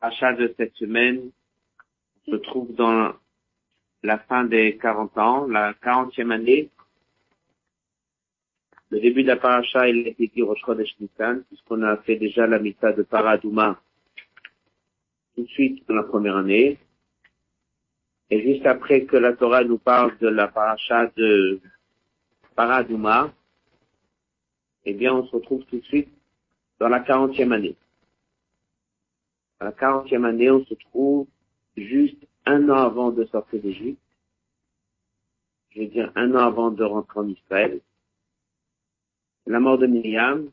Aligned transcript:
Achat 0.00 0.32
de 0.34 0.54
cette 0.56 0.74
semaine 0.74 1.30
se 2.26 2.36
trouve 2.36 2.74
dans 2.74 3.12
la 4.02 4.18
fin 4.18 4.44
des 4.44 4.76
40 4.78 5.18
ans, 5.18 5.46
la 5.46 5.74
40e 5.74 6.30
année. 6.30 6.70
Le 8.90 9.00
début 9.00 9.22
de 9.22 9.28
la 9.28 9.36
paracha, 9.36 9.88
il 9.88 10.06
été 10.08 10.28
dit 10.34 10.42
Rosh 10.42 10.60
Chodesh 10.64 10.96
puisqu'on 10.96 11.82
a 11.82 11.96
fait 11.98 12.16
déjà 12.16 12.46
la 12.46 12.58
mita 12.58 12.92
de 12.92 13.02
Paradouma 13.02 13.80
tout 15.34 15.42
de 15.42 15.48
suite 15.48 15.86
dans 15.88 15.94
la 15.94 16.02
première 16.02 16.36
année. 16.36 16.78
Et 18.30 18.42
juste 18.42 18.66
après 18.66 19.04
que 19.04 19.16
la 19.16 19.32
Torah 19.32 19.64
nous 19.64 19.78
parle 19.78 20.16
de 20.18 20.28
la 20.28 20.48
paracha 20.48 21.10
de 21.16 21.60
Paradouma, 22.54 23.32
eh 24.84 24.94
bien, 24.94 25.14
on 25.14 25.26
se 25.26 25.36
retrouve 25.36 25.64
tout 25.64 25.78
de 25.78 25.84
suite 25.84 26.08
dans 26.78 26.88
la 26.88 27.00
40e 27.00 27.52
année. 27.52 27.76
La 29.60 29.72
40e 29.72 30.24
année, 30.24 30.50
on 30.50 30.64
se 30.64 30.74
trouve 30.74 31.26
juste 31.76 32.26
un 32.46 32.68
an 32.70 32.78
avant 32.78 33.10
de 33.10 33.24
sortir 33.26 33.60
d'Égypte. 33.60 34.00
Je 35.70 35.80
veux 35.80 35.86
dire 35.86 36.10
un 36.16 36.34
an 36.34 36.46
avant 36.46 36.70
de 36.70 36.82
rentrer 36.82 37.20
en 37.20 37.28
Israël. 37.28 37.80
La 39.46 39.60
mort 39.60 39.78
de 39.78 39.86
Myriam, 39.86 40.50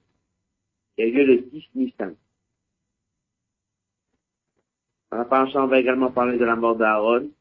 qui 0.95 1.03
a 1.03 1.05
eu 1.05 1.11
lieu 1.11 1.25
le 1.25 1.37
10 1.37 1.65
Nissan. 1.75 2.15
Dans 5.11 5.17
la 5.17 5.45
on 5.55 5.67
va 5.67 5.79
également 5.79 6.11
parler 6.11 6.37
de 6.37 6.43
la 6.43 6.55
mort 6.55 6.75
d'Aaron, 6.75 7.31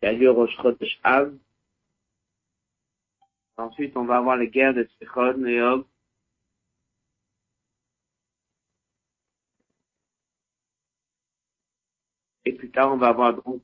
qui 0.00 0.06
a 0.06 0.12
eu 0.12 0.18
lieu 0.18 0.30
au. 0.30 0.46
Ensuite, 3.56 3.96
on 3.96 4.04
va 4.04 4.18
avoir 4.18 4.36
les 4.36 4.48
guerres 4.48 4.74
de 4.74 4.88
Sichon 4.98 5.44
et. 5.44 5.60
Plus 12.68 12.74
tard, 12.74 12.92
on 12.92 12.98
va 12.98 13.08
avoir 13.08 13.34
donc 13.42 13.62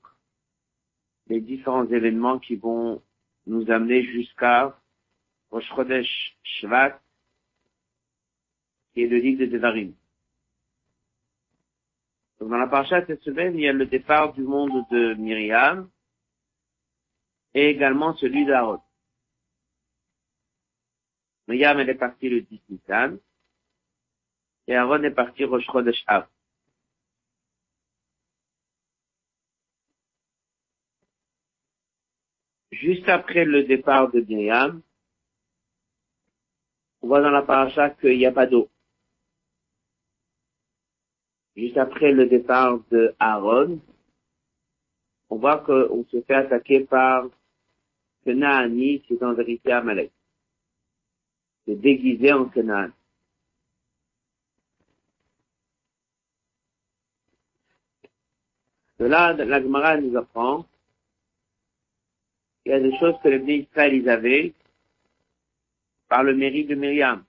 les 1.27 1.41
différents 1.41 1.87
événements 1.87 2.39
qui 2.39 2.57
vont 2.57 3.03
nous 3.47 3.71
amener 3.71 4.03
jusqu'à 4.03 4.79
Rosh 5.51 5.69
Chodesh 5.75 6.39
Shvat, 6.43 6.99
qui 8.93 9.03
est 9.03 9.07
le 9.07 9.19
livre 9.19 9.41
de 9.41 9.47
Devarim. 9.47 9.93
Donc 12.41 12.49
dans 12.49 12.57
la 12.57 12.67
paracha 12.67 13.05
cette 13.07 13.23
semaine, 13.23 13.55
il 13.55 13.61
y 13.61 13.69
a 13.69 13.75
le 13.75 13.85
départ 13.85 14.33
du 14.33 14.43
monde 14.43 14.87
de 14.91 15.15
Myriam 15.15 15.91
et 17.53 17.69
également 17.69 18.15
celui 18.17 18.47
d'Aaron. 18.47 18.81
Myriam, 21.47 21.79
elle 21.79 21.91
est 21.91 21.95
partie 21.95 22.31
le 22.31 22.41
10 22.41 22.61
Nissan 22.71 23.19
et 24.67 24.75
Aaron 24.75 25.03
est 25.03 25.11
parti 25.11 25.45
Rosh 25.45 25.67
Chodesh 25.67 26.03
Av. 26.07 26.27
Juste 32.85 33.09
après 33.09 33.47
le 33.47 33.65
départ 33.65 34.11
de 34.11 34.21
Myriam, 34.21 34.83
on 37.01 37.07
voit 37.07 37.23
dans 37.23 37.31
la 37.31 37.41
paracha 37.41 37.89
qu'il 37.89 38.19
n'y 38.19 38.27
a 38.27 38.31
pas 38.31 38.47
d'eau. 38.47 38.69
Juste 41.57 41.79
après 41.79 42.13
le 42.13 42.27
départ 42.27 42.81
de 42.91 43.15
Aaron, 43.19 43.81
on 45.31 45.37
voit 45.39 45.61
qu'on 45.61 46.05
se 46.11 46.21
fait 46.25 46.35
attaquer 46.35 46.81
par 46.81 47.31
Kenaani, 48.23 49.01
qui 49.01 49.15
est 49.15 49.23
en 49.23 49.33
vérité 49.33 49.73
Amalek. 49.73 50.13
C'est 51.65 51.81
déguisé 51.81 52.35
en 52.35 52.51
Kenaan. 52.51 52.93
De 58.99 59.07
là, 59.07 59.33
la 59.33 59.63
Gemara 59.63 59.97
nous 59.97 60.15
apprend 60.19 60.67
a 62.75 62.81
des 62.81 62.97
choses 62.99 63.15
que 63.23 63.29
les 63.29 63.39
Bnei 63.39 63.61
Israël 63.61 63.95
ils 63.95 64.09
avaient 64.09 64.55
par 66.09 66.23
le 66.23 66.35
mérite 66.35 66.69
de 66.69 66.75
Myriam. 66.75 67.25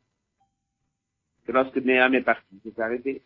Que 1.46 1.52
lorsque 1.52 1.78
Myriam 1.78 2.14
est 2.16 2.22
partie, 2.22 2.60
c'est 2.64 2.80
arrêté. 2.80 3.22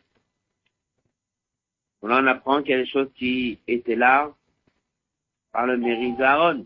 On 2.02 2.12
en 2.12 2.28
apprend 2.28 2.62
qu'il 2.62 2.72
y 2.72 2.74
a 2.76 2.78
des 2.78 2.90
choses 2.90 3.12
qui 3.16 3.60
étaient 3.68 3.96
là 3.96 4.34
par 5.52 5.68
le 5.68 5.78
mérite 5.78 6.18
d'Aaron. 6.18 6.66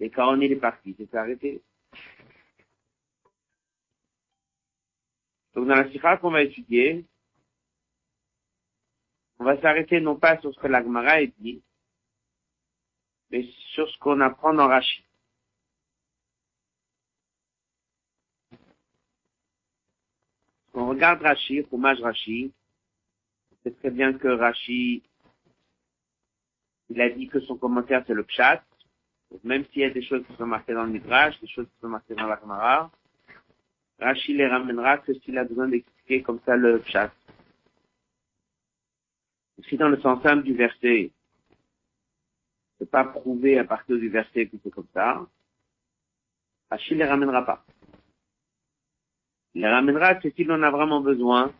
Et 0.00 0.10
quand 0.10 0.36
on 0.36 0.40
est 0.40 0.56
parti, 0.56 0.94
c'est 0.98 1.14
arrêté. 1.14 1.60
Donc 5.54 5.66
dans 5.66 5.74
la 5.74 5.90
sikha 5.90 6.16
qu'on 6.18 6.30
va 6.30 6.42
étudier, 6.42 7.04
on 9.38 9.44
va 9.44 9.60
s'arrêter 9.60 10.00
non 10.00 10.16
pas 10.16 10.38
sur 10.40 10.54
ce 10.54 10.60
que 10.60 10.66
l'Agmara 10.66 11.24
dit, 11.38 11.62
mais 13.30 13.46
sur 13.74 13.88
ce 13.88 13.98
qu'on 13.98 14.20
apprend 14.20 14.54
dans 14.54 14.68
Rashi. 14.68 15.04
On 20.74 20.88
regarde 20.88 21.20
Rashi, 21.22 21.62
fromage 21.64 22.00
Rashi, 22.00 22.52
c'est 23.62 23.76
très 23.80 23.90
bien 23.90 24.12
que 24.12 24.28
Rashi, 24.28 25.02
il 26.90 27.00
a 27.00 27.10
dit 27.10 27.28
que 27.28 27.40
son 27.40 27.56
commentaire 27.56 28.04
c'est 28.06 28.14
le 28.14 28.24
pshat, 28.24 28.62
même 29.44 29.64
s'il 29.66 29.82
y 29.82 29.84
a 29.84 29.90
des 29.90 30.02
choses 30.02 30.24
qui 30.26 30.36
sont 30.36 30.46
marquées 30.46 30.74
dans 30.74 30.84
le 30.84 30.92
Midrash, 30.92 31.38
des 31.40 31.48
choses 31.48 31.66
qui 31.66 31.80
sont 31.80 31.88
marquées 31.88 32.14
dans 32.14 32.26
la 32.26 32.40
Gemara, 32.40 32.90
Rashi 33.98 34.34
les 34.34 34.46
ramènera 34.46 34.98
que 34.98 35.12
s'il 35.14 35.36
a 35.36 35.44
besoin 35.44 35.68
d'expliquer 35.68 36.22
comme 36.22 36.40
ça 36.46 36.56
le 36.56 36.78
pshat. 36.80 37.12
Si 39.68 39.76
dans 39.76 39.88
le 39.88 40.00
sens 40.00 40.22
simple 40.22 40.44
du 40.44 40.54
verset, 40.54 41.10
c'est 42.78 42.90
pas 42.90 43.04
prouvé 43.04 43.58
à 43.58 43.64
partir 43.64 43.96
du 43.96 44.08
verset 44.08 44.46
que 44.46 44.56
c'est 44.62 44.70
comme 44.70 44.86
ça, 44.94 45.26
Rashi 46.70 46.94
les 46.94 47.04
ramènera 47.04 47.44
pas. 47.44 47.64
Il 49.54 49.62
les 49.62 49.68
ramènera 49.68 50.16
que 50.16 50.30
s'il 50.30 50.50
en 50.52 50.62
a 50.62 50.70
vraiment 50.70 51.00
besoin 51.00 51.52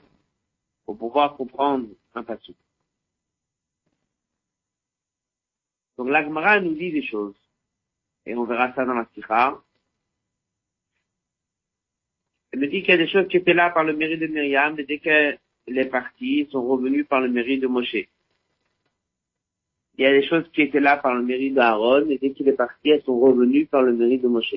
pour 0.85 0.97
pouvoir 0.97 1.37
comprendre 1.37 1.89
un 2.15 2.23
passage. 2.23 2.55
Donc 5.97 6.09
l'Agmara 6.09 6.61
nous 6.61 6.75
dit 6.75 6.93
des 6.93 7.03
choses. 7.03 7.35
Et 8.25 8.35
on 8.35 8.45
verra 8.45 8.73
ça 8.75 8.85
dans 8.85 8.95
la 8.95 9.07
Sikha. 9.15 9.61
Elle 12.53 12.61
me 12.61 12.67
dit 12.69 12.81
qu'il 12.81 12.91
y 12.91 12.95
a 12.95 12.99
des 12.99 13.09
choses 13.09 13.27
qui 13.29 13.39
étaient 13.39 13.55
là 13.55 13.71
par 13.71 13.85
le 13.85 13.95
mérite 13.95 14.21
de 14.21 14.27
Myriam, 14.27 14.77
dès 14.77 14.99
qu'elle 14.99 15.39
est 15.67 15.91
partie, 15.91 16.49
sont 16.51 16.67
revenues 16.67 17.05
par 17.05 17.21
le 17.21 17.29
mérite 17.29 17.63
de 17.63 17.67
Moshe. 17.67 17.97
Il 19.99 20.05
y 20.05 20.07
a 20.07 20.13
des 20.13 20.27
choses 20.27 20.49
qui 20.53 20.63
étaient 20.63 20.79
là 20.79 20.97
par 20.97 21.13
le 21.15 21.23
mérite 21.23 21.55
d'Aaron, 21.55 22.09
et 22.09 22.19
dès 22.19 22.31
qu'il 22.31 22.49
est 22.49 22.53
parti, 22.53 22.91
elles 22.91 23.03
sont 23.03 23.19
revenues 23.19 23.67
par 23.67 23.83
le 23.83 23.93
mérite 23.93 24.23
de 24.23 24.29
Moshe. 24.29 24.55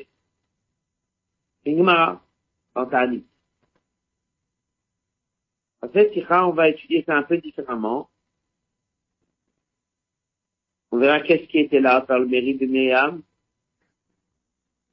Ta'anit. 2.73 3.25
En 5.81 5.89
fait, 5.89 6.11
on 6.29 6.51
va 6.51 6.69
étudier 6.69 7.03
ça 7.07 7.17
un 7.17 7.23
peu 7.23 7.39
différemment. 7.39 8.07
On 10.91 10.99
verra 10.99 11.21
qu'est-ce 11.21 11.47
qui 11.47 11.57
était 11.57 11.79
là 11.79 12.01
par 12.01 12.19
le 12.19 12.27
mérite 12.27 12.61
de 12.61 12.67
Myriam, 12.67 13.23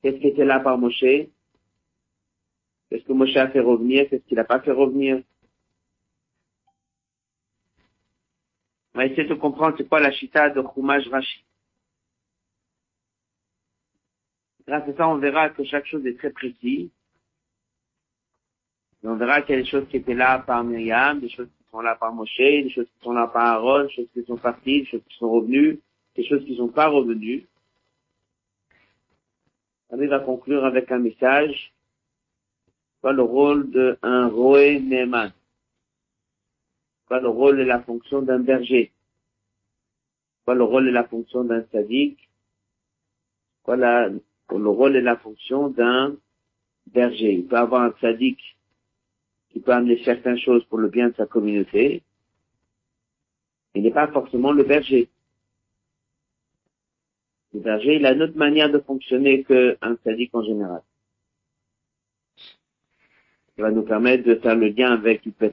qu'est-ce 0.01 0.17
qui 0.17 0.29
était 0.29 0.47
là 0.47 0.61
par 0.61 0.79
Moshe, 0.79 1.01
qu'est-ce 1.01 3.05
que 3.05 3.13
Moshe 3.13 3.37
a 3.37 3.49
fait 3.49 3.61
revenir, 3.61 4.09
qu'est-ce 4.09 4.25
qu'il 4.25 4.37
n'a 4.37 4.45
pas 4.45 4.61
fait 4.61 4.73
revenir. 4.73 5.23
On 8.99 9.01
va 9.01 9.07
essayer 9.07 9.29
de 9.29 9.35
comprendre 9.35 9.77
c'est 9.79 9.89
quoi 9.89 10.01
la 10.01 10.11
chita 10.11 10.51
de 10.51 10.61
Chumash 10.75 11.07
Rashi. 11.07 11.45
Grâce 14.67 14.89
à 14.89 14.97
ça, 14.97 15.09
on 15.09 15.19
verra 15.19 15.51
que 15.51 15.63
chaque 15.63 15.87
chose 15.87 16.05
est 16.05 16.19
très 16.19 16.31
précise. 16.31 16.91
On 19.05 19.15
verra 19.15 19.43
qu'il 19.43 19.55
y 19.55 19.59
a 19.59 19.63
des 19.63 19.69
choses 19.69 19.87
qui 19.89 19.99
étaient 19.99 20.15
là 20.15 20.41
par 20.41 20.65
Myriam, 20.65 21.21
des 21.21 21.29
choses 21.29 21.47
qui 21.47 21.71
sont 21.71 21.81
là 21.81 21.95
par 21.95 22.13
Moshe, 22.13 22.37
des 22.39 22.71
choses 22.71 22.89
qui 22.89 23.05
sont 23.05 23.13
là 23.13 23.29
par 23.29 23.47
Aaron, 23.47 23.85
des 23.85 23.93
choses 23.93 24.09
qui 24.13 24.25
sont 24.25 24.37
parties, 24.37 24.81
des 24.81 24.87
choses 24.87 25.05
qui 25.09 25.17
sont 25.17 25.31
revenues, 25.31 25.79
des 26.17 26.27
choses 26.27 26.45
qui 26.45 26.51
ne 26.51 26.57
sont 26.57 26.69
pas 26.69 26.89
revenues. 26.89 27.47
On 29.91 29.97
va 29.97 30.19
conclure 30.19 30.65
avec 30.65 30.91
un 30.91 30.99
message. 30.99 31.73
Quoi 33.01 33.13
le 33.13 33.23
rôle 33.23 33.71
d'un 33.71 34.27
Roé? 34.27 34.83
Quoi 37.09 37.21
le 37.21 37.29
rôle 37.29 37.59
et 37.59 37.65
la 37.65 37.81
fonction 37.81 38.21
d'un 38.21 38.39
berger? 38.39 38.93
Quoi 40.45 40.55
le 40.55 40.65
rôle 40.65 40.89
et 40.89 40.93
la 40.93 41.05
fonction 41.05 41.43
d'un 41.43 41.65
sadique? 41.73 42.29
Quoi 43.63 43.77
la, 43.77 44.09
le 44.11 44.69
rôle 44.69 44.95
et 44.95 45.01
la 45.01 45.17
fonction 45.17 45.71
d'un 45.71 46.17
berger? 46.87 47.33
Il 47.33 47.47
peut 47.47 47.57
avoir 47.57 47.83
un 47.83 47.95
sadique 48.03 48.59
qui 49.49 49.61
peut 49.61 49.73
amener 49.73 50.03
certaines 50.05 50.39
choses 50.39 50.65
pour 50.67 50.77
le 50.77 50.89
bien 50.89 51.09
de 51.09 51.15
sa 51.15 51.25
communauté. 51.25 52.03
Il 53.75 53.85
n'est 53.85 53.91
pas 53.91 54.09
forcément 54.09 54.53
le 54.53 54.65
berger. 54.65 55.09
Le 57.55 57.61
berger, 57.61 57.97
il 57.97 58.05
a 58.05 58.13
une 58.13 58.23
autre 58.23 58.37
manière 58.37 58.71
de 58.71 58.81
fonctionner 58.81 59.45
qu'un 59.45 59.97
sadique 60.05 60.35
en 60.35 60.43
général. 60.43 60.83
Ça 63.57 63.63
va 63.63 63.71
nous 63.71 63.83
permettre 63.83 64.25
de 64.25 64.35
faire 64.35 64.57
le 64.57 64.69
lien 64.69 64.93
avec 64.93 65.25
Yupet 65.25 65.53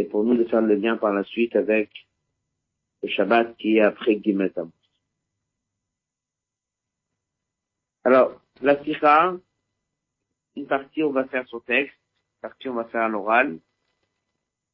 Amuz. 0.00 0.10
pour 0.10 0.24
nous 0.24 0.36
de 0.36 0.44
faire 0.44 0.62
le 0.62 0.74
lien 0.74 0.96
par 0.96 1.12
la 1.12 1.24
suite 1.24 1.56
avec 1.56 1.90
le 3.02 3.08
Shabbat 3.08 3.56
qui 3.56 3.76
est 3.76 3.82
après 3.82 4.20
Gimet 4.22 4.52
Amos. 4.56 4.72
Alors, 8.04 8.40
la 8.62 8.82
Sikha, 8.82 9.36
une 10.56 10.66
partie 10.66 11.02
on 11.02 11.12
va 11.12 11.26
faire 11.26 11.46
son 11.48 11.60
texte, 11.60 11.94
une 11.94 12.48
partie 12.48 12.68
on 12.68 12.74
va 12.74 12.84
faire 12.84 13.02
à 13.02 13.08
l'oral. 13.08 13.58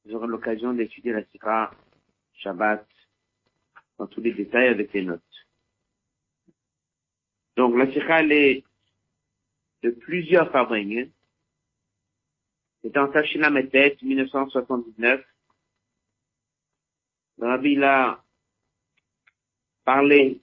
Vous 0.05 0.15
aurez 0.15 0.29
l'occasion 0.29 0.73
d'étudier 0.73 1.13
la 1.13 1.25
Sikha 1.27 1.71
Shabbat 2.35 2.87
dans 3.99 4.07
tous 4.07 4.21
les 4.21 4.33
détails 4.33 4.69
avec 4.69 4.93
les 4.93 5.03
notes. 5.03 5.23
Donc 7.57 7.77
la 7.77 7.91
Sikha 7.93 8.21
elle 8.21 8.33
est 8.33 8.65
de 9.83 9.91
plusieurs 9.91 10.51
fabriques. 10.51 11.13
C'est 12.87 12.97
en 12.99 13.09
Tachina 13.09 13.51
Metet, 13.51 13.97
1979. 14.01 15.21
Le 17.39 17.47
Rabbi 17.47 17.75
l'a 17.75 18.23
parlé 19.85 20.41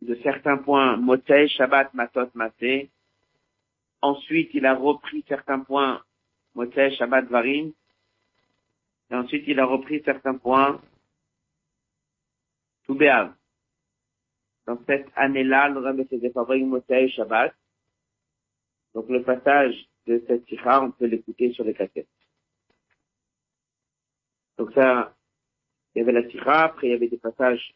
de 0.00 0.14
certains 0.22 0.56
points, 0.56 0.96
Motsei, 0.96 1.48
Shabbat, 1.48 1.92
Matot, 1.92 2.30
Maté. 2.32 2.88
Ensuite, 4.00 4.54
il 4.54 4.64
a 4.64 4.74
repris 4.74 5.22
certains 5.28 5.60
points, 5.60 6.02
Motsei, 6.54 6.96
Shabbat, 6.96 7.26
Varim. 7.26 7.74
Et 9.10 9.14
ensuite, 9.14 9.44
il 9.46 9.60
a 9.60 9.66
repris 9.66 10.00
certains 10.02 10.38
points, 10.38 10.80
Toubéav. 12.86 13.34
Dans 14.64 14.78
cette 14.86 15.08
année-là, 15.14 15.68
le 15.68 15.80
Rabbi 15.80 16.06
faisait 16.06 16.30
Fabrique, 16.30 16.64
Motsei, 16.64 17.10
Shabbat. 17.10 17.54
Donc 18.94 19.10
le 19.10 19.22
passage 19.22 19.74
de 20.06 20.22
cette 20.26 20.46
sikha, 20.48 20.82
on 20.82 20.90
peut 20.90 21.06
l'écouter 21.06 21.52
sur 21.52 21.64
les 21.64 21.74
cassettes. 21.74 22.06
Donc 24.58 24.72
ça, 24.72 25.14
il 25.94 25.98
y 25.98 26.02
avait 26.02 26.12
la 26.12 26.28
sikha, 26.28 26.64
après 26.64 26.88
il 26.88 26.90
y 26.90 26.94
avait 26.94 27.08
des 27.08 27.16
passages 27.16 27.74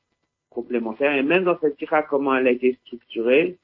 complémentaires, 0.51 1.15
et 1.15 1.23
même 1.23 1.45
dans 1.45 1.59
cette 1.61 1.79
sikha, 1.79 2.03
comment 2.03 2.35
elle 2.35 2.47
a 2.47 2.53
été 2.53 2.79
structurée, 2.85 3.59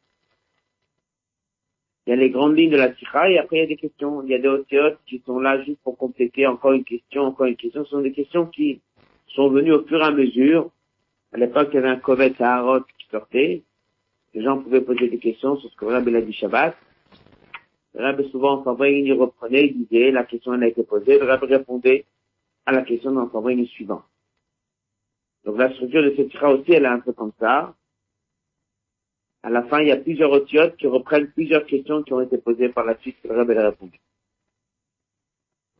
il 2.07 2.11
y 2.11 2.13
a 2.13 2.17
les 2.17 2.31
grandes 2.31 2.57
lignes 2.57 2.71
de 2.71 2.77
la 2.77 2.95
sikha, 2.95 3.31
et 3.31 3.39
après 3.39 3.57
il 3.57 3.61
y 3.61 3.65
a 3.65 3.67
des 3.67 3.77
questions, 3.77 4.23
il 4.23 4.31
y 4.31 4.35
a 4.35 4.39
des 4.39 4.49
otiotes 4.49 4.99
qui 5.07 5.23
sont 5.27 5.39
là 5.39 5.63
juste 5.65 5.81
pour 5.83 5.97
compléter 5.97 6.47
encore 6.47 6.73
une 6.73 6.85
question, 6.85 7.23
encore 7.23 7.47
une 7.47 7.57
question, 7.57 7.85
ce 7.85 7.91
sont 7.91 8.01
des 8.01 8.13
questions 8.13 8.47
qui 8.47 8.81
sont 9.29 9.49
venues 9.51 9.73
au 9.73 9.85
fur 9.85 10.01
et 10.01 10.05
à 10.05 10.11
mesure. 10.11 10.71
À 11.33 11.37
l'époque, 11.37 11.69
il 11.73 11.77
y 11.77 11.79
avait 11.79 11.89
un 11.89 11.97
Kovet 11.97 12.35
Saharot 12.35 12.81
qui 12.99 13.07
sortait, 13.11 13.63
les 14.35 14.43
gens 14.43 14.59
pouvaient 14.59 14.81
poser 14.81 15.09
des 15.09 15.19
questions 15.19 15.57
sur 15.57 15.71
ce 15.71 15.77
que 15.77 15.85
Rabbi 15.85 16.15
a 16.17 16.21
dit 16.21 16.33
Shabbat, 16.33 16.77
le 17.95 18.05
Rabbi 18.05 18.31
souvent 18.31 18.63
en 18.65 18.85
il 18.85 19.13
reprenait, 19.15 19.67
il 19.67 19.87
disait, 19.87 20.11
la 20.11 20.25
question 20.25 20.55
elle 20.55 20.63
a 20.63 20.69
été 20.69 20.85
posée, 20.85 21.19
le 21.19 21.25
Rabbi 21.25 21.47
répondait 21.47 22.07
à 22.67 22.73
la 22.73 22.83
question 22.83 23.13
dans 23.13 23.31
le 23.33 23.67
suivant. 23.67 24.03
Donc 25.45 25.59
la 25.59 25.73
structure 25.73 26.03
de 26.03 26.15
cette 26.17 26.31
tira 26.31 26.53
aussi, 26.53 26.73
elle 26.73 26.85
est 26.85 26.89
un 26.89 27.01
peu 27.01 27.13
comme 27.13 27.33
ça. 27.41 27.75
À 29.43 29.51
la 29.51 29.63
fin, 29.65 29.81
il 29.81 29.89
y 29.89 29.93
a 29.93 29.97
plusieurs 29.97 30.31
otiotes 30.31 30.77
qui 30.77 30.87
reprennent 30.87 31.33
plusieurs 31.33 31.65
questions 31.65 32.03
qui 32.03 32.13
ont 32.13 32.21
été 32.21 32.39
posées 32.39 32.69
par 32.69 32.85
la 32.85 32.97
suite 32.99 33.17
le 33.25 33.35
Rabbi 33.35 33.55
a 33.55 33.71
répondu. 33.71 33.99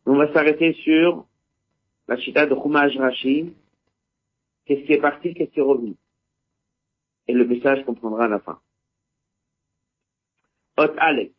On 0.05 0.15
va 0.15 0.33
s'arrêter 0.33 0.73
sur 0.73 1.25
la 2.07 2.17
chita 2.17 2.47
de 2.47 2.55
Khumaj 2.55 2.97
Rashi. 2.97 3.53
Qu'est-ce 4.65 4.85
qui 4.85 4.93
est 4.93 5.01
parti, 5.01 5.33
qu'est-ce 5.33 5.51
qui 5.51 5.59
est 5.59 5.63
revenu? 5.63 5.95
Et 7.27 7.33
le 7.33 7.45
message 7.45 7.85
qu'on 7.85 7.93
prendra 7.93 8.25
à 8.25 8.27
la 8.27 8.39
fin. 8.39 8.59
Ot 10.77 10.93
Alex. 10.97 11.31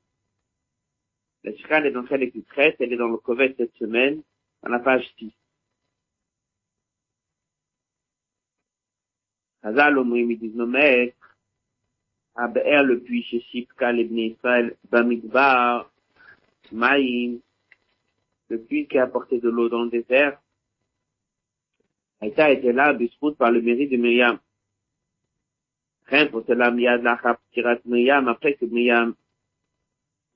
La 1.44 1.56
Shira, 1.56 1.84
est 1.84 1.90
dans 1.90 2.06
celle 2.06 2.30
qui 2.30 2.42
traite, 2.42 2.76
elle 2.78 2.92
est 2.92 2.96
dans 2.96 3.08
le 3.08 3.16
Kovet 3.16 3.54
cette 3.56 3.74
semaine, 3.74 4.22
à 4.62 4.68
la 4.68 4.78
page 4.78 5.04
6. 5.18 5.32
Hazal 9.62 9.98
Omrim, 9.98 10.30
ils 10.30 10.38
disent 10.38 10.54
nos 10.54 10.66
maîtres, 10.66 11.36
le 12.36 12.96
puits 13.00 13.24
chez 13.24 13.40
Shipka, 13.40 13.92
l'Ebné 13.92 14.26
Israël, 14.28 14.76
Bamidbar, 14.90 15.90
Maïm, 16.70 17.40
le 18.48 18.58
puits 18.60 18.86
qui 18.86 18.98
a 18.98 19.04
apporté 19.04 19.40
de 19.40 19.48
l'eau 19.48 19.68
dans 19.68 19.84
le 19.84 19.90
désert, 19.90 20.40
Aïta 22.20 22.50
était 22.50 22.72
là, 22.72 22.92
Bispout, 22.92 23.32
par 23.32 23.50
le 23.50 23.60
mérite 23.60 23.90
de 23.90 23.96
Myriam. 23.96 24.38
Rien 26.06 26.26
pour 26.28 26.44
cela, 26.46 26.70
Miyad 26.70 27.02
Kirat 27.52 27.78
Myriam, 27.84 28.28
après 28.28 28.54
que 28.54 28.64
Myriam 28.64 29.14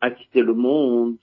a 0.01 0.11
quitté 0.11 0.43
le 0.43 0.55
monde, 0.55 1.17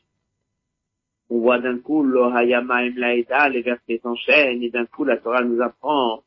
on 1.29 1.39
voit 1.39 1.59
d'un 1.59 1.79
coup 1.79 2.03
le 2.03 2.23
Hayamaim 2.23 2.93
Laïda, 2.95 3.49
les 3.49 3.61
versets 3.61 3.99
s'enchaînent, 4.01 4.61
et 4.61 4.69
d'un 4.69 4.85
coup 4.85 5.03
la 5.03 5.17
Torah 5.17 5.43
nous 5.43 5.61
apprend, 5.61 6.23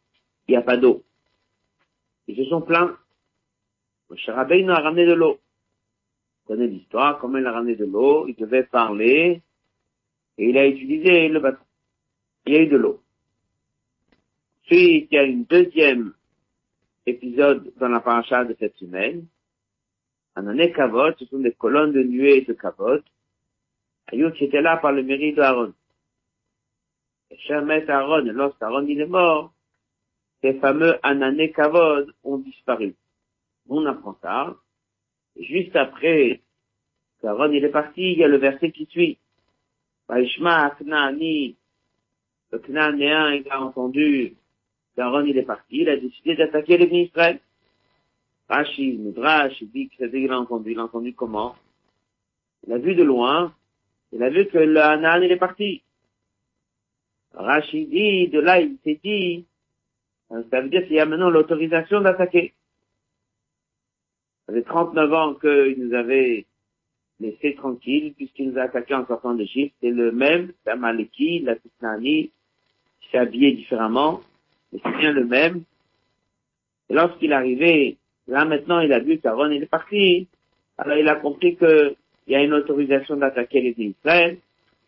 il 0.48 0.52
n'y 0.52 0.56
a 0.56 0.62
pas 0.62 0.76
d'eau. 0.76 1.02
Ils 2.28 2.36
se 2.36 2.44
sont 2.44 2.60
plaints. 2.60 2.96
Moshe 4.10 4.28
Rabbeinu 4.28 4.70
a 4.70 4.80
ramené 4.80 5.06
de 5.06 5.12
l'eau. 5.12 5.38
Vous 6.48 6.54
connaissez 6.54 6.72
l'histoire, 6.72 7.18
comment 7.18 7.38
il 7.38 7.46
a 7.46 7.52
ramené 7.52 7.76
de 7.76 7.84
l'eau, 7.84 8.26
il 8.28 8.34
devait 8.36 8.64
parler, 8.64 9.42
et 10.38 10.48
il 10.48 10.58
a 10.58 10.66
utilisé 10.66 11.28
le 11.28 11.40
bâton. 11.40 11.62
Il 12.46 12.54
y 12.54 12.56
a 12.56 12.62
eu 12.62 12.68
de 12.68 12.76
l'eau. 12.76 13.00
Ensuite, 14.64 15.08
il 15.10 15.14
y 15.14 15.18
a 15.18 15.24
une 15.24 15.44
deuxième 15.44 16.12
épisode 17.06 17.72
dans 17.78 17.88
la 17.88 18.00
paracha 18.00 18.44
de 18.44 18.56
cette 18.58 18.76
semaine, 18.76 19.26
Anané 20.36 20.70
Kavod, 20.70 21.16
ce 21.18 21.24
sont 21.24 21.38
des 21.38 21.52
colonnes 21.52 21.92
de 21.92 22.02
nuées 22.02 22.42
de 22.42 22.52
Kavod. 22.52 23.02
Ayut 24.12 24.32
qui 24.32 24.44
était 24.44 24.60
là 24.60 24.76
par 24.76 24.92
le 24.92 25.02
mérite 25.02 25.36
d'Aaron. 25.36 25.72
Et 27.30 27.60
maître 27.62 27.90
Aaron, 27.90 28.22
lorsqu'Aaron 28.24 28.86
il 28.86 29.00
est 29.00 29.06
mort, 29.06 29.52
ces 30.42 30.54
fameux 30.60 30.98
Anané 31.02 31.52
Kavod 31.52 32.12
ont 32.22 32.36
disparu. 32.36 32.94
On 33.68 33.84
apprend 33.86 34.16
ça. 34.20 34.54
Juste 35.40 35.74
après 35.74 36.42
qu'Aaron 37.22 37.50
il 37.52 37.64
est 37.64 37.70
parti, 37.70 38.12
il 38.12 38.18
y 38.18 38.24
a 38.24 38.28
le 38.28 38.36
verset 38.36 38.70
qui 38.72 38.84
suit. 38.86 39.18
Vaishma 40.06 40.76
Knaani, 40.78 41.56
le 42.52 42.58
Knaanéen, 42.58 43.32
il 43.32 43.48
a 43.50 43.62
entendu 43.62 44.36
qu'Aaron 44.94 45.24
il 45.24 45.38
est 45.38 45.42
parti, 45.42 45.78
il 45.78 45.88
a 45.88 45.96
décidé 45.96 46.36
d'attaquer 46.36 46.76
les 46.76 47.04
Israël. 47.04 47.40
Rashi, 48.48 48.92
Midrash, 48.98 49.60
il 49.60 49.70
dit 49.70 49.88
qu'il 49.88 50.32
a 50.32 50.38
entendu. 50.38 50.72
Il 50.72 50.78
a 50.78 50.84
entendu 50.84 51.14
comment? 51.14 51.56
Il 52.66 52.72
a 52.72 52.78
vu 52.78 52.94
de 52.94 53.02
loin. 53.02 53.54
Il 54.12 54.22
a 54.22 54.30
vu 54.30 54.46
que 54.46 54.58
le 54.58 54.80
Hanan, 54.80 55.22
il 55.22 55.32
est 55.32 55.36
parti. 55.36 55.82
Rashi 57.34 57.86
dit, 57.86 58.28
de 58.28 58.40
là, 58.40 58.60
il 58.60 58.78
s'est 58.84 59.00
dit, 59.02 59.44
ça 60.28 60.60
veut 60.60 60.68
dire 60.68 60.84
qu'il 60.86 60.96
y 60.96 61.00
a 61.00 61.06
maintenant 61.06 61.30
l'autorisation 61.30 62.00
d'attaquer. 62.00 62.54
Ça 64.46 64.54
fait 64.54 64.62
39 64.62 65.12
ans 65.12 65.34
qu'il 65.34 65.76
nous 65.78 65.94
avait 65.94 66.46
laissé 67.20 67.54
tranquille, 67.54 68.14
puisqu'il 68.14 68.50
nous 68.50 68.58
a 68.58 68.62
attaqué 68.62 68.94
en 68.94 69.06
sortant 69.06 69.34
d'Égypte. 69.34 69.74
C'est 69.80 69.90
le 69.90 70.12
même, 70.12 70.52
c'est 70.64 70.76
Maliki, 70.76 71.40
la 71.40 71.56
Tisnani, 71.56 72.30
il 73.02 73.10
s'est 73.10 73.18
habillé 73.18 73.52
différemment, 73.52 74.20
mais 74.72 74.80
c'est 74.82 74.96
bien 74.98 75.12
le 75.12 75.24
même. 75.24 75.62
Et 76.88 76.94
lorsqu'il 76.94 77.32
arrivé 77.32 77.96
Là, 78.28 78.44
maintenant, 78.44 78.80
il 78.80 78.92
a 78.92 78.98
vu 78.98 79.18
qu'Aaron, 79.18 79.50
il 79.50 79.62
est 79.62 79.66
parti. 79.66 80.28
Alors, 80.78 80.96
il 80.96 81.08
a 81.08 81.16
compris 81.16 81.56
qu'il 81.56 81.96
y 82.26 82.34
a 82.34 82.42
une 82.42 82.54
autorisation 82.54 83.16
d'attaquer 83.16 83.60
les 83.60 83.74
Israël, 83.78 84.38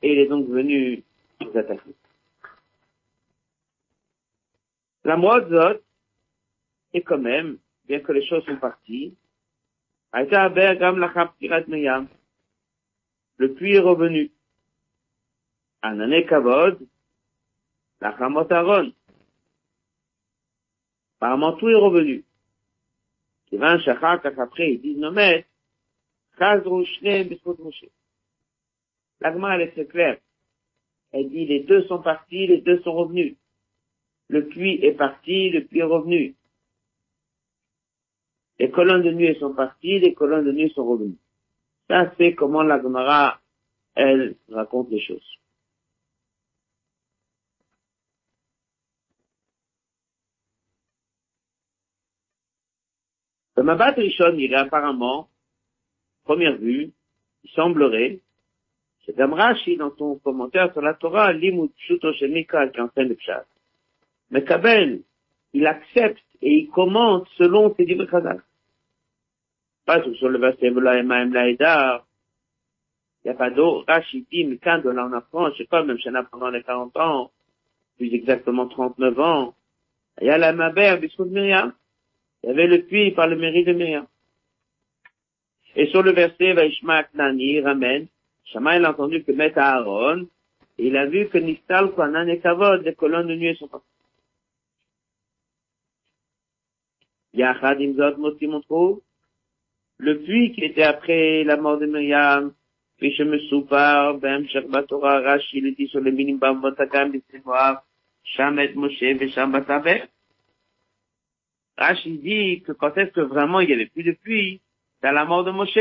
et 0.03 0.13
il 0.13 0.19
est 0.19 0.27
donc 0.27 0.49
venu 0.49 1.03
les 1.41 1.57
attaquer. 1.57 1.95
La 5.05 5.17
Moadzot 5.17 5.81
est 6.93 7.03
quand 7.03 7.19
même, 7.19 7.59
bien 7.87 8.01
que 8.01 8.13
les 8.13 8.27
choses 8.27 8.45
sont 8.45 8.57
parties. 8.57 9.15
Le 13.37 13.55
puits 13.55 13.75
est 13.75 13.79
revenu. 13.79 14.31
Anané 15.83 16.27
Kavod, 16.27 16.79
la 18.01 18.09
Aaron. 18.09 18.93
Apparemment, 21.17 21.53
tout 21.55 21.69
est 21.69 21.75
revenu. 21.75 22.25
כיוון 23.48 23.80
שאחר 23.80 24.18
כך 24.24 24.40
après 24.40 24.68
ils 24.68 24.82
disent 24.82 25.00
nos 25.00 25.12
maîtres, 25.12 25.48
חזרו 26.36 26.86
שניהם 26.86 27.30
בזכות 27.30 27.60
משה. 27.60 27.88
L'agma, 29.22 29.56
elle 29.56 29.62
est 29.62 29.72
très 29.72 29.86
claire. 29.86 30.18
Elle 31.14 31.30
dit, 31.30 31.46
les 31.46 31.62
deux 31.62 31.84
sont 31.84 32.02
partis, 32.02 32.48
les 32.48 32.60
deux 32.60 32.82
sont 32.82 32.94
revenus. 32.94 33.36
Le 34.28 34.48
puits 34.48 34.80
est 34.84 34.94
parti, 34.94 35.50
le 35.50 35.64
puits 35.64 35.80
est 35.80 35.84
revenu. 35.84 36.36
Les 38.60 38.70
colonnes 38.70 39.04
de 39.04 39.12
nuit 39.12 39.36
sont 39.40 39.54
parties, 39.54 40.00
les 40.00 40.14
colonnes 40.14 40.46
de 40.46 40.52
nuit 40.52 40.72
sont 40.72 40.86
revenues. 40.86 41.18
Ça, 41.88 42.14
c'est 42.18 42.34
comment 42.36 42.64
la 42.64 42.82
Gemara, 42.82 43.40
elle, 43.96 44.36
raconte 44.50 44.90
les 44.90 45.00
choses. 45.00 45.37
Le 53.59 53.65
Mabat 53.65 53.91
Rishon, 53.91 54.37
il 54.39 54.53
est 54.53 54.57
apparemment, 54.57 55.29
première 56.23 56.57
vue, 56.59 56.93
il 57.43 57.51
semblerait, 57.51 58.21
C'est 59.05 59.17
comme 59.17 59.33
Rashi 59.33 59.77
dans 59.77 59.91
son 59.97 60.15
commentaire 60.21 60.73
sur 60.73 60.81
la 60.81 60.95
Torah, 60.95 61.33
Limut 61.33 61.73
Pshuto 61.75 62.13
Shemika, 62.13 62.69
qui 62.69 62.81
enseigne 62.81 63.09
le 63.09 63.17
Pshat. 63.17 63.47
Mais 64.31 64.45
Kabel, 64.45 65.03
il 65.55 65.67
accepte 65.67 66.23
et 66.41 66.53
il 66.53 66.69
commente 66.69 67.27
selon 67.37 67.75
ses 67.75 67.85
divres 67.85 68.09
Chazal. 68.09 68.45
Pas 69.87 70.05
sur 70.05 70.29
le 70.29 70.39
verset 70.39 70.71
Vela 70.71 70.97
Emaim 70.97 71.33
Laïdar. 71.33 72.07
Il 73.25 73.29
n'y 73.29 73.35
a 73.35 73.37
pas 73.37 73.51
d'eau. 73.51 73.83
Rashi 73.89 74.25
dit, 74.31 74.45
mais 74.45 74.59
quand 74.59 74.87
en 74.87 75.13
apprend, 75.15 75.51
je 75.51 75.57
sais 75.57 75.65
pas, 75.65 75.83
même 75.83 75.99
si 75.99 76.09
on 76.09 76.15
a 76.15 76.23
pendant 76.23 76.51
les 76.51 76.63
40 76.63 76.97
ans, 76.99 77.33
plus 77.97 78.15
exactement 78.15 78.69
39 78.69 79.19
ans, 79.19 79.55
il 80.21 80.29
y 80.29 80.31
a 80.31 80.39
la 80.39 80.53
Myriam. 80.53 81.73
Il 82.43 82.49
y 82.49 82.53
avait 82.53 82.67
le 82.67 82.83
puits 82.83 83.11
par 83.13 83.27
le 83.27 83.37
mérite 83.37 83.67
de 83.67 83.73
Myriam. 83.73 84.07
Et 85.77 85.87
sur 85.87 86.03
le 86.03 86.13
verset, 86.13 86.53
Vaishma 86.55 87.05
Knani, 87.05 87.61
ramène, 87.61 88.07
Shama, 88.45 88.77
il 88.77 88.85
a 88.85 88.91
entendu 88.91 89.23
que 89.23 89.33
Met 89.33 89.57
Aaron, 89.59 90.27
il 90.79 90.97
a 90.97 91.07
vu 91.07 91.29
que 91.29 91.39
Nistal, 91.39 91.91
Kwanan 91.93 92.29
et 92.29 92.39
Kavod, 92.39 92.83
les 92.83 92.95
colonnes 92.95 93.27
de 93.27 93.35
nuit 93.35 93.57
sont 93.57 93.69
parties. 93.69 93.87
Yachad 97.35 97.81
Imzot 97.81 98.17
Moti 98.17 98.49
le 100.01 100.21
puits 100.21 100.53
qui 100.53 100.65
était 100.65 100.85
après 100.85 101.43
la 101.43 101.57
mort 101.57 101.79
de 101.79 101.87
Myriam, 101.87 102.53
puis 102.99 103.15
je 103.15 103.25
me 103.25 103.39
soupar, 103.49 104.15
Ben 104.19 104.49
Sherbatora, 104.49 105.21
Rashi, 105.21 105.59
il 105.59 105.75
dit 105.75 105.89
sur 105.89 106.01
le 106.01 106.13
minimum 106.13 106.61
Botakam, 106.61 107.11
Bissémoar, 107.11 107.85
Shamet 108.23 108.75
Moshe, 108.75 109.01
Vesham. 109.01 109.53
Rashi 111.79 112.19
dit 112.19 112.63
que 112.63 112.73
quand 112.73 112.97
est-ce 112.99 113.13
que 113.13 113.21
vraiment 113.21 113.61
il 113.61 113.71
y 113.71 113.73
avait 113.73 113.87
plus 113.87 114.03
de 114.03 114.13
puits, 114.13 114.61
c'est 115.01 115.07
à 115.07 115.13
la 115.13 115.25
mort 115.25 115.45
de 115.45 115.53
Moshe. 115.53 115.79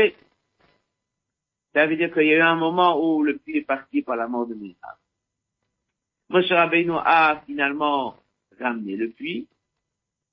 Ça 1.74 1.86
veut 1.86 1.96
dire 1.96 2.12
qu'il 2.12 2.26
y 2.26 2.32
a 2.32 2.36
eu 2.36 2.40
un 2.40 2.54
moment 2.54 3.04
où 3.04 3.22
le 3.22 3.36
puits 3.36 3.58
est 3.58 3.62
parti 3.62 4.02
par 4.02 4.16
la 4.16 4.28
mort 4.28 4.46
de 4.46 4.54
Myriam. 4.54 4.96
Moshe 6.28 6.50
Rabbeinu 6.50 6.92
a 7.04 7.42
finalement 7.46 8.16
ramené 8.60 8.96
le 8.96 9.10
puits. 9.10 9.48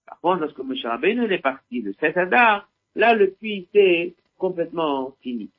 Par 0.05 0.19
contre, 0.19 0.41
lorsque 0.41 0.59
Moshe 0.59 0.85
Rabbeinu 0.85 1.31
est 1.31 1.39
parti 1.39 1.81
de 1.81 1.95
cet 1.99 2.15
Adar, 2.15 2.69
là, 2.93 3.15
le 3.15 3.31
puits 3.31 3.67
c'est 3.73 4.13
complètement 4.37 5.15
fini. 5.21 5.49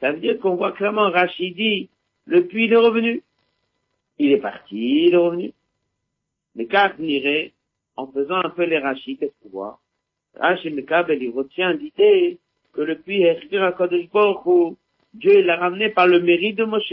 Ça 0.00 0.12
veut 0.12 0.20
dire 0.20 0.38
qu'on 0.38 0.56
voit 0.56 0.72
clairement 0.72 1.10
Rachid 1.10 1.56
dit, 1.56 1.88
le 2.26 2.46
puits 2.46 2.70
est 2.70 2.76
revenu. 2.76 3.22
Il 4.18 4.32
est 4.32 4.40
parti, 4.40 5.06
il 5.06 5.14
est 5.14 5.16
revenu. 5.16 5.52
Mais 6.54 6.66
car 6.66 6.98
irait, 7.00 7.52
en 7.96 8.06
faisant 8.08 8.36
un 8.44 8.50
peu 8.50 8.64
les 8.64 8.78
Rachid, 8.78 9.18
qu'est-ce 9.18 9.32
qu'on 9.42 9.48
voit? 9.50 9.80
Il 10.36 11.32
retient 11.34 11.72
l'idée 11.72 12.38
que 12.72 12.82
le 12.82 12.98
puits 12.98 13.22
est 13.22 13.42
écrit 13.42 13.56
à 13.56 13.72
Kodesh 13.72 14.08
où 14.12 14.76
Dieu 15.14 15.40
l'a 15.42 15.56
ramené 15.56 15.88
par 15.88 16.06
le 16.06 16.20
mérite 16.20 16.56
de 16.56 16.64
Moshe. 16.64 16.92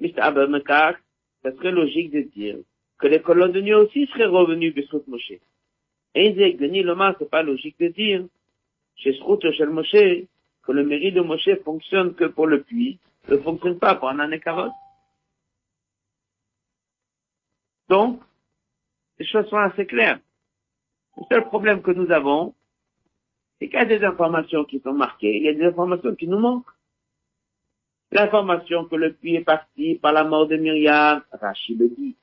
Mr. 0.00 0.18
Abelmekar, 0.18 0.94
ça 1.42 1.52
serait 1.52 1.70
logique 1.70 2.10
de 2.10 2.22
dire 2.22 2.56
que 2.98 3.06
les 3.06 3.22
colonnes 3.22 3.52
de 3.52 3.60
nuit 3.60 3.74
aussi 3.74 4.06
seraient 4.08 4.26
revenues 4.26 4.72
de 4.72 4.84
Moshe. 5.06 5.32
Et 6.14 6.32
Denis 6.32 6.82
Lomar, 6.82 7.14
c'est 7.18 7.30
pas 7.30 7.42
logique 7.42 7.78
de 7.78 7.88
dire, 7.88 8.24
chez 8.96 9.16
Moshe, 9.66 10.26
que 10.64 10.72
le 10.72 10.84
mérite 10.84 11.14
de 11.14 11.20
Moshe 11.20 11.50
fonctionne 11.64 12.14
que 12.14 12.24
pour 12.24 12.48
le 12.48 12.62
puits, 12.62 12.98
ne 13.28 13.36
fonctionne 13.36 13.78
pas 13.78 13.94
pour 13.94 14.08
un 14.08 14.18
année 14.18 14.40
carotte. 14.40 14.72
Donc, 17.88 18.20
les 19.18 19.26
choses 19.26 19.48
sont 19.48 19.56
assez 19.56 19.86
claires. 19.86 20.20
Le 21.16 21.24
seul 21.30 21.44
problème 21.46 21.82
que 21.82 21.90
nous 21.90 22.10
avons, 22.12 22.54
c'est 23.58 23.68
qu'il 23.68 23.78
y 23.78 23.82
a 23.82 23.84
des 23.84 24.04
informations 24.04 24.64
qui 24.64 24.80
sont 24.80 24.92
marquées, 24.92 25.36
il 25.36 25.42
y 25.42 25.48
a 25.48 25.54
des 25.54 25.64
informations 25.64 26.14
qui 26.14 26.28
nous 26.28 26.38
manquent. 26.38 26.70
L'information 28.12 28.84
que 28.84 28.96
le 28.96 29.12
puits 29.12 29.34
est 29.34 29.44
parti 29.44 29.96
par 29.96 30.12
la 30.12 30.24
mort 30.24 30.46
de 30.46 30.56
Myriam, 30.56 31.22
Rachid 31.32 31.78
le 31.78 31.88
dit. 31.88 32.16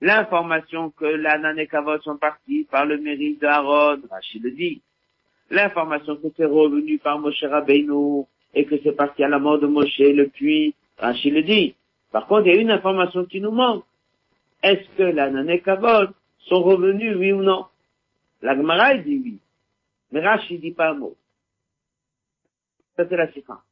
L'information 0.00 0.90
que 0.90 1.04
l'Anan 1.04 1.56
et 1.58 1.66
Kavod 1.68 2.02
sont 2.02 2.16
partis 2.16 2.66
par 2.70 2.86
le 2.86 2.98
mérite 2.98 3.40
d'Aaron, 3.40 4.00
Rachid 4.10 4.42
le 4.42 4.50
dit. 4.50 4.82
L'information 5.50 6.16
que 6.16 6.28
c'est 6.36 6.44
revenu 6.44 6.98
par 6.98 7.18
Moshe 7.20 7.44
Rabbeinu 7.44 8.24
et 8.54 8.64
que 8.64 8.76
c'est 8.82 8.96
parti 8.96 9.22
à 9.22 9.28
la 9.28 9.38
mort 9.38 9.60
de 9.60 9.66
Moshe, 9.66 9.98
le 9.98 10.26
puits, 10.26 10.74
Rachid 10.98 11.34
le 11.34 11.42
dit. 11.42 11.74
Par 12.10 12.26
contre, 12.26 12.46
il 12.46 12.54
y 12.54 12.58
a 12.58 12.60
une 12.60 12.70
information 12.70 13.26
qui 13.26 13.40
nous 13.40 13.52
manque. 13.52 13.84
Est-ce 14.62 14.88
que 14.96 15.02
l'Anan 15.02 15.48
et 15.48 15.62
Kavod 15.62 16.14
sont 16.38 16.62
revenus, 16.62 17.16
oui 17.16 17.32
ou 17.32 17.42
non? 17.42 17.66
La 18.42 18.56
Gemara 18.56 18.96
dit 18.96 19.20
oui. 19.22 19.40
Mais 20.10 20.20
Rachid 20.20 20.60
dit 20.60 20.72
pas 20.72 20.90
un 20.90 20.94
mot. 20.94 21.16
Ça, 22.96 23.08
c'est 23.08 23.16
la 23.16 23.32
séquence. 23.32 23.62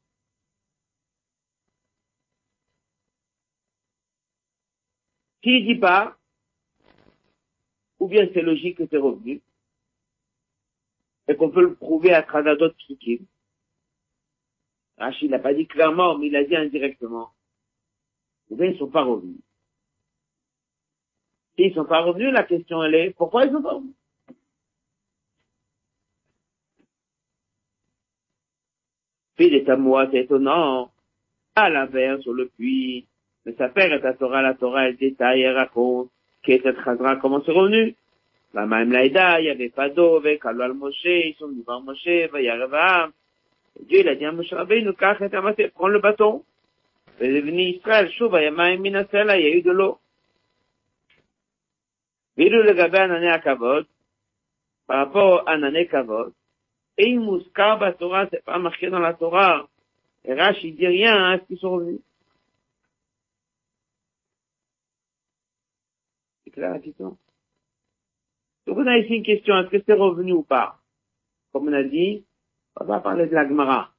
S'il 5.42 5.66
dit 5.66 5.78
pas, 5.78 6.16
ou 7.98 8.08
bien 8.08 8.28
c'est 8.32 8.42
logique 8.42 8.78
que 8.78 8.86
c'est 8.90 8.96
revenu, 8.96 9.42
et 11.28 11.36
qu'on 11.36 11.50
peut 11.50 11.62
le 11.62 11.74
prouver 11.74 12.12
à 12.12 12.22
travers 12.22 12.56
d'autres 12.56 12.76
trucs. 12.78 13.22
Rachid 14.96 15.30
n'a 15.30 15.38
pas 15.38 15.54
dit 15.54 15.66
clairement, 15.66 16.18
mais 16.18 16.28
il 16.28 16.36
a 16.36 16.44
dit 16.44 16.56
indirectement. 16.56 17.30
Ou 18.50 18.56
bien 18.56 18.66
ils 18.66 18.78
sont 18.78 18.90
pas 18.90 19.02
revenus. 19.02 19.43
S'ils 21.56 21.74
sont 21.74 21.84
pas 21.84 22.00
revenus, 22.00 22.32
la 22.32 22.42
question 22.42 22.82
elle 22.82 22.94
est, 22.94 23.10
pourquoi 23.16 23.44
ils 23.44 23.52
sont 23.52 23.62
pas 23.62 23.74
revenus? 23.74 23.94
Puis 29.36 29.50
des 29.50 29.64
tamois, 29.64 30.08
c'est 30.10 30.20
étonnant. 30.20 30.90
À 31.56 31.70
l'inverse, 31.70 32.22
sur 32.22 32.32
le 32.32 32.48
puits, 32.48 33.06
mais 33.46 33.54
sa 33.56 33.68
père 33.68 33.92
est 33.92 34.04
à 34.04 34.14
Torah, 34.14 34.42
la 34.42 34.54
Torah, 34.54 34.88
elle 34.88 34.96
détaille, 34.96 35.42
elle 35.42 35.56
raconte, 35.56 36.10
qu'est 36.42 36.62
Chazra, 36.62 37.14
comment 37.16 37.42
c'est 37.44 37.52
revenu. 37.52 37.94
La 38.54 38.66
même 38.66 38.90
Laïda, 38.90 39.40
il 39.40 39.44
n'y 39.44 39.50
avait 39.50 39.68
pas 39.68 39.88
d'eau, 39.88 40.16
avec 40.16 40.44
Alwal 40.44 40.72
Moshe, 40.72 41.04
ils 41.04 41.36
sont 41.38 41.46
venus 41.48 41.64
voir 41.64 41.80
Moshe, 41.80 42.08
Vayaravaam. 42.32 43.12
Dieu, 43.82 44.00
il 44.00 44.08
a 44.08 44.16
dit 44.16 44.24
à 44.24 44.32
Moshe 44.32 44.52
Rabbeinu, 44.52 44.90
et 45.58 45.68
prends 45.68 45.88
le 45.88 46.00
bâton. 46.00 46.42
Et 47.20 47.28
devenu 47.28 47.62
Israël, 47.62 48.10
Chouva, 48.12 48.42
il 48.42 48.52
y 48.52 48.58
a 48.60 49.50
eu 49.50 49.62
de 49.62 49.70
l'eau. 49.70 49.72
Viru 49.72 49.72
le 49.72 49.72
gabé 49.72 49.76
Anané 49.76 49.78
Akavod, 49.82 49.98
par 54.86 54.98
rapport 54.98 55.48
à 55.48 55.52
Anané 55.52 55.86
Kavod, 55.86 56.32
et 56.96 57.08
il 57.08 57.20
mouskar 57.20 57.78
Torah, 57.92 58.28
c'est 58.30 58.44
pas 58.44 58.58
marqué 58.58 58.88
dans 58.88 59.00
la 59.00 59.14
Torah. 59.14 59.68
Et 60.24 60.34
Rach, 60.34 60.62
il 60.62 60.76
dit 60.76 60.86
rien, 60.86 61.32
est-ce 61.32 61.44
qu'ils 61.44 61.58
sont 61.58 61.72
revenus? 61.72 62.00
C'est 66.44 66.50
clair 66.50 66.72
la? 66.74 67.16
Donc 68.66 68.78
on 68.78 68.86
a 68.86 68.96
ici 68.96 69.16
une 69.16 69.22
question, 69.22 69.58
est-ce 69.58 69.70
que 69.70 69.82
c'est 69.84 69.92
revenu 69.92 70.32
ou 70.32 70.42
pas? 70.42 70.78
Comme 71.52 71.68
on 71.68 71.72
a 71.72 71.82
dit, 71.82 72.24
on 72.76 72.84
va 72.84 73.00
parler 73.00 73.26
de 73.26 73.34
la 73.34 73.46
Gemara. 73.46 73.92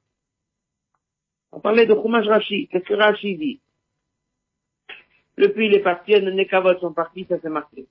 On 1.52 1.60
parler 1.60 1.86
de 1.86 1.94
Chumash 1.94 2.26
Rashi. 2.26 2.68
Qu'est-ce 2.68 2.84
que 2.84 2.94
Rashi 2.94 3.36
dit? 3.36 3.60
Le 5.36 5.52
puits 5.52 5.66
il 5.66 5.74
est 5.74 5.82
parti, 5.82 6.12
les 6.12 6.32
Nekavot 6.32 6.78
sont 6.78 6.92
partis, 6.92 7.26
ça 7.28 7.38
c'est 7.40 7.48
marqué. 7.48 7.86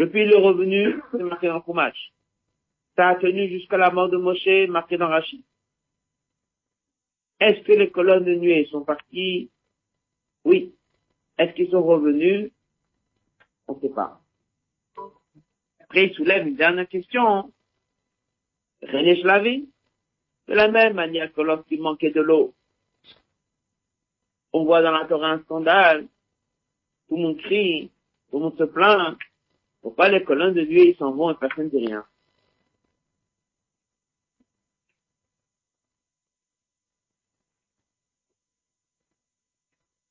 Le 0.00 0.08
puits 0.08 0.22
il 0.22 0.32
est 0.32 0.36
revenu, 0.36 0.98
c'est 1.12 1.22
marqué 1.22 1.48
dans 1.48 1.62
Chumash. 1.62 2.14
Ça 2.96 3.08
a 3.08 3.16
tenu 3.16 3.50
jusqu'à 3.50 3.76
la 3.76 3.90
mort 3.90 4.08
de 4.08 4.16
Moshe, 4.16 4.66
marqué 4.70 4.96
dans 4.96 5.08
Rashi. 5.08 5.44
Est-ce 7.38 7.60
que 7.64 7.72
les 7.72 7.90
colonnes 7.90 8.24
de 8.24 8.34
nuée 8.34 8.66
sont 8.70 8.82
parties? 8.82 9.50
Oui. 10.42 10.74
Est-ce 11.36 11.52
qu'ils 11.52 11.70
sont 11.70 11.82
revenus? 11.82 12.50
On 13.68 13.74
ne 13.74 13.80
sait 13.80 13.90
pas. 13.90 14.22
Après, 15.80 16.06
il 16.06 16.14
soulève 16.14 16.48
une 16.48 16.56
dernière 16.56 16.88
question. 16.88 17.52
René 18.82 19.20
Slavi, 19.20 19.68
de 20.48 20.54
la 20.54 20.68
même 20.68 20.94
manière 20.94 21.30
que 21.30 21.42
lorsqu'il 21.42 21.82
manquait 21.82 22.10
de 22.10 22.22
l'eau, 22.22 22.54
on 24.54 24.64
voit 24.64 24.80
dans 24.80 24.92
la 24.92 25.04
Torah 25.04 25.32
un 25.32 25.42
scandale, 25.42 26.08
tout 27.06 27.16
le 27.16 27.22
monde 27.22 27.38
crie, 27.42 27.90
tout 28.30 28.38
le 28.38 28.44
monde 28.44 28.56
se 28.56 28.64
plaint, 28.64 29.18
pourquoi 29.82 30.08
les 30.08 30.24
colonnes 30.24 30.54
de 30.54 30.62
nuée 30.62 30.94
s'en 30.98 31.12
vont 31.12 31.30
et 31.30 31.36
personne 31.36 31.64
ne 31.66 31.70
dit 31.70 31.86
rien 31.86 32.04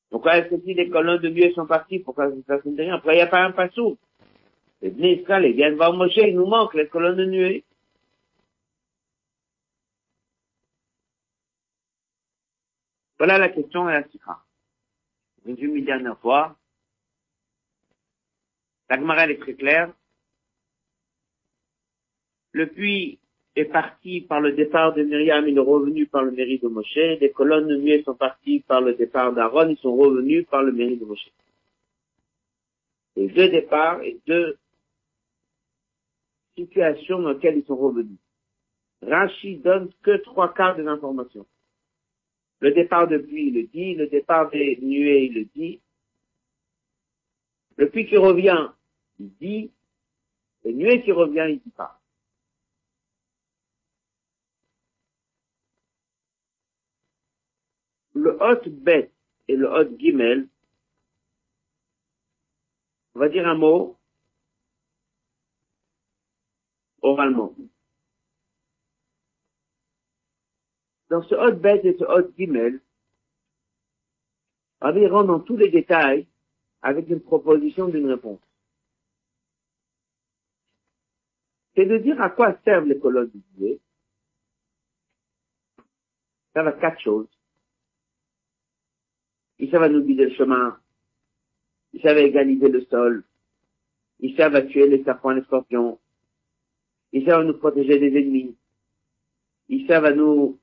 Pourquoi 0.09 0.37
est-ce 0.37 0.49
que 0.49 0.61
si 0.61 0.73
les 0.73 0.89
colonnes 0.89 1.21
de 1.21 1.29
nuée 1.29 1.53
sont 1.53 1.67
parties, 1.67 1.99
pourquoi 1.99 2.29
personne 2.45 2.71
ne 2.71 2.77
dit 2.77 2.81
rien 2.83 2.95
Pourquoi 2.97 3.13
il 3.13 3.17
n'y 3.17 3.21
a 3.21 3.27
pas 3.27 3.43
un 3.43 3.51
passou 3.51 3.97
Les 4.81 4.89
Bnei 4.89 5.21
Israël, 5.21 5.45
ils 5.45 5.55
viennent 5.55 5.75
voir 5.75 5.93
Moshe, 5.93 6.17
il 6.17 6.35
nous 6.35 6.47
manque 6.47 6.73
les 6.73 6.87
colonnes 6.87 7.17
de 7.17 7.25
nuée. 7.25 7.63
Voilà 13.19 13.37
la 13.37 13.49
question 13.49 13.87
et 13.89 13.93
la 13.93 14.07
sikha. 14.09 14.39
Résume 15.45 15.75
une 15.75 15.85
dernière 15.85 16.17
fois. 16.19 16.55
La 18.89 19.29
est 19.29 19.39
très 19.39 19.53
claire. 19.53 19.93
Le 22.51 22.67
puits, 22.67 23.19
est 23.59 23.65
parti 23.65 24.21
par 24.21 24.41
le 24.41 24.53
départ 24.53 24.93
de 24.93 25.03
Myriam, 25.03 25.47
il 25.47 25.57
est 25.57 25.61
revenu 25.61 26.05
par 26.07 26.23
le 26.23 26.31
mérite 26.31 26.63
de 26.63 26.67
Moshe. 26.67 26.95
Les 26.95 27.31
colonnes 27.31 27.67
de 27.67 27.77
nuée 27.77 28.03
sont 28.03 28.15
parties 28.15 28.61
par 28.61 28.81
le 28.81 28.93
départ 28.93 29.33
d'Aaron, 29.33 29.69
ils 29.69 29.77
sont 29.77 29.95
revenus 29.95 30.45
par 30.47 30.63
le 30.63 30.71
mérite 30.71 30.99
de 30.99 31.05
Moshe. 31.05 31.31
Et 33.15 33.27
deux 33.27 33.49
départs 33.49 34.01
et 34.03 34.17
deux 34.27 34.57
situations 36.57 37.19
dans 37.19 37.33
lesquelles 37.33 37.57
ils 37.57 37.65
sont 37.65 37.75
revenus. 37.75 38.17
Rashi 39.01 39.57
donne 39.57 39.89
que 40.03 40.17
trois 40.17 40.53
quarts 40.53 40.75
des 40.75 40.87
informations. 40.87 41.45
Le 42.59 42.71
départ 42.71 43.07
de 43.07 43.17
pluie, 43.17 43.47
il 43.47 43.53
le 43.53 43.63
dit. 43.63 43.95
Le 43.95 44.07
départ 44.07 44.49
des 44.49 44.77
nuées, 44.81 45.25
il 45.25 45.33
le 45.33 45.45
dit. 45.55 45.79
Le 47.77 47.89
puits 47.89 48.05
qui 48.05 48.17
revient, 48.17 48.69
il 49.19 49.33
dit. 49.35 49.71
Le 50.63 50.71
nuée 50.71 51.01
qui 51.03 51.11
revient, 51.11 51.45
il 51.49 51.61
dit 51.61 51.71
pas. 51.71 52.01
Le 58.13 58.37
hot 58.41 58.69
bet 58.69 59.11
et 59.47 59.55
le 59.55 59.67
hot 59.67 59.97
gimel, 59.97 60.49
on 63.15 63.19
va 63.19 63.29
dire 63.29 63.47
un 63.47 63.55
mot 63.55 63.97
oralement. 67.01 67.55
Dans 71.09 71.23
ce 71.23 71.35
hot 71.35 71.55
bet 71.55 71.79
et 71.85 71.97
ce 71.97 72.03
hot 72.03 72.33
gimel, 72.37 72.81
Rabbi 74.81 75.07
rentre 75.07 75.27
dans 75.27 75.39
tous 75.39 75.57
les 75.57 75.69
détails 75.69 76.27
avec 76.81 77.09
une 77.09 77.21
proposition 77.21 77.87
d'une 77.87 78.09
réponse. 78.09 78.48
C'est 81.79 81.85
de 81.85 81.97
dire 81.97 82.21
à 82.21 82.29
quoi 82.29 82.59
servent 82.65 82.87
les 82.87 82.99
colonnes 82.99 83.29
du 83.29 83.41
Dieu. 83.55 83.79
Ça 86.53 86.61
va 86.61 86.73
quatre 86.73 86.99
choses. 86.99 87.29
Ils 89.59 89.71
savent 89.71 89.83
à 89.83 89.87
nous 89.87 90.03
guider 90.03 90.25
le 90.25 90.35
chemin. 90.35 90.77
Ils 91.93 92.01
savent 92.01 92.17
égaliser 92.17 92.67
le 92.67 92.81
sol. 92.87 93.23
Ils 94.19 94.35
savent 94.35 94.55
à 94.55 94.63
tuer 94.63 94.89
les 94.89 95.05
serpents 95.05 95.31
et 95.31 95.35
les 95.35 95.43
scorpions. 95.43 95.97
Ils 97.13 97.25
savent 97.25 97.39
à 97.39 97.43
nous 97.45 97.57
protéger 97.57 97.97
des 97.97 98.19
ennemis. 98.19 98.57
Ils 99.69 99.87
savent 99.87 100.03
à 100.03 100.13
nous 100.13 100.59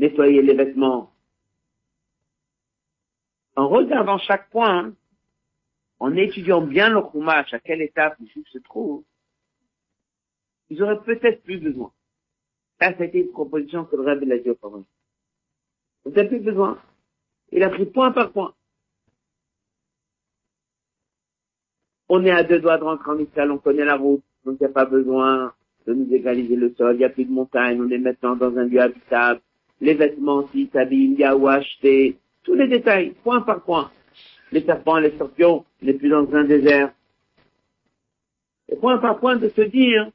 nettoyer 0.00 0.42
les 0.42 0.54
vêtements. 0.54 1.12
En 3.54 3.68
regardant 3.68 4.18
chaque 4.18 4.50
point, 4.50 4.96
en 6.00 6.16
étudiant 6.16 6.60
bien 6.60 6.88
le 6.88 7.02
chumash, 7.12 7.54
à 7.54 7.60
quelle 7.60 7.82
étape 7.82 8.18
le 8.18 8.26
juif 8.26 8.48
se 8.48 8.58
trouve, 8.58 9.04
ils 10.70 10.82
auraient 10.82 11.02
peut-être 11.02 11.42
plus 11.42 11.58
besoin. 11.58 11.92
Ça, 12.80 12.92
c'était 12.98 13.20
une 13.20 13.30
proposition 13.30 13.84
que 13.84 13.96
le 13.96 14.02
Rabbi 14.02 14.26
l'a 14.26 14.38
dit 14.38 14.50
au 14.50 14.56
Vous 16.04 16.10
n'avez 16.10 16.28
plus 16.28 16.40
besoin. 16.40 16.78
Il 17.52 17.62
a 17.62 17.70
pris 17.70 17.86
point 17.86 18.10
par 18.12 18.32
point. 18.32 18.54
On 22.08 22.24
est 22.24 22.30
à 22.30 22.42
deux 22.42 22.58
doigts 22.58 22.78
de 22.78 22.84
rentrer 22.84 23.10
en 23.10 23.18
Israël, 23.18 23.50
on 23.50 23.58
connaît 23.58 23.84
la 23.84 23.96
route, 23.96 24.22
donc 24.44 24.56
il 24.60 24.64
n'y 24.64 24.70
a 24.70 24.74
pas 24.74 24.84
besoin 24.84 25.54
de 25.86 25.94
nous 25.94 26.12
égaliser 26.12 26.56
le 26.56 26.74
sol, 26.74 26.96
il 26.96 26.98
n'y 26.98 27.04
a 27.04 27.10
plus 27.10 27.24
de 27.24 27.32
montagne, 27.32 27.80
on 27.80 27.90
est 27.90 27.98
maintenant 27.98 28.36
dans 28.36 28.56
un 28.56 28.64
lieu 28.64 28.80
habitable, 28.80 29.40
les 29.80 29.94
vêtements 29.94 30.46
s'ils 30.48 30.68
s'habillent, 30.70 31.12
il 31.12 31.18
y 31.18 31.24
a 31.24 31.36
où 31.36 31.48
acheter, 31.48 32.18
tous 32.42 32.54
les 32.54 32.68
détails, 32.68 33.14
point 33.22 33.40
par 33.40 33.62
point. 33.62 33.90
Les 34.52 34.62
serpents, 34.62 34.98
les 34.98 35.12
scorpions, 35.12 35.64
on 35.82 35.86
n'est 35.86 35.94
plus 35.94 36.10
dans 36.10 36.32
un 36.34 36.44
désert. 36.44 36.92
Et 38.68 38.76
point 38.76 38.98
par 38.98 39.18
point 39.18 39.36
de 39.36 39.48
se 39.48 39.62
dire, 39.62 40.10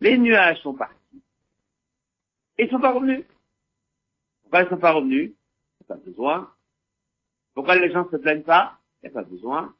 les 0.00 0.18
nuages 0.18 0.60
sont 0.62 0.74
partis. 0.74 1.22
Et 2.56 2.64
ils 2.64 2.70
sont 2.70 2.80
pas 2.80 2.92
revenus. 2.92 3.24
Pourquoi 4.42 4.62
ils 4.62 4.68
sont 4.68 4.78
pas 4.78 4.92
revenus? 4.92 5.30
Il 5.32 5.86
n'y 5.86 5.92
a 5.92 5.94
pas 5.94 6.04
besoin. 6.04 6.52
Pourquoi 7.54 7.76
les 7.76 7.90
gens 7.90 8.08
se 8.10 8.16
plaignent 8.16 8.42
pas? 8.42 8.78
Il 9.02 9.06
n'y 9.06 9.16
a 9.16 9.22
pas 9.22 9.28
besoin. 9.28 9.74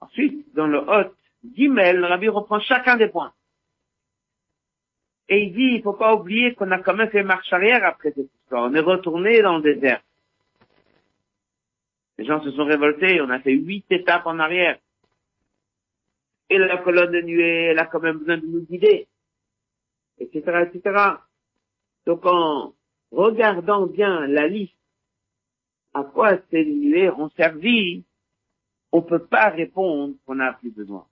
Ensuite, 0.00 0.52
dans 0.54 0.66
le 0.66 0.78
hôte 0.78 1.16
Gimel, 1.54 1.98
le 1.98 2.06
Rabbi 2.06 2.28
reprend 2.28 2.60
chacun 2.60 2.96
des 2.96 3.08
points. 3.08 3.32
Et 5.28 5.44
il 5.44 5.52
dit, 5.54 5.76
il 5.76 5.82
faut 5.82 5.94
pas 5.94 6.14
oublier 6.14 6.54
qu'on 6.54 6.70
a 6.70 6.78
quand 6.78 6.94
même 6.94 7.08
fait 7.10 7.22
marche 7.22 7.52
arrière 7.52 7.84
après 7.84 8.12
cette 8.12 8.30
histoire. 8.42 8.64
On 8.64 8.74
est 8.74 8.80
retourné 8.80 9.40
dans 9.40 9.56
le 9.56 9.62
désert. 9.62 10.02
Les 12.18 12.26
gens 12.26 12.42
se 12.42 12.50
sont 12.52 12.64
révoltés, 12.64 13.20
on 13.20 13.30
a 13.30 13.40
fait 13.40 13.54
huit 13.54 13.86
étapes 13.90 14.26
en 14.26 14.38
arrière. 14.38 14.78
Et 16.52 16.58
la 16.58 16.76
colonne 16.76 17.12
de 17.12 17.22
nuée, 17.22 17.70
elle 17.70 17.78
a 17.78 17.86
quand 17.86 18.00
même 18.00 18.18
besoin 18.18 18.36
de 18.36 18.44
nous 18.46 18.60
guider. 18.60 19.08
Etc., 20.18 20.68
etc. 20.70 21.14
Donc 22.04 22.26
en 22.26 22.74
regardant 23.10 23.86
bien 23.86 24.26
la 24.26 24.48
liste, 24.48 24.76
à 25.94 26.04
quoi 26.04 26.36
ces 26.50 26.66
nuées 26.66 27.08
ont 27.08 27.30
servi, 27.30 28.04
on 28.92 29.00
peut 29.00 29.24
pas 29.24 29.48
répondre 29.48 30.14
qu'on 30.26 30.34
n'a 30.34 30.52
plus 30.52 30.70
besoin. 30.70 31.06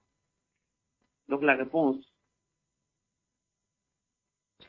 Donc 1.28 1.42
la 1.42 1.56
réponse, 1.56 1.96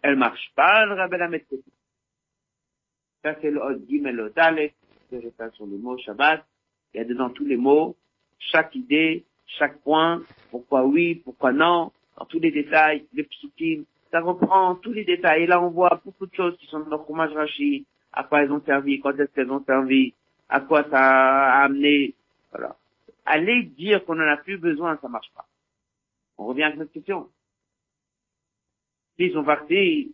elle 0.02 0.16
marche 0.16 0.54
pas, 0.56 0.86
le 0.86 0.94
rabbi 0.94 1.18
la 1.18 1.28
met 1.28 1.46
Ça 3.24 3.36
c'est 3.42 3.52
le 3.52 3.86
gimel 3.90 4.16
le 4.16 4.30
dalet, 4.30 4.74
que 5.10 5.20
je 5.20 5.28
sur 5.54 5.66
le 5.66 5.78
mot 5.78 5.98
Shabbat. 5.98 6.46
Il 6.94 6.98
y 6.98 7.02
a 7.02 7.04
dedans 7.04 7.30
tous 7.30 7.46
les 7.46 7.58
mots, 7.58 7.98
chaque 8.40 8.74
idée, 8.76 9.26
chaque 9.58 9.80
point, 9.82 10.22
pourquoi 10.50 10.86
oui, 10.86 11.16
pourquoi 11.16 11.52
non, 11.52 11.92
dans 12.18 12.26
tous 12.26 12.40
les 12.40 12.52
détails, 12.52 13.06
les 13.14 13.24
psukim, 13.24 13.86
ça 14.12 14.22
reprend 14.22 14.76
tous 14.76 14.94
les 14.94 15.06
détails. 15.06 15.44
Et 15.44 15.48
là, 15.48 15.62
on 15.62 15.70
voit 15.70 16.02
beaucoup 16.04 16.26
de 16.26 16.36
choses 16.36 16.58
qui 16.58 16.68
sont 16.68 16.80
dans 16.80 16.98
le 16.98 17.04
fromage 17.04 17.34
Rashi, 17.34 17.86
à 18.14 18.24
quoi 18.24 18.44
elles 18.44 18.52
ont 18.52 18.64
servi, 18.66 19.00
quand 19.00 19.18
est-ce 19.18 19.32
qu'elles 19.34 19.52
ont 19.52 19.64
servi, 19.66 20.14
à 20.50 20.60
quoi 20.60 20.84
ça 20.90 21.00
a 21.00 21.64
amené, 21.64 22.14
voilà. 22.52 22.76
Aller 23.26 23.64
dire 23.64 24.04
qu'on 24.04 24.16
n'en 24.16 24.28
a 24.28 24.38
plus 24.38 24.58
besoin, 24.58 24.98
ça 25.02 25.08
marche 25.08 25.32
pas. 25.36 25.46
On 26.38 26.48
revient 26.48 26.64
à 26.64 26.76
cette 26.76 26.92
question. 26.92 27.30
S'ils 29.16 29.32
sont 29.32 29.44
partis, 29.44 30.14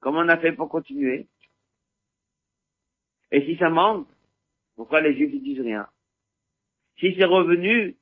comment 0.00 0.20
on 0.20 0.28
a 0.28 0.36
fait 0.36 0.52
pour 0.52 0.68
continuer? 0.68 1.26
Et 3.30 3.44
si 3.46 3.56
ça 3.56 3.70
manque, 3.70 4.06
pourquoi 4.76 5.00
les 5.00 5.16
Juifs 5.16 5.34
ne 5.34 5.40
disent 5.40 5.60
rien? 5.60 5.88
Si 6.98 7.14
c'est 7.16 7.24
revenu, 7.24 7.96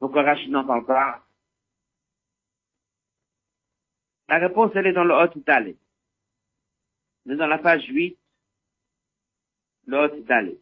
pourquoi 0.00 0.22
Rachid 0.22 0.50
n'en 0.50 0.64
parle 0.66 0.86
pas 0.86 1.22
La 4.28 4.38
réponse, 4.38 4.72
elle 4.74 4.86
est 4.86 4.92
dans 4.92 5.04
le 5.04 5.14
Hot 5.14 5.38
Dalé. 5.46 5.76
Mais 7.26 7.36
dans 7.36 7.46
la 7.46 7.58
page 7.58 7.86
8, 7.86 8.18
le 9.86 9.98
Hot 9.98 10.20
Dalé. 10.22 10.58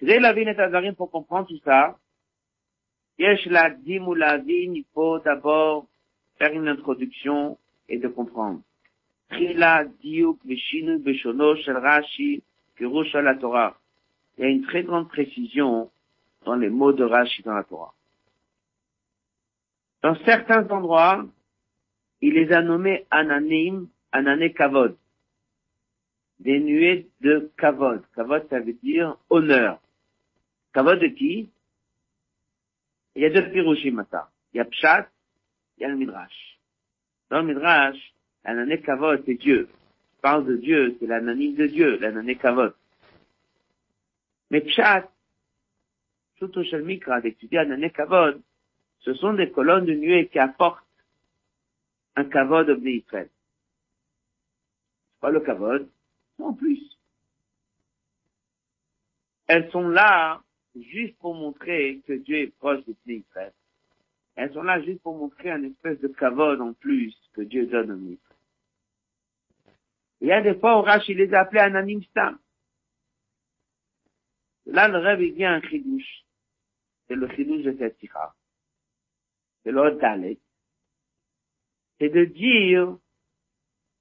la 0.00 0.32
vie 0.32 0.42
est 0.42 0.92
pour 0.92 1.10
comprendre 1.10 1.48
tout 1.48 1.60
ça, 1.64 1.98
Yesh 3.18 3.46
la 3.46 3.68
la 3.68 4.36
il 4.38 4.84
faut 4.92 5.18
d'abord 5.20 5.86
faire 6.38 6.52
une 6.52 6.68
introduction 6.68 7.58
et 7.88 7.98
de 7.98 8.08
comprendre. 8.08 8.62
Trila 9.28 9.84
diuk 9.84 10.38
veshinu 10.44 10.98
beshono 10.98 11.54
shel 11.56 11.76
Rashi 11.76 12.42
la 12.80 13.34
Torah. 13.36 13.81
Il 14.36 14.44
y 14.44 14.46
a 14.46 14.50
une 14.50 14.62
très 14.62 14.82
grande 14.82 15.08
précision 15.08 15.90
dans 16.44 16.56
les 16.56 16.70
mots 16.70 16.92
de 16.92 17.04
Rashi 17.04 17.42
dans 17.42 17.54
la 17.54 17.64
Torah. 17.64 17.94
Dans 20.02 20.16
certains 20.24 20.68
endroits, 20.70 21.24
il 22.20 22.34
les 22.34 22.52
a 22.52 22.62
nommés 22.62 23.06
ananim, 23.10 23.88
anané 24.10 24.52
kavod. 24.52 24.96
Des 26.40 26.58
nuées 26.58 27.08
de 27.20 27.52
kavod. 27.56 28.02
Kavod, 28.16 28.48
ça 28.48 28.60
veut 28.60 28.72
dire 28.72 29.16
honneur. 29.30 29.80
Kavod 30.74 30.98
de 30.98 31.06
qui? 31.08 31.50
Il 33.14 33.22
y 33.22 33.26
a 33.26 33.30
deux 33.30 33.50
pirushim 33.50 33.92
mata. 33.92 34.30
Il 34.52 34.58
y 34.58 34.60
a 34.60 34.64
Pshat, 34.64 35.08
il 35.76 35.82
y 35.82 35.84
a 35.84 35.88
le 35.88 35.96
Midrash. 35.96 36.58
Dans 37.30 37.42
le 37.42 37.46
Midrash, 37.46 38.14
l'anané 38.44 38.80
kavod, 38.80 39.22
c'est 39.24 39.34
Dieu. 39.34 39.68
On 40.18 40.20
parle 40.20 40.46
de 40.46 40.56
Dieu, 40.56 40.96
c'est 40.98 41.06
l'ananim 41.06 41.54
de 41.54 41.66
Dieu, 41.66 41.98
l'anané 41.98 42.36
kavod. 42.36 42.74
Mais 44.52 44.60
Pshat, 44.60 45.08
chez 46.38 46.76
le 46.76 46.84
Mikra, 46.84 47.22
d'étudier 47.22 47.58
l'anané 47.58 47.90
kavod, 47.90 48.42
ce 48.98 49.14
sont 49.14 49.32
des 49.32 49.50
colonnes 49.50 49.86
de 49.86 49.94
nuée 49.94 50.28
qui 50.28 50.38
apportent 50.38 50.84
un 52.16 52.24
kavod 52.24 52.68
au 52.68 52.76
Israël. 52.76 53.30
C'est 55.14 55.20
pas 55.20 55.30
le 55.30 55.40
kavod, 55.40 55.88
en 56.38 56.52
plus. 56.52 56.98
Elles 59.46 59.70
sont 59.70 59.88
là 59.88 60.42
juste 60.76 61.16
pour 61.16 61.34
montrer 61.34 62.02
que 62.06 62.12
Dieu 62.12 62.36
est 62.36 62.54
proche 62.58 62.84
pays 63.06 63.24
Israël. 63.26 63.54
Elles 64.36 64.52
sont 64.52 64.62
là 64.62 64.82
juste 64.82 65.00
pour 65.00 65.16
montrer 65.16 65.50
un 65.50 65.62
espèce 65.62 65.98
de 66.00 66.08
kavod 66.08 66.60
en 66.60 66.74
plus 66.74 67.14
que 67.32 67.40
Dieu 67.40 67.66
donne 67.68 67.90
aux 67.90 67.96
Israël. 67.96 68.18
Il 70.20 70.28
y 70.28 70.32
a 70.32 70.42
des 70.42 70.56
fois 70.56 70.78
où 70.78 70.82
Rashi 70.82 71.14
les 71.14 71.32
a 71.32 71.40
appelés 71.40 71.60
Ananim 71.60 72.02
Stam. 72.02 72.38
Là, 74.66 74.88
le 74.88 74.98
rêve, 74.98 75.22
il 75.22 75.34
vient 75.34 75.54
un 75.54 75.62
chidouche. 75.62 76.24
C'est 77.08 77.14
le 77.14 77.28
chidouche 77.34 77.62
de 77.62 77.76
cette 77.78 77.98
sikha. 77.98 78.34
C'est 79.62 79.72
le 79.72 79.98
dalet. 80.00 80.38
C'est 81.98 82.08
de 82.08 82.24
dire 82.24 82.96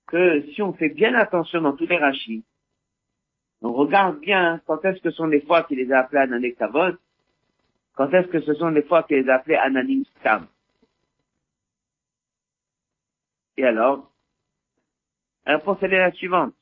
que 0.07 0.41
si 0.53 0.61
on 0.61 0.73
fait 0.73 0.89
bien 0.89 1.13
attention 1.15 1.61
dans 1.61 1.75
tous 1.75 1.87
les 1.87 1.97
rachis, 1.97 2.43
on 3.61 3.73
regarde 3.73 4.19
bien 4.19 4.61
quand 4.65 4.83
est-ce 4.85 5.01
que 5.01 5.11
sont 5.11 5.27
les 5.27 5.41
fois 5.41 5.63
qu'il 5.63 5.77
les 5.77 5.91
a 5.91 5.99
appelés 5.99 6.21
Anané 6.21 6.53
Kavod, 6.53 6.97
quand 7.93 8.11
est-ce 8.13 8.27
que 8.27 8.41
ce 8.41 8.53
sont 8.55 8.69
les 8.69 8.81
fois 8.83 9.03
qu'il 9.03 9.17
les 9.17 9.29
a 9.29 9.35
appelés 9.35 9.55
Ananim 9.55 10.03
Stam. 10.19 10.47
Et 13.57 13.65
alors, 13.65 14.11
la 15.45 15.57
réponse 15.57 15.83
est 15.83 15.87
la 15.87 16.11
suivante. 16.11 16.55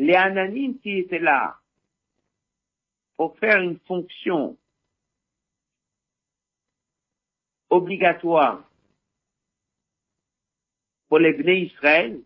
Les 0.00 0.14
Ananim 0.14 0.78
qui 0.78 1.00
étaient 1.00 1.18
là 1.18 1.58
pour 3.18 3.38
faire 3.38 3.60
une 3.60 3.78
fonction 3.80 4.56
obligatoire 7.68 8.64
pour 11.06 11.18
les 11.18 11.34
Bnei 11.34 11.66
Israël, 11.66 12.18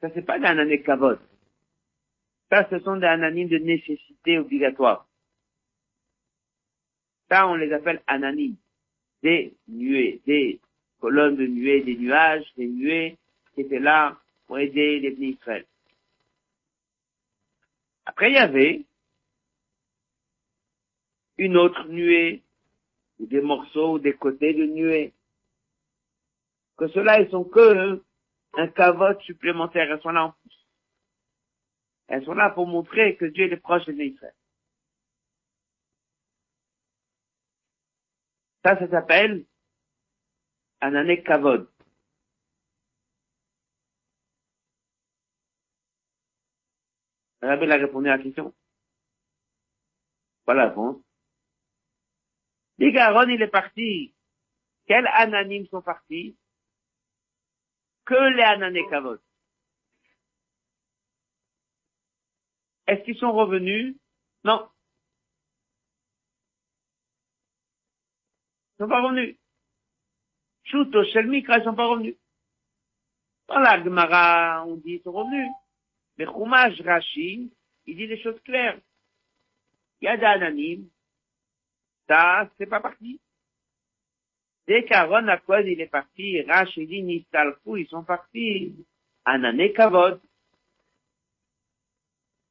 ça 0.00 0.08
c'est 0.14 0.22
pas 0.22 0.38
des 0.38 0.82
kavod. 0.82 1.20
Ça, 2.48 2.66
ce 2.70 2.78
sont 2.78 2.96
des 2.96 3.04
ananimes 3.04 3.48
de 3.48 3.58
nécessité 3.58 4.38
obligatoire. 4.38 5.06
Ça, 7.28 7.46
on 7.48 7.56
les 7.56 7.70
appelle 7.74 8.02
ananimes. 8.06 8.56
Des 9.22 9.54
nuées, 9.66 10.22
des 10.24 10.58
colonnes 11.00 11.36
de 11.36 11.46
nuées, 11.46 11.82
des 11.82 11.96
nuages, 11.96 12.50
des 12.56 12.66
nuées 12.66 13.18
qui 13.54 13.60
étaient 13.60 13.78
là 13.78 14.18
pour 14.48 14.58
aider 14.58 14.98
les 14.98 15.10
Bnei 15.10 15.30
Israël. 15.32 15.66
Après, 18.06 18.30
il 18.30 18.34
y 18.34 18.38
avait 18.38 18.86
une 21.36 21.56
autre 21.56 21.86
nuée, 21.88 22.42
ou 23.20 23.26
des 23.26 23.42
morceaux, 23.42 23.94
ou 23.94 23.98
des 23.98 24.14
côtés 24.14 24.54
de 24.54 24.64
nuée. 24.64 25.12
Que 26.78 26.88
ceux-là, 26.88 27.20
ils 27.20 27.30
sont 27.30 27.44
que 27.44 28.02
un 28.54 28.68
cavote 28.68 29.20
supplémentaire. 29.22 29.92
Elles 29.92 30.00
sont 30.00 30.10
là 30.10 30.24
en 30.24 30.32
plus. 30.32 30.66
Elles 32.08 32.24
sont 32.24 32.34
là 32.34 32.50
pour 32.50 32.66
montrer 32.66 33.16
que 33.16 33.26
Dieu 33.26 33.52
est 33.52 33.56
proche 33.58 33.84
de 33.84 33.92
Israël. 33.92 34.34
Ça, 38.64 38.78
ça 38.78 38.88
s'appelle 38.88 39.44
un 40.80 40.94
année 40.94 41.22
kavod. 41.22 41.68
Rabbi 47.42 47.70
a 47.70 47.76
répondu 47.76 48.08
à 48.08 48.16
la 48.16 48.22
question. 48.22 48.54
Voilà 50.46 50.64
la 50.64 50.68
réponse. 50.70 50.96
Dit 52.78 52.92
qu'Aaron, 52.92 53.28
il 53.28 53.42
est 53.42 53.48
parti. 53.48 54.14
Quels 54.86 55.06
ananimes 55.06 55.66
sont 55.66 55.82
partis? 55.82 56.36
Que 58.04 58.34
les 58.34 58.42
anané 58.42 58.88
kavod. 58.88 59.20
Est-ce 62.86 63.04
qu'ils 63.04 63.18
sont 63.18 63.32
revenus? 63.32 63.96
Non. 64.44 64.70
Ils 68.78 68.82
sont 68.84 68.88
pas 68.88 69.02
revenus. 69.02 69.36
Chuto, 70.64 71.04
Shelmikra, 71.04 71.58
ils 71.58 71.64
sont 71.64 71.74
pas 71.74 71.86
revenus. 71.86 72.16
Dans 73.48 73.58
la 73.58 73.82
Gemara, 73.82 74.64
on 74.66 74.76
dit 74.76 74.94
ils 74.94 75.02
sont 75.02 75.12
revenus. 75.12 75.50
Mais 76.18 76.26
Chumash 76.26 76.80
Rashi, 76.82 77.50
il 77.86 77.96
dit 77.96 78.08
des 78.08 78.20
choses 78.20 78.40
claires. 78.42 78.78
Il 80.00 80.06
y 80.06 80.08
a 80.08 80.16
des 80.16 80.24
ananim. 80.24 80.88
Ça, 82.08 82.50
c'est 82.58 82.66
pas 82.66 82.80
parti. 82.80 83.20
Dès 84.66 84.84
qu'Aaron 84.84 85.28
Akwad, 85.28 85.66
il 85.66 85.80
est 85.80 85.86
parti, 85.86 86.42
Rashi 86.42 86.86
dit 86.86 87.02
Nistalfou, 87.02 87.76
ils 87.76 87.86
sont 87.86 88.02
partis. 88.02 88.74
Anané 89.24 89.72
Kavod. 89.72 90.20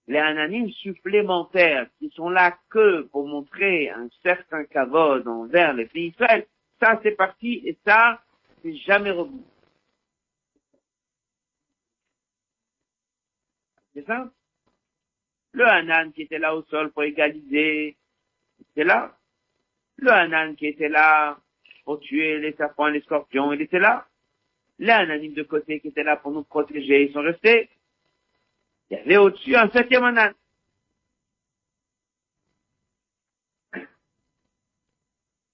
Les 0.08 0.20
ananim 0.20 0.70
supplémentaires 0.72 1.90
qui 2.00 2.10
sont 2.12 2.30
là 2.30 2.58
que 2.70 3.02
pour 3.12 3.28
montrer 3.28 3.90
un 3.90 4.08
certain 4.24 4.64
kavod 4.64 5.28
envers 5.28 5.74
les 5.74 5.86
pays 5.86 6.08
Israël, 6.08 6.48
ça 6.80 6.98
c'est 7.04 7.12
parti 7.12 7.62
et 7.66 7.78
ça, 7.86 8.22
c'est 8.62 8.76
jamais 8.76 9.12
revenu. 9.12 9.42
C'est 13.98 14.06
ça? 14.06 14.30
Le 15.54 15.66
Hanan 15.66 16.14
qui 16.14 16.22
était 16.22 16.38
là 16.38 16.56
au 16.56 16.62
sol 16.66 16.92
pour 16.92 17.02
égaliser, 17.02 17.98
c'était 18.60 18.84
là? 18.84 19.18
Le 19.96 20.12
Hanan 20.12 20.56
qui 20.56 20.68
était 20.68 20.88
là 20.88 21.40
pour 21.84 22.00
tuer 22.00 22.38
les 22.38 22.54
serpents 22.54 22.90
et 22.90 22.92
les 22.92 23.02
scorpions, 23.02 23.52
il 23.54 23.62
était 23.64 23.80
là? 23.80 24.08
Les 24.78 25.30
de 25.30 25.42
côté 25.42 25.80
qui 25.80 25.88
étaient 25.88 26.04
là 26.04 26.16
pour 26.16 26.32
nous 26.32 26.44
protéger, 26.44 27.06
ils 27.06 27.12
sont 27.12 27.24
restés? 27.24 27.72
Il 28.92 28.98
y 28.98 29.02
avait 29.02 29.18
au-dessus 29.18 29.56
un 29.56 29.68
septième 29.72 30.04
Hanan. 30.04 30.32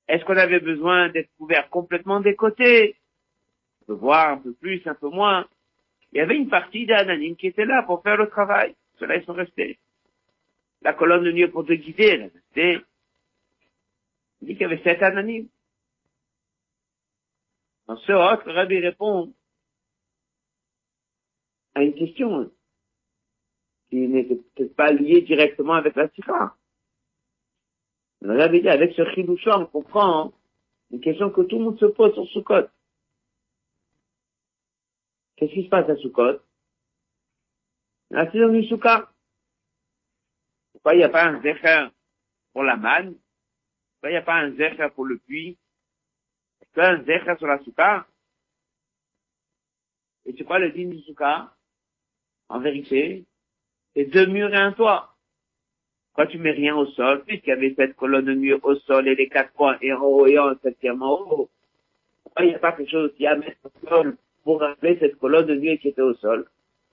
Est-ce 0.09 0.25
qu'on 0.25 0.35
avait 0.35 0.59
besoin 0.59 1.07
d'être 1.07 1.33
couvert 1.37 1.69
complètement 1.69 2.19
des 2.19 2.35
côtés? 2.35 2.97
On 3.83 3.85
peut 3.85 3.93
voir 3.93 4.33
un 4.33 4.37
peu 4.39 4.51
plus, 4.51 4.85
un 4.85 4.95
peu 4.95 5.07
moins. 5.07 5.47
Il 6.13 6.17
y 6.17 6.21
avait 6.21 6.37
une 6.37 6.49
partie 6.49 6.85
des 6.85 6.93
Hananim 6.93 7.35
qui 7.35 7.47
était 7.47 7.65
là 7.65 7.81
pour 7.83 8.03
faire 8.03 8.17
le 8.17 8.29
travail. 8.29 8.75
Ceux-là, 8.99 9.17
ils 9.17 9.25
sont 9.25 9.33
restés. 9.33 9.79
La 10.83 10.93
colonne 10.93 11.23
de 11.23 11.31
nuit 11.31 11.47
pour 11.47 11.65
te 11.65 11.73
guider, 11.73 12.05
elle 12.05 12.31
est. 12.55 12.81
Il 14.41 14.47
dit 14.47 14.53
qu'il 14.53 14.61
y 14.61 14.65
avait 14.65 14.83
sept 14.83 15.01
Hananim. 15.01 15.47
Dans 17.87 17.97
ce 17.97 18.11
autre, 18.11 18.51
Rabbi 18.51 18.79
répond 18.79 19.33
à 21.73 21.83
une 21.83 21.95
question 21.95 22.51
qui 23.89 24.07
n'était 24.07 24.35
peut-être 24.35 24.75
pas 24.75 24.91
liée 24.91 25.21
directement 25.21 25.73
avec 25.73 25.95
la 25.95 26.09
sikha. 26.09 26.55
Le 28.21 28.37
Rabbi 28.37 28.61
dit, 28.61 28.69
avec 28.69 28.93
ce 28.93 29.03
chidoucha, 29.11 29.59
on 29.59 29.65
comprend 29.65 30.31
une 30.91 31.01
question 31.01 31.29
que 31.31 31.41
tout 31.41 31.57
le 31.57 31.65
monde 31.65 31.79
se 31.79 31.85
pose 31.85 32.13
sur 32.13 32.27
Sukkot. 32.27 32.67
Qu'est-ce 35.35 35.53
qui 35.53 35.63
se 35.63 35.69
passe 35.69 35.89
à 35.89 35.95
Sukkot? 35.95 36.39
La 38.11 38.31
saison 38.31 38.49
du 38.49 38.63
Sukkot. 38.67 39.07
Pourquoi 40.73 40.93
il 40.93 40.97
n'y 40.97 41.03
a 41.03 41.09
pas 41.09 41.25
un 41.25 41.41
zecher 41.41 41.87
pour 42.51 42.63
la 42.63 42.77
manne? 42.77 43.15
Pourquoi 43.93 44.09
il 44.09 44.13
n'y 44.13 44.17
a 44.17 44.21
pas 44.21 44.35
un 44.35 44.51
zecher 44.51 44.89
pour 44.93 45.05
le 45.05 45.17
puits? 45.17 45.57
Est-ce 46.61 46.79
un 46.79 47.03
zecher 47.03 47.35
sur 47.37 47.47
la 47.47 47.59
Sukkot 47.59 48.05
Et 50.25 50.35
c'est 50.37 50.43
quoi 50.43 50.59
le 50.59 50.71
digne 50.71 50.91
du 50.91 51.01
Sukkot 51.01 51.49
En 52.49 52.59
vérité, 52.59 53.25
c'est 53.95 54.05
deux 54.05 54.27
murs 54.27 54.53
et 54.53 54.57
un 54.57 54.73
toit. 54.73 55.15
Quand 56.13 56.27
tu 56.27 56.37
mets 56.37 56.51
rien 56.51 56.75
au 56.75 56.85
sol, 56.85 57.23
puisqu'il 57.23 57.49
y 57.49 57.53
avait 57.53 57.73
cette 57.75 57.95
colonne 57.95 58.25
de 58.25 58.35
mur 58.35 58.59
au 58.63 58.75
sol 58.75 59.07
et 59.07 59.15
les 59.15 59.29
quatre 59.29 59.51
coins 59.53 59.79
et 59.81 59.91
en 59.93 60.01
haut 60.01 60.27
et 60.27 60.37
en 60.37 60.55
septième 60.59 61.01
en 61.01 61.19
haut, 61.19 61.49
pourquoi 62.21 62.45
il 62.45 62.49
n'y 62.49 62.55
a 62.55 62.59
pas 62.59 62.73
quelque 62.73 62.91
chose 62.91 63.11
qui 63.15 63.25
a 63.25 63.35
mettre 63.35 63.57
au 63.63 63.87
sol 63.87 64.17
pour 64.43 64.59
rappeler 64.59 64.97
cette 64.99 65.17
colonne 65.17 65.47
de 65.47 65.55
nuit 65.55 65.77
qui 65.79 65.89
était 65.89 66.01
au 66.01 66.13
sol. 66.15 66.45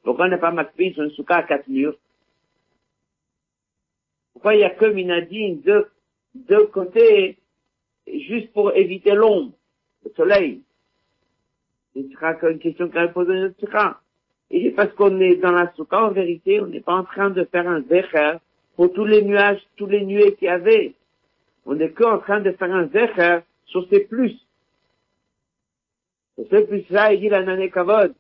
Pourquoi 0.03 0.29
n'a 0.29 0.39
pas 0.39 0.51
marqué 0.51 0.93
sur 0.93 1.03
un 1.03 1.11
souka 1.11 1.37
à 1.37 1.43
quatre 1.43 1.69
murs 1.69 1.97
Pourquoi 4.33 4.55
il 4.55 4.59
n'y 4.59 4.65
a 4.65 4.71
que 4.71 4.87
Minadine 4.87 5.61
de 5.63 5.89
deux 6.35 6.67
côtés, 6.67 7.37
juste 8.07 8.53
pour 8.53 8.75
éviter 8.75 9.15
l'ombre, 9.15 9.53
le 10.05 10.11
soleil? 10.17 10.63
Ce 11.95 12.09
sera 12.13 12.35
qu'une 12.35 12.59
question 12.59 12.89
qu'on 12.89 12.95
va 12.95 13.09
poser 13.09 13.35
notre 13.35 13.59
souka. 13.59 14.01
Et 14.51 14.71
parce 14.71 14.93
qu'on 14.95 15.21
est 15.21 15.37
dans 15.37 15.53
la 15.53 15.73
souka, 15.75 16.05
en 16.05 16.11
vérité, 16.11 16.61
on 16.61 16.67
n'est 16.67 16.81
pas 16.81 16.95
en 16.95 17.05
train 17.05 17.31
de 17.31 17.45
faire 17.45 17.69
un 17.69 17.83
zecher 17.83 18.39
pour 18.77 18.93
tous 18.93 19.05
les 19.05 19.23
nuages, 19.23 19.61
tous 19.77 19.87
les 19.87 20.05
nuées 20.05 20.35
qu'il 20.37 20.47
y 20.47 20.49
avait. 20.49 20.95
On 21.67 21.75
n'est 21.75 21.91
qu'en 21.91 22.19
train 22.19 22.41
de 22.41 22.53
faire 22.53 22.73
un 22.73 22.89
zecher 22.89 23.41
sur 23.67 23.87
ces 23.91 24.01
plus. 24.01 24.35
Et 26.41 26.49
ce 26.51 26.65
plus-là, 26.65 27.13
il 27.13 27.21
dit 27.21 27.29
la 27.29 27.43
nane 27.43 27.71
kavod. 27.71 28.15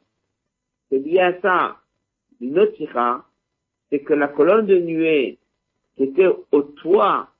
C'est 0.90 0.98
lié 0.98 1.20
à 1.20 1.40
ça. 1.40 1.76
Une 2.40 2.58
autre 2.58 2.76
sikha, 2.76 3.24
c'est 3.88 4.00
que 4.00 4.12
la 4.12 4.28
colonne 4.28 4.66
de 4.66 4.78
nuée 4.78 5.38
qui 5.96 6.04
était 6.04 6.28
au 6.52 6.62
toit, 6.62 7.30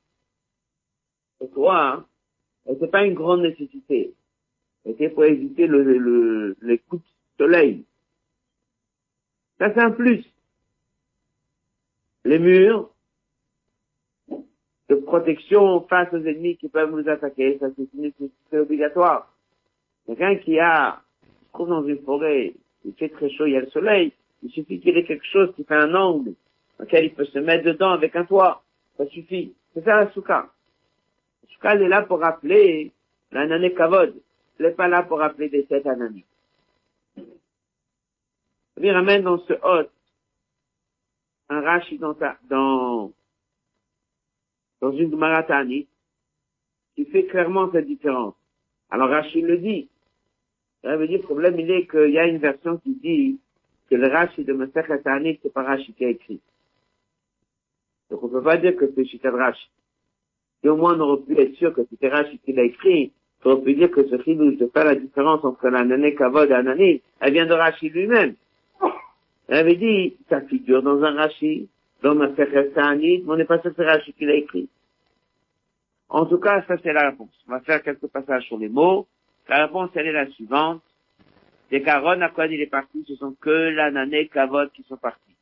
au 1.41 1.47
toit, 1.47 2.07
n'était 2.67 2.87
pas 2.87 3.05
une 3.05 3.15
grande 3.15 3.43
nécessité. 3.43 4.15
C'était 4.85 5.11
pour 5.11 5.25
éviter 5.25 5.67
le, 5.67 5.83
le, 5.83 6.57
les 6.63 6.79
coups 6.79 7.03
de 7.03 7.45
soleil. 7.45 7.85
Ça, 9.59 9.73
c'est 9.75 9.81
un 9.81 9.91
plus. 9.91 10.25
Les 12.25 12.39
murs 12.39 12.91
de 14.89 14.95
protection 14.95 15.83
face 15.89 16.13
aux 16.13 16.25
ennemis 16.25 16.57
qui 16.57 16.69
peuvent 16.69 16.91
nous 16.91 17.09
attaquer, 17.09 17.59
ça 17.59 17.69
c'est 17.77 17.89
une 17.95 18.03
nécessité 18.03 18.59
obligatoire. 18.59 19.33
Quelqu'un 20.11 20.35
qui 20.39 20.59
a, 20.59 21.01
se 21.23 21.53
trouve 21.53 21.69
dans 21.69 21.85
une 21.85 22.03
forêt, 22.03 22.55
il 22.85 22.95
fait 22.95 23.11
très 23.11 23.31
chaud, 23.31 23.47
il 23.47 23.53
y 23.53 23.57
a 23.57 23.61
le 23.61 23.71
soleil, 23.71 24.13
Il 24.43 24.51
suffit 24.51 24.81
qu'il 24.81 24.97
ait 24.99 25.05
quelque 25.05 25.25
chose 25.25 25.55
qui 25.55 25.63
fait 25.63 25.77
un 25.77 25.95
angle, 25.95 26.35
dans 26.77 26.85
lequel 26.85 27.05
il 27.05 27.15
peut 27.15 27.27
se 27.27 27.39
mettre 27.39 27.65
dedans 27.65 27.91
avec 27.91 28.17
un 28.17 28.25
toit. 28.25 28.65
Ça 28.97 29.07
suffit. 29.07 29.55
C'est 29.73 29.85
ça 29.85 30.01
la 30.01 30.11
souka. 30.11 30.51
La 31.63 31.75
elle 31.75 31.83
est 31.83 31.89
là 31.89 32.03
pour 32.03 32.19
rappeler 32.19 32.91
l'anané 33.31 33.73
kavod. 33.73 34.21
Elle 34.59 34.67
n'est 34.67 34.73
pas 34.73 34.89
là 34.89 35.05
pour 35.05 35.19
rappeler 35.19 35.49
des 35.49 35.65
sept 35.67 35.87
ananis. 35.87 36.25
Il 38.83 38.91
ramène 38.91 39.23
dans 39.23 39.39
ce 39.39 39.53
hôte 39.63 39.93
un 41.51 41.61
rashi 41.61 41.99
dans, 41.99 42.17
dans, 42.49 43.13
dans 44.81 44.93
une 44.93 45.15
maratani 45.15 45.87
qui 46.97 47.05
fait 47.05 47.27
clairement 47.27 47.71
cette 47.71 47.87
différence. 47.87 48.35
Alors 48.91 49.09
Rashi 49.09 49.43
le 49.43 49.59
dit. 49.59 49.90
Ça 50.83 50.97
veut 50.97 51.07
dire, 51.07 51.19
le 51.19 51.25
problème, 51.25 51.59
il 51.59 51.71
est 51.71 51.87
qu'il 51.87 52.11
y 52.11 52.19
a 52.19 52.27
une 52.27 52.39
version 52.39 52.79
qui 52.79 52.95
dit 52.95 53.39
que 53.91 53.97
le 53.97 54.09
Rashi 54.09 54.45
de 54.45 54.53
Masechet 54.53 55.03
Tanit, 55.03 55.39
c'est 55.43 55.53
pas 55.53 55.63
Rashi 55.63 55.93
qui 55.93 56.05
a 56.05 56.09
écrit. 56.09 56.41
Donc 58.11 58.23
on 58.23 58.29
peut 58.29 58.43
pas 58.43 58.57
dire 58.57 58.77
que 58.77 58.91
c'est 58.95 59.05
Shita 59.05 59.31
Rashi. 59.31 59.69
Et 60.63 60.69
au 60.69 60.77
moins 60.77 60.97
on 60.97 61.01
aurait 61.01 61.23
pu 61.23 61.39
être 61.41 61.55
sûr 61.57 61.73
que 61.73 61.83
c'était 61.91 62.09
Rashi 62.09 62.39
qui 62.39 62.53
l'a 62.53 62.63
écrit, 62.63 63.13
on 63.45 63.51
aurait 63.51 63.63
pu 63.63 63.75
dire 63.75 63.91
que 63.91 64.07
ce 64.09 64.19
film 64.19 64.57
de 64.57 64.67
faire 64.67 64.85
la 64.85 64.95
différence 64.95 65.45
entre 65.45 65.69
l'anané 65.69 66.15
kavod 66.15 66.47
et 66.47 66.53
l'anané, 66.53 67.03
elle 67.21 67.33
vient 67.33 67.47
de 67.47 67.55
Rashi 67.55 67.89
lui-même. 67.89 68.35
Elle 69.49 69.59
avait 69.59 69.77
dit, 69.77 70.17
ça 70.29 70.41
figure 70.43 70.83
dans 70.83 71.03
un 71.03 71.15
Rashi, 71.15 71.69
dans 72.03 72.15
Masechet 72.15 72.71
Tanit, 72.71 73.23
mais 73.25 73.33
on 73.33 73.37
n'est 73.37 73.45
pas 73.45 73.61
sûr 73.61 73.71
que 73.71 73.77
c'est 73.83 73.91
Rashi 73.91 74.13
qui 74.13 74.25
l'a 74.25 74.35
écrit. 74.35 74.69
En 76.09 76.27
tout 76.27 76.39
cas, 76.39 76.65
ça 76.67 76.77
c'est 76.83 76.93
la 76.93 77.11
réponse. 77.11 77.31
On 77.49 77.53
va 77.53 77.61
faire 77.61 77.83
quelques 77.83 78.07
passages 78.09 78.45
sur 78.47 78.59
les 78.59 78.69
mots. 78.69 79.07
La 79.51 79.67
réponse, 79.67 79.91
elle 79.97 80.07
est 80.07 80.13
la 80.13 80.31
suivante. 80.31 80.81
Les 81.73 81.83
carones 81.83 82.23
à 82.23 82.29
quoi 82.29 82.47
il 82.47 82.61
est 82.61 82.69
parti, 82.69 83.05
ce 83.09 83.17
sont 83.17 83.33
que 83.33 83.51
l'anané 83.51 84.29
kavod 84.29 84.71
qui 84.71 84.85
sont 84.85 84.97
partis. 84.97 85.37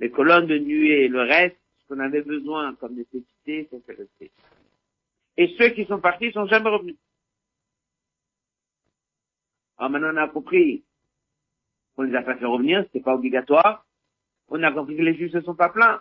Les 0.00 0.10
colonnes 0.10 0.46
de 0.46 0.56
nuée 0.56 1.04
et 1.04 1.08
le 1.08 1.20
reste, 1.20 1.58
ce 1.82 1.88
qu'on 1.88 2.00
avait 2.00 2.22
besoin 2.22 2.74
comme 2.76 2.94
nécessité, 2.94 3.68
ça 3.70 3.76
s'est 3.84 4.00
resté. 4.00 4.30
Et 5.36 5.54
ceux 5.58 5.68
qui 5.68 5.84
sont 5.84 6.00
partis 6.00 6.32
sont 6.32 6.46
jamais 6.46 6.70
revenus. 6.70 6.96
Alors 9.76 9.90
maintenant 9.90 10.14
on 10.14 10.16
a 10.16 10.28
compris 10.28 10.82
qu'on 11.94 12.04
les 12.04 12.14
a 12.14 12.22
pas 12.22 12.36
fait 12.36 12.46
revenir, 12.46 12.82
c'était 12.84 13.00
pas 13.00 13.14
obligatoire. 13.14 13.84
On 14.48 14.62
a 14.62 14.72
compris 14.72 14.96
que 14.96 15.02
les 15.02 15.16
juifs 15.16 15.34
ne 15.34 15.42
sont 15.42 15.54
pas 15.54 15.68
pleins. 15.68 16.00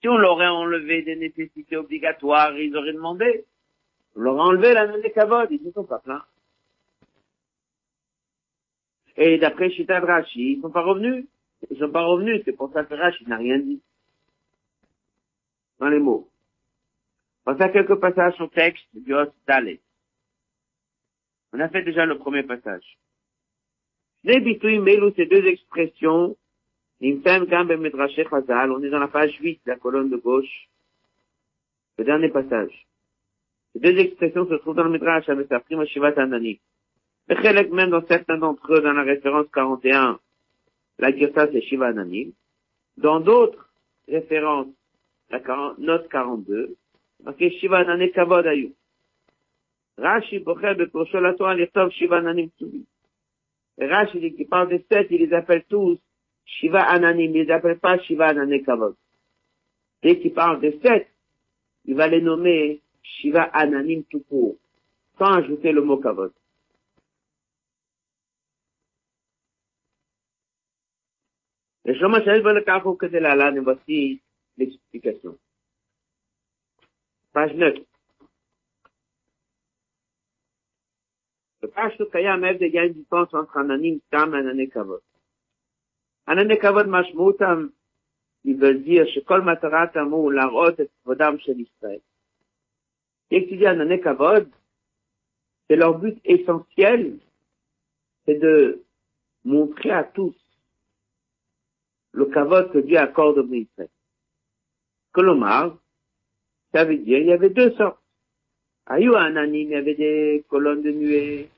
Si 0.00 0.08
on 0.08 0.16
leur 0.16 0.40
a 0.40 0.54
enlevé 0.54 1.02
des 1.02 1.16
nécessités 1.16 1.76
obligatoires, 1.76 2.56
ils 2.58 2.74
auraient 2.74 2.94
demandé. 2.94 3.44
On 4.18 4.22
leur 4.22 4.40
a 4.40 4.46
enlevé 4.46 4.74
la 4.74 4.88
des 4.98 5.12
kavod, 5.12 5.46
ils 5.48 5.62
ne 5.62 5.70
sont 5.70 5.84
pas 5.84 6.00
pleins. 6.00 6.24
Et 9.16 9.38
d'après 9.38 9.70
Shita 9.70 10.00
Rashi, 10.00 10.54
ils 10.54 10.60
sont 10.60 10.72
pas 10.72 10.82
revenus. 10.82 11.26
Ils 11.70 11.78
sont 11.78 11.92
pas 11.92 12.02
revenus, 12.02 12.42
c'est 12.44 12.56
pour 12.56 12.72
ça 12.72 12.84
que 12.84 12.94
Rashi 12.94 13.24
n'a 13.28 13.36
rien 13.36 13.60
dit. 13.60 13.80
Dans 15.78 15.88
les 15.88 16.00
mots. 16.00 16.28
On 17.46 17.54
faire 17.54 17.70
quelques 17.70 17.94
passages 17.94 18.40
au 18.40 18.48
texte 18.48 18.88
du 18.92 19.14
Hot 19.14 19.32
Dalet. 19.46 19.78
On 21.52 21.60
a 21.60 21.68
fait 21.68 21.84
déjà 21.84 22.04
le 22.04 22.18
premier 22.18 22.42
passage. 22.42 22.98
Mêlent 24.24 25.12
ces 25.14 25.26
deux 25.26 25.46
expressions 25.46 26.36
on 27.00 27.06
est 27.06 28.90
dans 28.90 28.98
la 28.98 29.06
page 29.06 29.38
8, 29.40 29.60
la 29.64 29.76
colonne 29.76 30.10
de 30.10 30.16
gauche. 30.16 30.68
Le 31.98 32.04
dernier 32.04 32.30
passage. 32.30 32.88
Ces 33.80 33.92
deux 33.92 34.00
expressions 34.00 34.48
se 34.48 34.54
trouvent 34.54 34.74
dans 34.74 34.84
le 34.84 34.90
Midrash 34.90 35.28
avec 35.28 35.46
sa 35.48 35.60
prime 35.60 35.84
Shivat 35.86 36.14
Anani. 36.16 36.58
même 37.28 37.90
dans 37.90 38.04
certains 38.06 38.36
d'entre 38.36 38.74
eux, 38.74 38.80
dans 38.80 38.92
la 38.92 39.04
référence 39.04 39.46
41, 39.54 40.18
la 40.98 41.16
Girsa 41.16 41.46
c'est 41.52 41.60
Shiva 41.62 41.86
Anani. 41.86 42.34
Dans 42.96 43.20
d'autres 43.20 43.70
références, 44.08 44.66
la 45.30 45.40
note 45.78 46.08
42, 46.08 46.74
marqué 47.22 47.50
Shiva 47.50 47.78
Anani 47.78 48.10
Kavod 48.10 48.46
Ayu. 48.46 48.72
Rashi 49.96 50.40
Bocher 50.40 50.74
Bekoshol 50.74 51.26
Atoa 51.26 51.54
Lichtov 51.54 51.92
Shiva 51.92 52.16
Anani 52.16 52.50
Tsubi. 52.58 52.84
Rashi 53.78 54.34
qu'il 54.34 54.48
parle 54.48 54.70
des 54.70 54.84
sept, 54.90 55.06
il 55.10 55.20
les 55.20 55.32
appelle 55.32 55.62
tous 55.68 56.00
Shiva 56.44 56.80
Ananim, 56.82 57.36
il 57.36 57.44
les 57.44 57.50
appelle 57.52 57.78
pas 57.78 57.98
Shiva 57.98 58.28
Anané 58.28 58.62
Kavod. 58.62 58.96
Dès 60.02 60.18
qu'il 60.18 60.32
parle 60.32 60.60
de 60.60 60.72
sept, 60.82 61.06
il 61.84 61.94
va 61.94 62.08
les 62.08 62.20
nommer 62.20 62.80
Shiva 63.16 63.50
Ananim 63.52 64.04
tout 64.04 64.20
court, 64.28 64.56
sans 65.18 65.38
ajouter 65.38 65.72
le 65.72 65.82
mot 65.82 65.98
Kavod. 65.98 66.32
Le 71.84 71.94
Shoma 71.94 72.18
le 72.18 73.60
voici 73.60 74.20
l'explication. 74.58 75.38
Page 77.32 77.54
9. 77.54 77.74
Le 81.62 81.68
page 81.68 81.96
Kayam 82.12 82.44
Ev 82.44 82.58
de 82.58 82.66
gagne 82.66 82.92
du 82.92 83.04
temps 83.04 83.28
entre 83.32 83.56
Ananim 83.56 84.00
Tam 84.10 84.34
et 84.34 84.38
Anané 84.38 84.68
Kavod. 84.68 85.00
Anané 86.26 86.58
Kavod 86.58 86.86
Mashmoutam, 86.86 87.72
ils 88.44 88.56
veulent 88.56 88.82
dire, 88.82 89.06
Shekol 89.08 89.42
Mataratam 89.42 90.12
ou 90.12 90.30
Larot 90.30 90.78
et 90.78 90.90
Vodam 91.04 91.40
Shel 91.40 91.60
Israël. 91.60 92.02
Et 93.30 93.46
tu 93.46 93.56
dis 93.56 93.66
Anané 93.66 94.00
Kavod, 94.00 94.48
c'est 95.68 95.76
leur 95.76 95.98
but 95.98 96.18
essentiel, 96.24 97.18
c'est 98.24 98.38
de 98.38 98.82
montrer 99.44 99.90
à 99.90 100.04
tous 100.04 100.34
le 102.12 102.26
Kavod 102.26 102.72
que 102.72 102.78
Dieu 102.78 102.96
accorde 102.96 103.38
au 103.38 103.52
Israël. 103.52 103.88
Colomar, 105.12 105.76
ça 106.72 106.84
veut 106.84 106.96
dire, 106.96 107.18
il 107.18 107.26
y 107.26 107.32
avait 107.32 107.50
deux 107.50 107.72
sortes. 107.72 108.00
Ayu 108.86 109.14
Ananim, 109.14 109.68
il 109.68 109.70
y 109.70 109.74
avait 109.74 109.94
des 109.94 110.44
colonnes 110.48 110.82
de 110.82 110.90
nuée, 110.90 111.48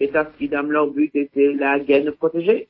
et 0.00 0.08
Tafkidam, 0.10 0.72
leur 0.72 0.88
but 0.88 1.14
était 1.14 1.52
la 1.52 1.78
gaine 1.78 2.10
protégée 2.12 2.68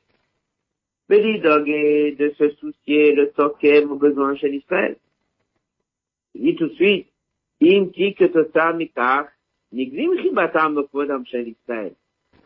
de 1.11 2.33
se 2.37 2.49
soucier 2.55 3.13
le 3.13 3.31
tokem 3.31 3.91
aux 3.91 3.95
besoins 3.95 4.35
chez 4.35 4.49
l'Israël. 4.49 4.97
Il 6.33 6.43
dit 6.43 6.55
tout 6.55 6.67
de 6.67 6.73
suite, 6.73 7.10
Tout 7.61 7.67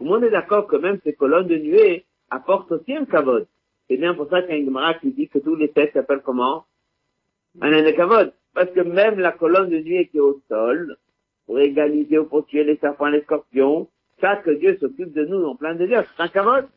le 0.02 0.10
monde 0.10 0.24
est 0.26 0.30
d'accord 0.30 0.68
que 0.68 0.76
même 0.76 1.00
ces 1.06 1.14
colonnes 1.14 1.48
de 1.48 1.56
nuée 1.56 2.04
apportent 2.30 2.70
aussi 2.74 2.94
un 2.94 3.06
kavod. 3.06 3.48
C'est 3.88 3.96
bien 3.96 4.14
pour 4.14 4.30
ça 4.30 4.42
qu'il 4.42 4.52
y 4.52 4.54
a 4.56 4.58
une 4.58 4.66
Gemara 4.66 4.96
qui 4.96 5.12
dit 5.12 5.30
que 5.30 5.40
tous 5.40 5.56
les 5.56 5.70
textes 5.72 5.94
s'appellent 5.94 6.22
comment? 6.22 6.66
Un 7.62 7.92
kavod. 7.94 8.34
Parce 8.54 8.70
que 8.72 8.82
même 8.82 9.18
la 9.20 9.32
colonne 9.32 9.70
de 9.70 9.78
nuée 9.78 10.10
qui 10.10 10.18
est 10.18 10.20
au 10.20 10.42
sol, 10.50 10.98
pour 11.46 11.60
égaliser 11.60 12.18
ou 12.18 12.26
pour 12.26 12.46
tuer 12.46 12.66
les 12.66 12.76
serpents 12.78 13.08
les 13.08 13.22
scorpions, 13.22 13.88
ça 14.20 14.36
que 14.36 14.52
Dieu 14.52 14.78
s'occupe 14.82 15.14
de 15.14 15.24
nous 15.24 15.46
en 15.46 15.56
plein 15.56 15.76
désert, 15.76 16.04
c'est 16.18 16.24
un 16.24 16.28
kavod 16.28 16.68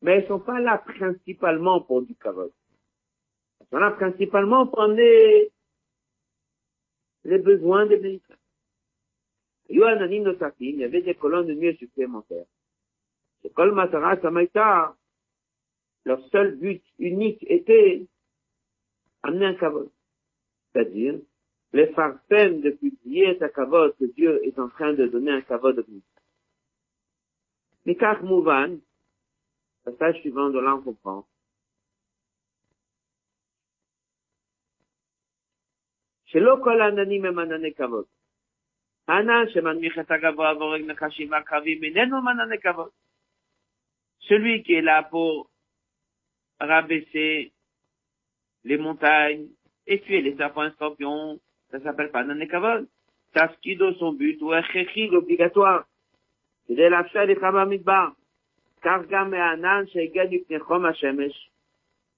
mais 0.00 0.12
elles 0.12 0.28
sont 0.28 0.38
pas 0.38 0.60
là 0.60 0.78
principalement 0.78 1.80
pour 1.82 2.00
du 2.00 2.14
kavod. 2.14 2.50
Elles 3.60 3.66
sont 3.70 3.78
là 3.78 3.90
principalement 3.90 4.66
pour 4.66 4.80
amener 4.80 5.50
les 7.24 7.38
besoins 7.38 7.86
des 7.86 7.98
militaires. 7.98 8.36
Il 9.68 9.78
y 9.78 10.84
avait 10.84 11.02
des 11.02 11.14
colonnes 11.14 11.46
de 11.46 11.54
nuit 11.54 11.76
supplémentaires. 11.76 12.46
C'est 13.42 13.52
Kol 13.52 13.72
Matara 13.72 14.16
Samaïta, 14.20 14.96
leur 16.04 16.26
seul 16.30 16.56
but 16.56 16.82
unique 16.98 17.44
était 17.48 18.06
amener 19.22 19.46
un 19.46 19.54
kavod. 19.54 19.90
C'est-à-dire, 20.72 21.20
les 21.72 21.88
farcèmes 21.88 22.60
de 22.62 22.70
publier 22.70 23.36
ta 23.38 23.48
kavod 23.50 23.94
que 23.98 24.06
Dieu 24.06 24.40
est 24.44 24.58
en 24.58 24.68
train 24.68 24.94
de 24.94 25.06
donner 25.06 25.32
un 25.32 25.42
kavod 25.42 25.78
au 25.78 25.84
ministère. 25.86 26.22
Mikach 27.84 28.22
Mouvan, 28.22 28.78
Passage 29.84 30.20
suivant 30.20 30.50
de 30.50 30.58
là, 30.58 30.76
on 30.76 30.82
comprend. 30.82 31.26
שלא 36.27 36.57
כל 36.63 36.81
העננים 36.81 37.25
הם 37.25 37.39
ענני 37.39 37.73
כבוד. 37.73 38.05
הענן 39.07 39.49
שמנמיך 39.49 39.99
את 39.99 40.11
הגבוה 40.11 40.53
והורג 40.57 40.81
נחשים 40.81 41.31
ועקרבים 41.31 41.83
איננו 41.83 42.21
מענני 42.21 42.59
כבוד. 42.59 42.89
Celui 44.29 44.63
qui 44.63 44.73
est 44.75 44.81
là 44.81 45.03
pour 45.03 45.49
rabaisser 46.59 47.51
les 48.63 48.77
montagnes 48.77 49.47
et 49.85 49.99
tuer 50.01 50.21
les 50.21 50.35
serpents 50.37 50.63
et 50.63 50.71
scorpions, 50.71 51.39
ça 51.71 51.79
s'appelle 51.81 52.11
pas 52.11 52.23
Nané 52.23 52.47
Kavod. 52.47 52.87
Tafkido, 53.33 53.93
son 53.95 54.13
but, 54.13 54.39
ou 54.41 54.53
un 54.53 54.61
obligatoire. 55.13 55.85
C'est 56.67 56.75
de 56.75 56.83
la 56.83 57.07
chair 57.09 57.25
des 57.25 57.35
Midbar. 57.35 58.15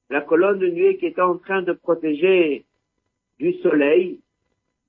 La 0.10 0.22
colonne 0.22 0.60
de 0.60 0.68
nuée 0.68 0.98
qui 0.98 1.06
était 1.06 1.22
en 1.22 1.38
train 1.38 1.62
de 1.62 1.72
protéger 1.74 2.66
du 3.41 3.55
soleil, 3.55 4.21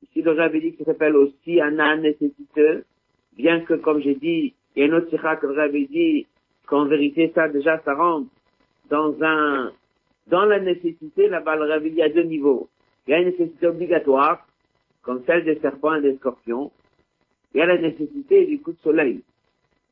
ici 0.04 0.22
le 0.22 0.32
Rabbi 0.32 0.60
dit 0.60 0.72
que 0.74 0.84
ça 0.84 0.92
s'appelle 0.92 1.16
aussi 1.16 1.62
un 1.62 1.80
âne 1.80 2.02
nécessiteux, 2.02 2.84
bien 3.38 3.62
que, 3.62 3.76
comme 3.76 4.02
j'ai 4.02 4.16
dit, 4.16 4.54
il 4.76 4.80
y 4.80 4.84
a 4.84 4.86
une 4.88 4.94
autre 4.94 5.10
sikha 5.10 5.38
que 5.38 5.48
le 5.48 5.88
dit, 5.88 6.28
qu'en 6.68 6.86
vérité, 6.86 7.32
ça, 7.34 7.48
déjà, 7.48 7.82
ça 7.84 7.96
rentre 7.96 8.30
dans 8.90 9.16
un, 9.24 9.72
dans 10.28 10.46
la 10.46 10.60
nécessité, 10.60 11.30
là-bas, 11.30 11.56
le 11.56 11.88
il 11.88 11.96
y 11.96 12.02
a 12.02 12.10
deux 12.10 12.24
niveaux. 12.24 12.70
Il 13.08 13.12
y 13.12 13.14
a 13.14 13.20
une 13.20 13.30
nécessité 13.30 13.68
obligatoire, 13.68 14.46
comme 15.02 15.24
celle 15.26 15.46
des 15.46 15.60
serpents 15.60 15.96
et 15.96 16.02
des 16.02 16.16
scorpions. 16.18 16.72
Il 17.54 17.60
y 17.60 17.62
a 17.62 17.66
la 17.66 17.78
nécessité 17.78 18.46
du 18.46 18.60
coup 18.60 18.74
de 18.74 18.80
soleil. 18.80 19.24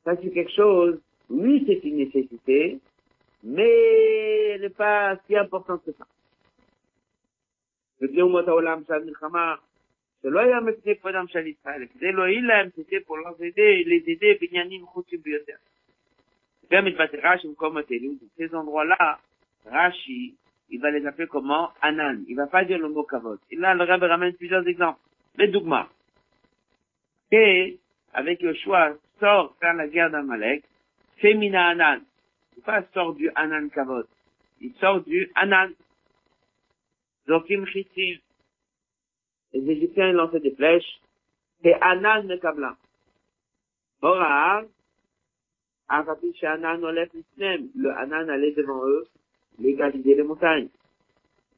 Ça, 0.03 0.15
c'est 0.21 0.31
quelque 0.31 0.51
chose, 0.51 0.99
oui, 1.29 1.63
c'est 1.65 1.83
une 1.87 1.97
nécessité, 1.97 2.79
mais 3.43 4.51
elle 4.53 4.61
n'est 4.61 4.69
pas 4.69 5.17
si 5.27 5.35
importante 5.35 5.81
que 5.85 5.91
ça. 5.93 6.05
לפני 8.00 8.22
אומות 8.22 8.48
העולם 8.48 8.82
שעת 8.88 9.02
מלחמה, 9.06 9.54
שלא 10.22 10.40
היה 10.40 10.60
מפני 10.60 10.96
כבודם 10.96 11.24
של 11.28 11.46
ישראל, 11.46 11.86
כדי 11.94 12.12
להועיל 12.12 12.46
להם, 12.46 12.68
c'était 12.76 13.00
pour 13.06 13.16
leur 13.16 13.36
aider, 13.40 13.84
les 13.86 14.08
aider 14.08 14.38
בעניינים 14.40 14.86
חוצים 14.86 15.18
ביותר. 15.22 15.56
גם 16.70 16.84
מתבטא 16.84 17.16
רש"י 17.22 17.48
במקומות 17.48 17.92
אלו, 17.92 18.10
ces 18.38 18.54
endroits-là, 18.54 19.16
Rashi, 19.66 20.34
il 20.70 20.80
va 20.80 20.90
les 20.90 21.06
appeler 21.06 21.26
comment 21.26 21.70
Anan. 21.80 22.22
Il 22.28 22.36
va 22.36 22.46
pas 22.46 22.64
dire 22.64 22.78
le 22.78 22.88
mot 22.88 23.04
kavod. 23.04 23.38
Et 23.50 23.56
là, 23.56 23.74
le 23.74 23.84
Rabbi 23.84 24.06
ramène 24.06 24.34
plusieurs 24.34 24.66
exemples. 24.66 25.00
Les 25.36 25.48
Dougma. 25.48 25.88
Et, 27.32 27.78
avec 28.12 28.42
Yoshua, 28.42 28.94
sort 29.20 29.56
faire 29.60 29.74
la 29.74 29.88
guerre 29.88 30.10
d'Amalek, 30.10 30.64
Femina 31.20 31.68
Anan. 31.68 32.00
Il 32.56 32.62
pas 32.62 32.82
sort 32.92 33.14
du 33.14 33.30
Anan 33.34 33.68
kavod. 33.70 34.06
Il 34.60 34.72
sort 34.74 35.00
du 35.00 35.30
Anan. 35.34 35.70
Zokim 37.28 37.66
Chitim. 37.66 38.18
Les 39.52 39.70
Égyptiens 39.70 40.12
lançaient 40.12 40.40
des 40.40 40.54
flèches. 40.54 41.00
C'est 41.62 41.74
Anan 41.80 42.26
le 42.26 42.36
Kabla. 42.38 42.76
Borahav, 44.00 44.66
Afapi 45.88 46.34
Anan 46.42 46.82
Olef 46.82 47.10
Isnem. 47.14 47.70
Le 47.76 47.90
Anan 47.90 48.28
allait 48.28 48.52
devant 48.52 48.84
eux, 48.86 49.06
légaliser 49.58 50.14
les 50.14 50.22
montagnes. 50.22 50.68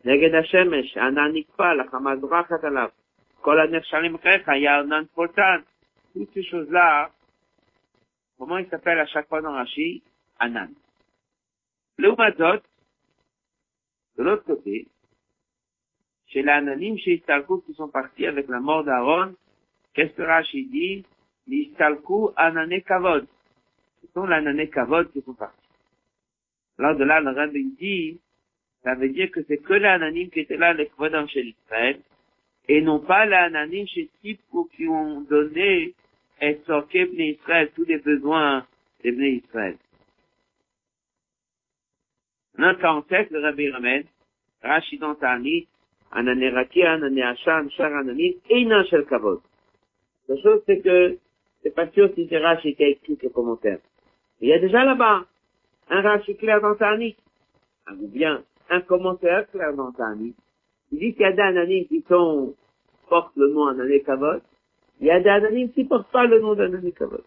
נגד 0.04 0.34
השמש, 0.34 0.96
הענן 0.96 1.30
נקפא, 1.34 1.72
לחמה 1.72 2.16
זורחת 2.16 2.64
עליו. 2.64 2.88
כל 3.40 3.60
הנכשלים 3.60 4.14
אחריך, 4.14 4.48
היה 4.48 4.80
ענן 4.80 5.04
פולטן. 5.14 5.60
Toutes 6.14 6.32
ces 6.34 6.44
choses-là, 6.44 7.10
comment 8.38 8.58
il 8.58 8.68
s'appelle 8.70 8.98
à 8.98 9.06
chaque 9.06 9.28
fois 9.28 9.42
dans 9.42 9.52
Rashi 9.52 10.02
Anan. 10.40 10.70
לעומת 11.98 12.36
זאת, 12.36 12.62
de 14.18 14.22
l'autre 14.22 14.44
côté, 14.44 14.86
chez 16.31 16.41
les 16.41 16.49
Ananim, 16.49 16.97
chez 16.97 17.15
Istalkou 17.15 17.61
qui 17.61 17.73
sont 17.73 17.89
partis 17.89 18.25
avec 18.25 18.47
la 18.47 18.59
mort 18.59 18.83
d'Aaron, 18.83 19.35
qu'est-ce 19.93 20.13
que 20.13 20.21
Rashi 20.21 20.65
dit? 20.65 21.05
L'Istalkou 21.47 22.31
Anane 22.35 22.81
Kavod. 22.81 23.27
Ce 24.01 24.07
sont 24.13 24.25
les 24.25 24.35
Anane 24.35 24.69
Kavod 24.69 25.11
qui 25.11 25.21
sont 25.21 25.33
partis. 25.33 25.57
Là, 26.77 26.93
de 26.93 27.03
là, 27.03 27.19
le 27.19 27.31
Rabbi 27.31 27.75
dit, 27.79 28.19
ça 28.83 28.95
veut 28.95 29.09
dire 29.09 29.29
que 29.31 29.43
c'est 29.43 29.57
que 29.57 29.73
les 29.73 29.85
Ananim 29.85 30.29
qui 30.29 30.39
étaient 30.39 30.57
là, 30.57 30.73
les 30.73 30.87
Kvodam 30.87 31.27
chez 31.27 31.43
l'Israël, 31.43 31.99
et 32.67 32.81
non 32.81 32.99
pas 32.99 33.25
les 33.25 33.33
Ananim 33.35 33.85
chez 33.87 34.09
Tipko 34.21 34.65
qui 34.75 34.87
ont 34.87 35.21
donné 35.21 35.93
et 36.39 36.59
sorqué 36.65 37.05
Bnei 37.05 37.31
Israël, 37.31 37.71
tous 37.75 37.85
les 37.85 37.97
besoins 37.97 38.65
des 39.03 39.11
Bnei 39.11 39.43
Israël. 39.45 39.77
Notre 42.57 42.85
ancêtre, 42.85 43.31
le 43.33 43.39
Rabbi 43.39 43.69
ramène, 43.69 44.05
Rashi 44.63 44.97
dans 44.97 45.15
La 46.13 46.23
chose, 50.37 50.61
c'est 50.65 50.81
que, 50.81 51.17
c'est 51.63 51.73
pas 51.73 51.87
sûr 51.91 52.11
si 52.15 52.27
c'est 52.27 52.37
Rashi 52.37 52.75
qui 52.75 52.83
a 52.83 52.87
écrit 52.87 53.17
ce 53.21 53.27
commentaire. 53.27 53.79
Il 54.41 54.49
y 54.49 54.53
a 54.53 54.59
déjà 54.59 54.83
là-bas, 54.83 55.25
un 55.89 56.01
Rashi 56.01 56.35
clair 56.35 56.59
dans 56.59 56.75
Tanit, 56.75 57.15
ou 57.91 58.07
bien, 58.07 58.43
un 58.69 58.81
commentaire 58.81 59.49
clair 59.51 59.73
dans 59.73 59.93
Tanit. 59.93 60.35
Il 60.91 60.99
dit 60.99 61.13
qu'il 61.13 61.21
y 61.21 61.25
a 61.25 61.31
des 61.31 61.41
Ananim 61.41 61.85
qui 61.85 62.01
sont, 62.09 62.55
portent 63.07 63.35
le 63.37 63.47
nom 63.47 63.67
Anane 63.67 64.01
Kavod, 64.03 64.41
il 64.99 65.07
y 65.07 65.11
a 65.11 65.19
des 65.21 65.29
Ananim 65.29 65.71
qui 65.71 65.85
portent 65.85 66.11
pas 66.11 66.25
le 66.25 66.41
nom 66.41 66.55
d'Anane 66.55 66.91
Kavod. 66.91 67.23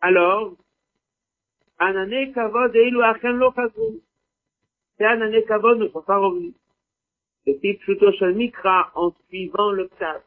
Alors, 0.00 0.54
Anane 1.78 2.32
Kavod 2.32 2.74
et 2.74 2.88
Ilu 2.88 3.02
Achen 3.02 3.38
Anane 5.00 5.44
Kavod 5.46 5.78
ne 5.78 5.88
sont 5.88 6.02
pas 6.02 6.18
revenus. 6.18 6.54
Le 7.46 7.58
type 7.58 7.82
Shuto 7.82 8.12
Shel 8.12 8.34
Mikra 8.34 8.92
en 8.94 9.12
suivant 9.28 9.72
le 9.72 9.88
Psat. 9.88 10.22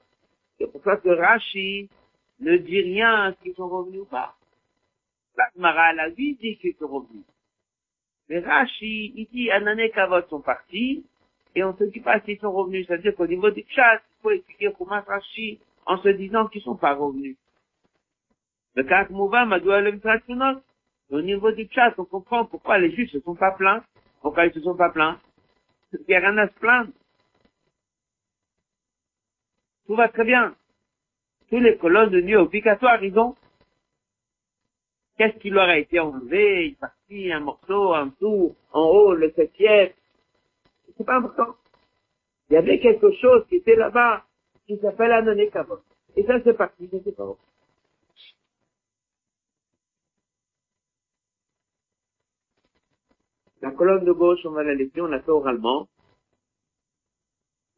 C'est 0.58 0.72
pour 0.72 0.84
ça 0.84 0.98
que 0.98 1.10
Rashi 1.10 1.90
ne 2.40 2.58
dit 2.58 2.82
rien 2.82 3.36
s'ils 3.42 3.56
sont 3.56 3.70
revenus 3.70 4.02
ou 4.02 4.06
pas. 4.06 4.36
La 5.38 5.46
Gemara, 5.56 5.94
la 5.94 6.10
vie 6.10 6.36
dit 6.36 6.58
qu'ils 6.58 6.76
sont 6.76 6.88
revenus. 6.88 7.24
Mais 8.30 8.40
Rashi, 8.40 9.14
il 9.16 9.28
dit 9.32 9.50
Anane 9.52 9.90
Kavod 9.92 10.28
sont 10.30 10.42
partis, 10.42 11.06
et 11.56 11.64
on 11.64 11.76
se 11.78 11.86
dit 11.86 12.02
pas 12.02 12.20
s'ils 12.22 12.40
sont 12.40 12.52
revenus. 12.52 12.88
C'est-à-dire 12.88 13.16
qu'au 13.16 13.28
niveau 13.28 13.50
du 13.52 13.64
chat, 13.70 13.96
il 13.96 14.22
faut 14.22 14.32
expliquer 14.32 14.72
comment 14.78 15.02
Rashi 15.02 15.60
en 15.86 15.98
se 16.00 16.10
disant 16.10 16.48
qu'ils 16.48 16.62
sont 16.62 16.76
pas 16.76 16.94
revenus. 16.94 17.38
Le 18.76 18.84
cas 18.84 19.08
Mouva, 19.10 19.46
Madoua 19.46 19.82
le 19.82 19.92
au 21.10 21.22
niveau 21.22 21.52
du 21.52 21.68
chat, 21.72 21.94
on 21.98 22.06
comprend 22.06 22.46
pourquoi 22.46 22.78
les 22.80 22.92
Juifs 22.92 23.12
se 23.12 23.22
sont 23.22 23.36
pas 23.36 23.52
plaints. 23.52 23.82
Pourquoi 24.22 24.46
ils 24.46 24.54
se 24.54 24.62
sont 24.62 24.76
pas 24.76 24.90
plaints? 24.90 25.20
Il 25.94 26.06
n'y 26.08 26.16
a 26.16 26.20
rien 26.20 26.38
à 26.38 26.48
se 26.48 26.54
plaindre. 26.54 26.92
Tout 29.86 29.96
va 29.96 30.10
très 30.10 30.26
bien. 30.26 30.56
Tous 31.50 31.60
les 31.60 31.78
colonnes 31.78 32.10
de 32.10 32.22
nuit 32.22 32.36
obligatoires, 32.36 33.02
ils 33.04 33.18
ont. 33.18 33.36
Qu'est-ce 35.18 35.38
qui 35.38 35.50
leur 35.50 35.70
a 35.70 35.78
été 35.78 36.00
enlevé? 36.00 36.68
Il 36.68 36.72
est 36.74 36.80
parti 36.80 37.32
un 37.32 37.40
morceau, 37.40 37.94
un 37.94 38.10
tour, 38.10 38.56
en 38.74 38.82
haut, 38.82 39.14
le 39.14 39.32
septième. 39.32 39.92
C'est 40.98 41.06
pas 41.06 41.18
important. 41.18 41.56
Il 42.50 42.54
y 42.54 42.58
avait 42.58 42.80
quelque 42.80 43.12
chose 43.14 43.46
qui 43.48 43.56
était 43.56 43.76
là-bas, 43.76 44.24
qui 44.68 44.78
s'appelle 44.78 45.12
Anoné. 45.12 45.50
Et 46.16 46.24
ça, 46.24 46.42
c'est 46.44 46.54
parti, 46.54 46.90
sais 47.04 47.12
pas 47.12 47.26
où. 47.26 47.38
La 53.62 53.72
colonne 53.72 54.06
de 54.06 54.12
gauche, 54.12 54.46
on 54.46 54.52
va 54.52 54.64
la 54.64 54.76
laisser, 54.76 55.02
on 55.02 55.08
l'a 55.08 55.20
fait 55.20 55.32
oralement. 55.32 55.88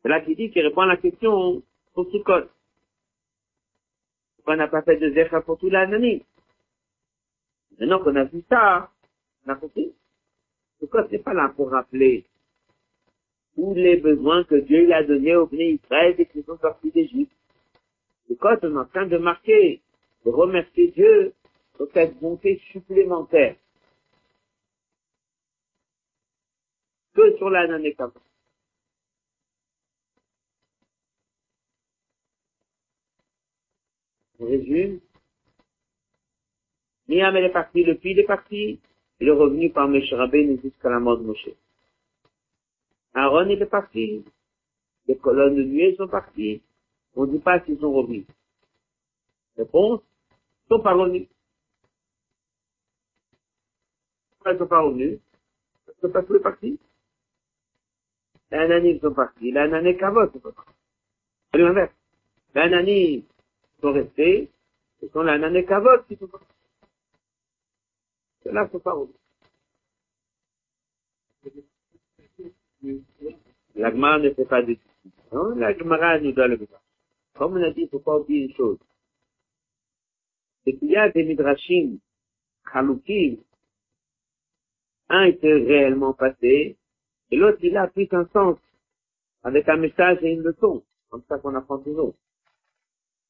C'est 0.02 0.10
là 0.10 0.22
qui 0.22 0.36
dit, 0.36 0.52
qui 0.52 0.62
répond 0.62 0.82
à 0.82 0.88
la 0.88 0.98
question 0.98 1.64
pour 1.94 2.10
Sukkot. 2.12 2.48
Pourquoi 4.36 4.54
on 4.54 4.58
n'a 4.58 4.68
pas 4.68 4.82
fait 4.82 4.98
de 4.98 5.12
Zecha 5.12 5.42
pour 5.42 5.58
tout 5.58 5.70
l'année 5.70 6.26
Maintenant 7.80 8.00
qu'on 8.00 8.16
a 8.16 8.26
vu 8.26 8.44
ça, 8.50 8.92
on 9.46 9.52
a 9.52 9.56
compris. 9.56 9.94
Sukkot 10.80 11.08
n'est 11.10 11.20
pas 11.20 11.34
là 11.34 11.54
pour 11.56 11.70
rappeler 11.72 12.26
tous 13.56 13.74
les 13.74 13.98
besoins 13.98 14.44
que 14.44 14.56
Dieu 14.56 14.86
lui 14.86 14.94
a 14.94 15.04
donnés 15.04 15.36
aux 15.36 15.48
Bnei 15.48 15.74
Israël 15.74 16.16
et 16.18 16.26
qu'ils 16.26 16.44
sont 16.44 16.58
sortis 16.58 16.92
d'Égypte. 16.92 17.32
Sukkot, 18.28 18.60
on 18.64 18.76
est 18.76 18.80
en 18.80 18.86
train 18.86 19.06
de 19.06 19.18
marquer, 19.18 19.82
de 20.26 20.30
remercier 20.30 20.90
Dieu 20.90 21.34
pour 21.78 21.88
cette 21.94 22.20
bonté 22.20 22.62
supplémentaire. 22.72 23.56
Sur 27.38 27.50
la 27.50 27.68
nanekava. 27.68 28.14
On 34.40 34.46
résume. 34.46 35.00
Miam 37.08 37.36
elle 37.36 37.46
est 37.46 37.50
partie, 37.50 37.84
le 37.84 37.96
fil 37.96 38.20
est 38.20 38.24
parti, 38.24 38.80
il 39.20 39.28
est 39.28 39.32
revenu 39.32 39.72
par 39.72 39.90
Rabbeinu 39.90 40.60
jusqu'à 40.62 40.90
la 40.90 41.00
mort 41.00 41.18
de 41.18 41.24
Moshe. 41.24 41.50
Aaron 43.14 43.50
il 43.50 43.62
est 43.62 43.66
parti, 43.66 44.24
les 45.08 45.18
colonnes 45.18 45.56
de 45.56 45.64
nuée 45.64 45.96
sont 45.96 46.08
parties, 46.08 46.62
on 47.16 47.26
ne 47.26 47.32
dit 47.32 47.40
pas 47.40 47.60
s'ils 47.66 47.80
sont 47.80 47.92
revenus. 47.92 48.26
Réponse, 49.58 50.02
ils 50.32 50.70
sont 50.70 50.82
pas 50.82 50.94
revenus. 50.94 51.28
Pourquoi 54.32 54.54
ils 54.54 54.60
sont 54.60 54.68
pas 54.68 54.82
revenus? 54.82 55.20
Parce 55.86 55.98
que 56.00 56.08
pas 56.08 56.24
tous 56.24 56.34
les 56.34 56.40
partis. 56.40 56.80
Les 58.52 58.58
ananim 58.58 59.00
sont 59.00 59.14
partis, 59.14 59.52
les 59.52 59.60
anané 59.60 59.98
kavot 59.98 60.32
sont 60.32 60.40
partis. 60.40 60.72
C'est 61.52 61.60
l'inverse. 61.60 61.94
Ananim 62.56 63.24
sont 63.82 63.94
restés, 63.94 64.50
ce 65.02 65.08
sont 65.10 65.24
les 65.24 65.32
anané 65.32 65.66
kavot 65.66 66.04
qui 66.08 66.16
sont 66.16 66.28
partis. 66.28 66.46
Ceux-là 68.44 68.70
sont 68.72 68.80
pas 68.80 68.94
revenus. 68.94 69.16
La 73.76 73.92
Gemara 73.92 74.20
ne 74.20 74.30
fait 74.32 74.46
pas 74.46 74.62
de 74.62 74.78
non, 75.32 75.56
la 75.56 75.78
Gemara 75.78 76.20
nous 76.20 76.32
doit 76.32 76.48
le 76.48 76.58
faire. 76.58 76.82
Comme 77.36 77.54
on 77.54 77.64
a 77.64 77.70
dit, 77.72 77.82
il 77.82 77.84
ne 77.84 77.90
faut 77.90 78.00
pas 78.00 78.18
oublier 78.18 78.46
une 78.46 78.56
chose. 78.56 78.80
C'est 80.64 80.74
qu'il 80.74 80.90
y 80.90 80.98
a 80.98 81.10
des 81.10 81.24
midrashim, 81.24 82.00
chaloukim, 82.72 83.38
un 85.10 85.24
était 85.26 85.54
réellement 85.54 86.14
passé, 86.14 86.78
et 87.32 87.38
l'autre, 87.38 87.60
il 87.62 87.78
a 87.78 87.88
pris 87.88 88.08
un 88.12 88.26
sens, 88.34 88.58
avec 89.44 89.70
un 89.70 89.78
message 89.78 90.20
et 90.22 90.32
une 90.34 90.42
leçon, 90.42 90.84
comme 91.10 91.24
ça 91.28 91.38
qu'on 91.38 91.56
apprend 91.56 91.80
toujours. 91.80 92.16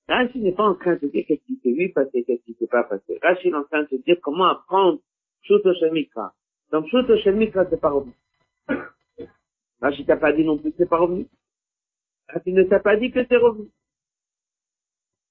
Rachid 0.07 0.41
n'est 0.41 0.53
pas 0.53 0.63
en 0.63 0.75
train 0.75 0.95
de 0.95 1.07
dire 1.07 1.23
qu'est-ce 1.27 1.45
qui 1.45 1.59
s'est 1.61 1.71
vu 1.71 1.91
passer, 1.91 2.23
qu'est-ce 2.23 2.43
qui 2.43 2.55
s'est 2.55 2.67
pas 2.67 2.83
passé. 2.83 3.19
Rachid 3.21 3.53
est 3.53 3.55
en 3.55 3.63
train 3.63 3.83
de 3.83 3.97
dire 3.97 4.17
comment 4.21 4.47
apprendre 4.47 4.99
Pshuto 5.43 5.73
Shemikra. 5.75 6.33
Donc 6.71 6.87
Pshuto 6.87 7.15
Shemikra, 7.17 7.69
c'est 7.69 7.79
pas 7.79 7.91
revenu. 7.91 8.13
Rachid 9.81 10.07
t'a 10.07 10.17
pas 10.17 10.33
dit 10.33 10.43
non 10.43 10.57
plus 10.57 10.71
que 10.71 10.77
c'est 10.79 10.89
pas 10.89 10.97
revenu. 10.97 11.27
Rachid 12.29 12.55
ne 12.55 12.63
t'a 12.63 12.79
pas 12.79 12.95
dit 12.95 13.11
que 13.11 13.23
c'est 13.25 13.37
revenu. 13.37 13.69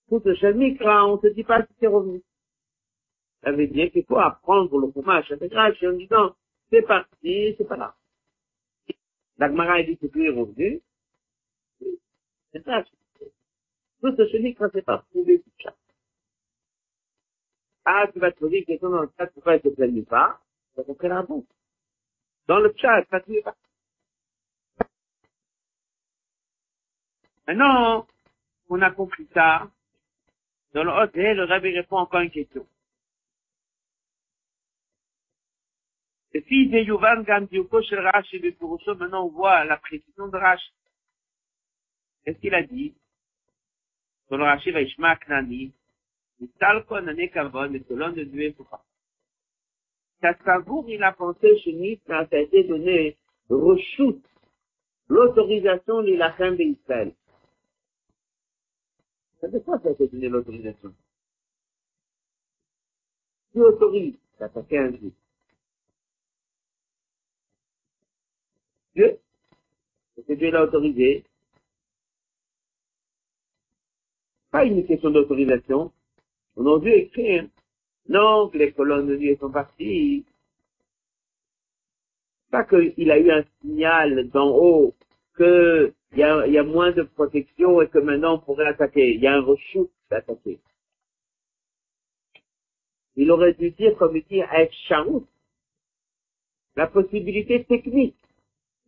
Pshuto 0.06 0.34
Shemikra, 0.36 1.06
on 1.08 1.18
te 1.18 1.26
dit 1.26 1.44
pas 1.44 1.62
si 1.62 1.72
c'est 1.80 1.88
revenu. 1.88 2.22
Ça 3.42 3.50
veut 3.50 3.66
dire 3.66 3.90
qu'il 3.90 4.04
faut 4.04 4.18
apprendre 4.18 4.78
le 4.78 4.92
fromage 4.92 5.32
avec 5.32 5.52
Rachid 5.54 5.88
en 5.88 5.92
disant, 5.94 6.36
c'est 6.70 6.82
parti, 6.82 7.54
c'est 7.58 7.66
pas 7.66 7.76
là. 7.76 7.97
La 9.38 9.48
Gemara 9.48 9.82
dit 9.82 9.96
que 9.96 10.06
tout 10.06 10.20
est 10.20 10.30
revenu. 10.30 10.80
C'est 12.52 12.64
ça. 12.64 12.84
Tout 14.00 14.14
ce 14.16 14.28
chenille 14.28 14.54
quand 14.54 14.68
c'est 14.72 14.82
pas 14.82 14.98
prouvé 15.10 15.38
du 15.38 15.50
chat. 15.58 15.76
Ah, 17.84 18.06
tu 18.12 18.18
vas 18.18 18.32
te 18.32 18.38
poser 18.38 18.64
une 18.68 18.78
dans 18.78 19.02
le 19.02 19.10
chat, 19.16 19.26
pourquoi 19.28 19.54
elle 19.54 19.62
te 19.62 19.68
plaignent 19.68 20.04
pas? 20.04 20.40
Ça 20.76 20.84
compris 20.84 21.08
la 21.08 21.20
réponse. 21.20 21.44
Dans 22.46 22.58
le 22.60 22.74
chat, 22.76 23.04
ça 23.10 23.20
ne 23.26 23.40
pas? 23.40 23.56
Maintenant, 27.46 28.06
on 28.68 28.82
a 28.82 28.90
compris 28.90 29.26
ça. 29.32 29.70
Dans 30.74 30.84
le 30.84 30.90
haut, 30.90 31.10
le 31.14 31.44
rabbi 31.44 31.70
répond 31.74 31.96
encore 31.96 32.20
une 32.20 32.30
question. 32.30 32.66
Fils 36.32 36.70
de 36.70 36.78
Yuvan 36.78 37.22
Gamdiuko 37.22 37.82
chez 37.82 37.96
Rashi 37.96 38.38
Bepurusho, 38.38 38.94
maintenant 38.94 39.24
on 39.26 39.30
voit 39.30 39.64
la 39.64 39.76
précision 39.78 40.28
de 40.28 40.36
Rashi. 40.36 40.72
Qu'est-ce 42.24 42.38
qu'il 42.38 42.54
a 42.54 42.62
dit? 42.62 42.94
Dans 44.28 44.36
le 44.36 44.44
Rashi 44.44 44.70
Vaishma 44.70 45.16
Knani, 45.16 45.72
Mitalko 46.40 46.96
Anane 46.96 47.28
Kavod, 47.30 47.72
le 47.72 47.80
colonne 47.80 48.14
de 48.14 48.24
Dieu 48.24 48.52
Poupa. 48.52 48.84
Kassavour, 50.20 50.88
il 50.90 51.02
a 51.02 51.12
pensé 51.12 51.58
chez 51.60 51.72
Nit, 51.72 52.00
ça 52.06 52.18
a 52.18 52.36
été 52.36 52.64
donné, 52.64 53.16
reshoot, 53.48 54.20
l'autorisation 55.08 56.02
de 56.02 56.08
l'Ilachem 56.08 56.56
d'Israël. 56.56 57.14
Ça 59.40 59.50
fait 59.50 59.62
quoi 59.64 59.78
ça 59.78 59.88
a 59.88 59.92
été 59.92 60.08
donné 60.08 60.28
l'autorisation? 60.28 60.94
Qui 63.52 63.60
autorise? 63.60 64.18
D'attaquer 64.38 64.78
un 64.78 64.90
juif? 64.90 65.14
Dieu. 68.98 69.20
Dieu 70.28 70.50
l'a 70.50 70.64
autorisé. 70.64 71.24
Pas 74.50 74.64
une 74.64 74.84
question 74.86 75.10
d'autorisation. 75.10 75.92
On 76.56 76.66
a 76.66 76.80
dû 76.80 76.90
écrire. 76.90 77.46
Non, 78.08 78.48
que 78.48 78.58
les 78.58 78.72
colonnes 78.72 79.06
de 79.06 79.16
Dieu 79.16 79.36
sont 79.38 79.52
parties. 79.52 80.24
Pas 82.50 82.64
qu'il 82.64 83.10
a 83.10 83.18
eu 83.18 83.30
un 83.30 83.44
signal 83.60 84.28
d'en 84.30 84.50
haut 84.50 84.94
qu'il 85.36 85.94
y 86.16 86.22
a, 86.24 86.46
y 86.48 86.58
a 86.58 86.64
moins 86.64 86.90
de 86.90 87.02
protection 87.02 87.80
et 87.80 87.88
que 87.88 87.98
maintenant 87.98 88.34
on 88.34 88.40
pourrait 88.40 88.66
attaquer. 88.66 89.14
Il 89.14 89.20
y 89.20 89.28
a 89.28 89.34
un 89.34 89.42
reshoot 89.42 89.90
d'attaquer. 90.10 90.58
Il 93.14 93.30
aurait 93.30 93.54
dû 93.54 93.70
dire, 93.70 93.96
comme 93.96 94.16
il 94.16 94.24
dit, 94.24 94.42
à 94.42 94.66
la 96.74 96.86
possibilité 96.88 97.62
technique. 97.64 98.17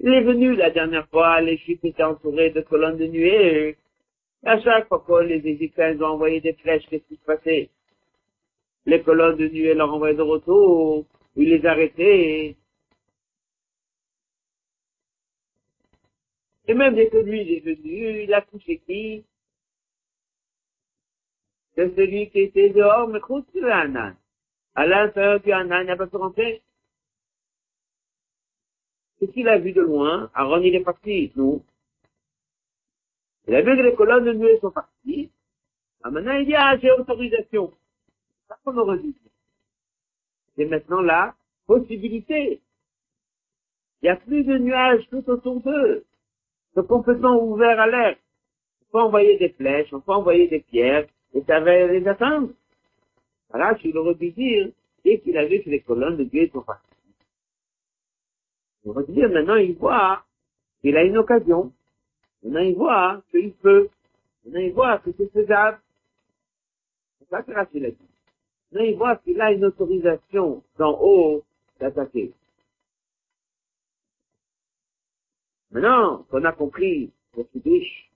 Il 0.03 0.15
est 0.15 0.23
venu 0.23 0.57
la 0.57 0.71
dernière 0.71 1.07
fois, 1.09 1.43
les 1.43 1.59
chiffres 1.59 1.85
étaient 1.85 2.03
entourés 2.03 2.51
de 2.51 2.63
colonnes 2.63 2.97
de 2.97 3.07
nuée. 3.07 3.77
À 4.43 4.59
chaque 4.59 4.89
fois 4.89 5.05
que 5.07 5.23
les 5.25 5.47
Égyptiens 5.47 6.01
ont 6.01 6.15
envoyé 6.15 6.41
des 6.41 6.55
flèches, 6.55 6.87
qu'est-ce 6.89 7.07
qui 7.07 7.17
se 7.17 7.25
passait? 7.25 7.69
Les 8.87 9.03
colonnes 9.03 9.37
de 9.37 9.49
nuée 9.49 9.75
leur 9.75 9.93
envoyaient 9.93 10.15
de 10.15 10.23
retour, 10.23 11.05
ils 11.37 11.51
les 11.51 11.67
arrêtaient. 11.67 12.57
Et 16.67 16.75
même 16.75 16.95
dès 16.95 17.11
que 17.11 17.19
lui 17.19 17.57
est 17.57 17.61
venu, 17.61 18.23
il 18.23 18.33
a 18.33 18.41
touché 18.41 18.79
qui? 18.79 19.25
C'est 21.75 21.95
celui 21.95 22.31
qui 22.31 22.41
était 22.41 22.71
dehors, 22.71 23.09
mais 23.09 23.21
Hanan. 23.71 24.17
À 24.75 24.87
l'intérieur 24.87 25.41
du 25.41 25.53
Hanan, 25.53 25.83
il 25.83 25.89
n'a 25.89 25.97
pas 25.97 26.07
pu 26.07 26.17
rentrer. 26.17 26.63
Qu'est-ce 29.21 29.33
qu'il 29.33 29.49
a 29.49 29.59
vu 29.59 29.73
de 29.73 29.83
loin 29.83 30.31
Aaron, 30.35 30.63
il 30.63 30.75
est 30.75 30.81
parti, 30.81 31.31
nous. 31.37 31.63
Il 33.47 33.55
a 33.55 33.61
vu 33.61 33.77
que 33.77 33.83
les 33.83 33.95
colonnes 33.95 34.25
de 34.25 34.33
nuée 34.33 34.59
sont 34.61 34.71
parties. 34.71 35.31
Ah, 36.03 36.11
maintenant, 36.11 36.33
il 36.33 36.47
dit, 36.47 36.55
ah, 36.57 36.79
j'ai 36.81 36.91
autorisation. 36.91 37.71
Ça 38.49 38.57
qu'on 38.65 38.77
aurait 38.79 38.99
dit. 38.99 39.15
C'est 40.57 40.65
maintenant 40.65 41.03
la 41.03 41.35
possibilité. 41.67 42.63
Il 44.01 44.07
n'y 44.07 44.09
a 44.09 44.17
plus 44.17 44.43
de 44.45 44.57
nuages 44.57 45.07
tout 45.11 45.29
autour 45.29 45.61
d'eux. 45.61 46.07
C'est 46.75 46.87
complètement 46.87 47.43
ouvert 47.43 47.79
à 47.79 47.87
l'air. 47.87 48.17
On 48.83 48.93
peut 48.93 49.05
envoyer 49.05 49.37
des 49.37 49.51
flèches, 49.51 49.93
on 49.93 50.01
peut 50.01 50.13
envoyer 50.13 50.49
des 50.49 50.61
pierres, 50.61 51.07
et 51.35 51.43
ça 51.43 51.61
va 51.61 51.87
les 51.87 52.07
atteindre. 52.09 52.51
Voilà, 53.51 53.77
je 53.77 53.89
l'aurais 53.89 54.15
dû 54.15 54.31
dire, 54.31 54.71
dès 55.05 55.21
qu'il 55.21 55.37
a 55.37 55.45
vu 55.45 55.63
que 55.63 55.69
les 55.69 55.81
colonnes 55.81 56.17
de 56.17 56.25
Dieu 56.25 56.49
sont 56.53 56.63
parties. 56.63 56.90
On 58.85 58.93
va 58.93 59.03
dire, 59.03 59.29
maintenant 59.29 59.57
il 59.57 59.75
voit 59.77 60.25
qu'il 60.81 60.97
a 60.97 61.05
une 61.05 61.19
occasion. 61.19 61.73
Maintenant 62.43 62.61
il 62.61 62.75
voit 62.75 63.23
qu'il 63.31 63.53
peut. 63.53 63.89
Maintenant 64.45 64.61
il 64.61 64.73
voit 64.73 64.99
que 64.99 65.11
c'est 65.17 65.31
faisable. 65.33 65.81
C'est 67.19 67.29
ça 67.29 67.43
que 67.43 67.53
Rachel 67.53 67.87
a 67.87 67.91
dit. 67.91 67.97
Maintenant 68.73 68.87
il 68.87 68.97
voit 68.97 69.17
qu'il 69.17 69.41
a 69.41 69.53
une 69.53 69.65
autorisation 69.65 70.63
d'en 70.79 70.99
haut 71.01 71.45
d'attaquer. 71.79 72.33
Maintenant 75.71 76.25
qu'on 76.31 76.45
a 76.45 76.53
compris 76.53 77.13
le 77.37 77.45
Kiddush, 77.45 78.11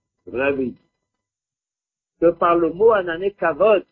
que 2.20 2.30
par 2.30 2.56
le 2.56 2.72
mot 2.72 2.92
anané 2.92 3.32
kavod, 3.32 3.84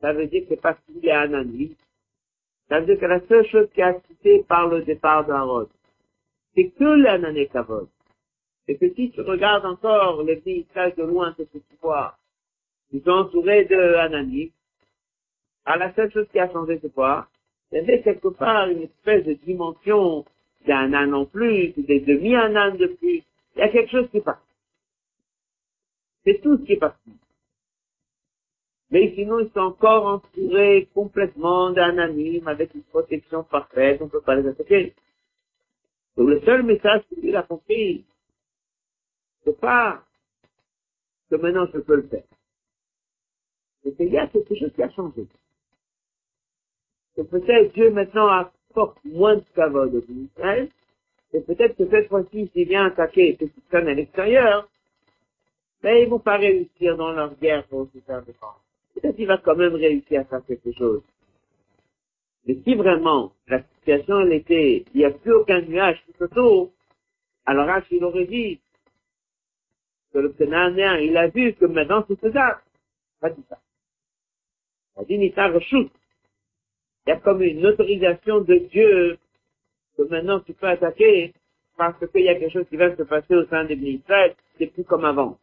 ça 0.00 0.12
veut 0.12 0.26
dire 0.26 0.46
que 0.48 0.54
parce 0.54 0.78
qu'il 0.84 1.04
est 1.06 1.10
anani, 1.10 1.76
ça 2.68 2.80
veut 2.80 2.86
dire 2.86 2.98
que 2.98 3.06
la 3.06 3.20
seule 3.26 3.46
chose 3.46 3.68
qui 3.74 3.82
a 3.82 3.98
cité 4.08 4.44
par 4.48 4.68
le 4.68 4.82
départ 4.82 5.24
d'Aaron, 5.24 5.68
c'est 6.54 6.70
que 6.70 6.84
l'anané 6.84 7.46
kavod. 7.46 7.88
Et 8.68 8.76
que 8.76 8.92
si 8.94 9.10
tu 9.12 9.20
regardes 9.20 9.64
encore 9.64 10.22
les 10.24 10.36
pays 10.36 10.66
de 10.74 11.02
loin, 11.02 11.34
ce 11.38 11.44
que 11.44 11.58
tu 11.58 11.76
vois, 11.80 12.16
ils 12.92 13.02
sont 13.02 13.10
entourés 13.10 13.64
de 13.64 13.94
Anani. 13.94 14.52
À 15.64 15.76
la 15.76 15.92
seule 15.94 16.10
chose 16.12 16.26
qui 16.32 16.38
a 16.38 16.50
changé, 16.50 16.78
c'est 16.80 16.92
quoi? 16.92 17.28
Il 17.70 17.76
y 17.76 17.78
avait 17.80 18.02
quelque 18.02 18.28
part 18.28 18.68
une 18.68 18.82
espèce 18.82 19.24
de 19.24 19.34
dimension 19.34 20.24
d'un 20.66 20.92
an 20.94 21.12
en 21.12 21.24
plus, 21.24 21.72
des 21.76 22.00
demi-anan 22.00 22.76
de 22.76 22.86
plus. 22.86 23.22
Il 23.54 23.58
y 23.58 23.62
a 23.62 23.68
quelque 23.68 23.90
chose 23.90 24.08
qui 24.10 24.20
passe. 24.20 24.36
C'est 26.24 26.40
tout 26.42 26.58
ce 26.58 26.62
qui 26.62 26.72
est 26.72 26.76
parti. 26.76 27.10
Mais 28.90 29.12
sinon, 29.14 29.40
ils 29.40 29.50
sont 29.50 29.60
encore 29.60 30.06
entourés 30.06 30.88
complètement 30.94 31.70
d'un 31.70 31.98
anime 31.98 32.46
avec 32.46 32.74
une 32.74 32.84
protection 32.84 33.42
parfaite, 33.42 34.00
on 34.00 34.04
ne 34.04 34.10
peut 34.10 34.20
pas 34.20 34.36
les 34.36 34.48
attaquer. 34.48 34.94
Donc 36.16 36.28
le 36.28 36.40
seul 36.42 36.62
message 36.62 37.02
qu'il 37.08 37.36
a 37.36 37.42
compris, 37.42 38.04
c'est 39.44 39.58
pas 39.58 40.02
que 41.28 41.36
maintenant 41.36 41.66
je 41.72 41.78
peux 41.78 41.96
le 41.96 42.08
faire. 42.08 42.24
C'est 43.82 43.96
qu'il 43.96 44.12
y 44.12 44.18
a 44.18 44.28
quelque 44.28 44.54
chose 44.54 44.72
qui 44.74 44.82
a 44.82 44.90
changé. 44.90 45.26
Que 47.16 47.22
peut-être 47.22 47.74
Dieu 47.74 47.90
maintenant 47.90 48.28
apporte 48.28 49.04
moins 49.04 49.36
de 49.36 49.44
cavode 49.54 49.92
de 49.92 50.12
Israël, 50.12 50.68
et 51.32 51.40
peut-être 51.40 51.76
que 51.76 51.88
cette 51.90 52.08
fois-ci, 52.08 52.48
s'il 52.52 52.68
vient 52.68 52.86
attaquer 52.86 53.36
qui 53.36 53.46
sont 53.46 53.76
à 53.76 53.80
l'extérieur, 53.80 54.68
mais 55.82 56.02
ils 56.02 56.08
vont 56.08 56.20
pas 56.20 56.36
réussir 56.36 56.96
dans 56.96 57.12
leur 57.12 57.34
guerre 57.36 57.66
pour 57.66 57.88
se 57.92 57.98
faire 58.00 58.22
défendre 58.22 58.60
peut-être 59.00 59.16
qu'il 59.16 59.26
va 59.26 59.38
quand 59.38 59.56
même 59.56 59.74
réussir 59.74 60.20
à 60.20 60.24
faire 60.24 60.44
quelque 60.46 60.72
chose. 60.72 61.02
Mais 62.46 62.56
si 62.64 62.74
vraiment 62.74 63.32
la 63.48 63.62
situation 63.62 64.20
elle 64.20 64.32
était, 64.32 64.84
il 64.94 64.98
n'y 64.98 65.04
a 65.04 65.10
plus 65.10 65.32
aucun 65.32 65.60
nuage 65.62 66.02
tout 66.06 66.24
autour, 66.24 66.72
alors 67.44 67.66
H, 67.66 67.84
il 67.90 68.04
aurait 68.04 68.26
dit 68.26 68.60
que 70.12 70.18
le 70.18 70.30
Cananéen, 70.30 70.98
il 70.98 71.16
a 71.16 71.28
vu 71.28 71.54
que 71.54 71.66
maintenant 71.66 72.04
c'est 72.08 72.18
faisable. 72.18 72.60
Pas 73.20 73.30
dit 73.30 73.44
ça. 73.48 73.58
Il 74.96 75.02
a 75.02 75.04
dit 75.04 75.18
Nita 75.18 75.48
Il 75.48 75.90
y 77.06 77.10
a 77.10 77.16
comme 77.16 77.42
une 77.42 77.66
autorisation 77.66 78.40
de 78.40 78.54
Dieu 78.70 79.18
que 79.96 80.02
maintenant 80.02 80.40
tu 80.40 80.52
peux 80.54 80.68
attaquer 80.68 81.34
parce 81.76 81.98
qu'il 82.10 82.22
y 82.22 82.28
a 82.28 82.34
quelque 82.34 82.52
chose 82.52 82.68
qui 82.68 82.76
va 82.76 82.96
se 82.96 83.02
passer 83.02 83.34
au 83.34 83.44
sein 83.46 83.64
des 83.64 83.76
ministères, 83.76 84.34
c'est 84.56 84.66
plus 84.66 84.84
comme 84.84 85.04
avant. 85.04 85.38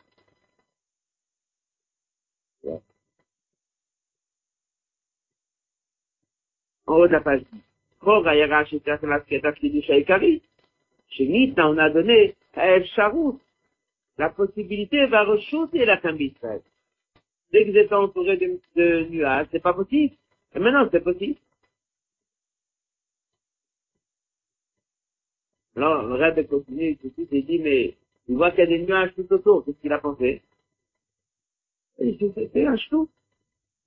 En 6.88 6.96
haut 6.96 7.08
de 7.08 7.14
la 7.14 7.22
page 7.22 7.42
10. 7.52 7.62
chez 11.10 11.54
on 11.58 11.78
a 11.78 11.90
donné 11.90 12.36
à 12.54 12.68
El 12.68 12.86
Sharout. 12.88 13.40
la 14.18 14.30
possibilité 14.30 15.06
va 15.08 15.24
rechausser 15.24 15.86
la 15.86 15.98
femme 16.00 16.18
d'Israël. 16.18 16.62
Dès 17.52 17.66
que 17.66 17.72
vous 17.72 17.78
êtes 17.78 17.94
entouré 17.94 18.38
de, 18.38 18.60
de 18.76 19.06
nuages, 19.10 19.48
c'est 19.52 19.62
pas 19.62 19.74
possible. 19.74 20.16
Et 20.56 20.60
maintenant, 20.60 20.88
c'est 20.92 21.04
possible. 21.04 21.40
Alors, 25.76 26.04
le 26.04 26.16
rêve 26.16 26.48
continue, 26.48 26.98
il 27.32 27.46
dit, 27.46 27.60
mais, 27.60 27.96
il 28.28 28.36
voit 28.36 28.52
qu'il 28.52 28.60
y 28.60 28.64
a 28.64 28.66
des 28.68 28.86
nuages 28.86 29.14
tout 29.16 29.32
autour. 29.34 29.66
Qu'est-ce 29.66 29.78
qu'il 29.82 29.92
a 29.92 30.00
pensé? 30.00 30.42
Il 32.00 32.18
dit, 32.18 32.32
c'est 32.36 32.66
un 32.66 32.78
chou. 32.78 33.10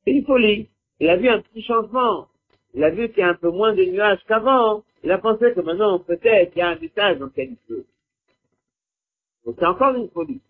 C'est 0.04 0.12
une 0.12 0.24
folie. 0.24 0.68
Il 1.00 1.08
a 1.08 1.16
vu 1.16 1.28
un 1.28 1.40
petit 1.40 1.62
changement. 1.62 2.28
Il 2.76 2.84
a 2.84 2.90
vu 2.90 3.08
qu'il 3.08 3.18
y 3.18 3.22
a 3.22 3.30
un 3.30 3.34
peu 3.34 3.50
moins 3.50 3.74
de 3.74 3.84
nuages 3.84 4.20
qu'avant. 4.28 4.84
Il 5.02 5.10
a 5.10 5.18
pensé 5.18 5.52
que 5.54 5.60
maintenant, 5.60 5.98
peut-être, 5.98 6.52
il 6.54 6.58
y 6.58 6.62
a 6.62 6.68
un 6.68 6.78
message 6.78 7.18
dans 7.18 7.26
lequel 7.26 7.56
il. 7.70 7.84
Donc, 9.44 9.56
c'est 9.58 9.66
encore 9.66 9.94
une 9.94 10.10
folie. 10.10 10.40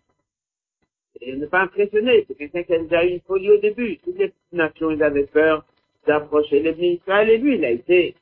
Et 1.21 1.35
n'est 1.35 1.47
pas 1.47 1.61
impressionné. 1.61 2.25
C'est 2.27 2.35
quelqu'un 2.35 2.63
qui 2.63 2.73
a 2.73 2.79
déjà 2.79 3.05
eu 3.05 3.13
une 3.13 3.21
folie 3.21 3.51
au 3.51 3.57
début. 3.57 3.97
Toutes 3.99 4.17
les 4.17 4.33
nations, 4.51 4.91
ils 4.91 5.01
avaient 5.01 5.25
peur 5.25 5.65
d'approcher 6.05 6.59
les 6.59 6.75
ministres. 6.75 7.09
Et 7.09 7.37
lui, 7.37 7.55
il 7.55 7.65
a 7.65 7.71
été 7.71 8.15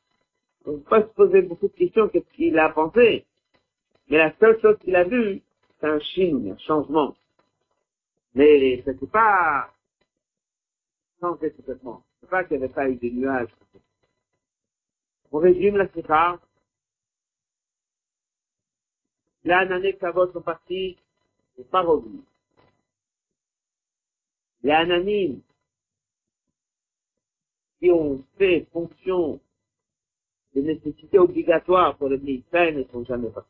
on 0.65 0.71
ne 0.71 0.77
peut 0.77 0.83
pas 0.89 1.01
se 1.01 1.13
poser 1.13 1.41
beaucoup 1.41 1.67
de 1.67 1.73
questions 1.73 2.09
qu'est-ce 2.09 2.35
qu'il 2.35 2.57
a 2.57 2.69
pensé. 2.69 3.25
Mais 4.09 4.17
la 4.17 4.33
seule 4.39 4.59
chose 4.61 4.77
qu'il 4.79 4.95
a 4.95 5.03
vue, 5.03 5.41
c'est 5.79 5.87
un 5.87 5.99
chine, 5.99 6.51
un 6.51 6.57
changement. 6.57 7.15
Mais 8.33 8.81
ce 8.83 8.89
n'était 8.89 9.07
pas 9.07 9.69
changé 11.19 11.51
complètement. 11.51 12.03
C'est 12.19 12.29
pas 12.29 12.43
qu'il 12.43 12.57
n'y 12.57 12.63
avait 12.63 12.73
pas 12.73 12.89
eu 12.89 12.95
de 12.95 13.09
nuages. 13.09 13.49
On 15.35 15.39
résume 15.39 15.75
la 15.75 15.89
séquence. 15.89 16.39
Là, 19.43 19.67
que 19.67 19.91
Kavod 19.99 20.31
sont 20.31 20.41
partis, 20.41 20.97
pas 21.69 21.81
revenu. 21.81 22.21
Les 24.63 24.71
ananimes 24.71 25.41
qui 27.79 27.91
ont 27.91 28.23
fait 28.37 28.65
fonction 28.71 29.41
les 30.53 30.61
nécessités 30.61 31.19
obligatoires 31.19 31.97
pour 31.97 32.07
le 32.07 32.17
ministère 32.17 32.73
ne 32.73 32.85
sont 32.85 33.03
jamais 33.03 33.29
passées. 33.29 33.47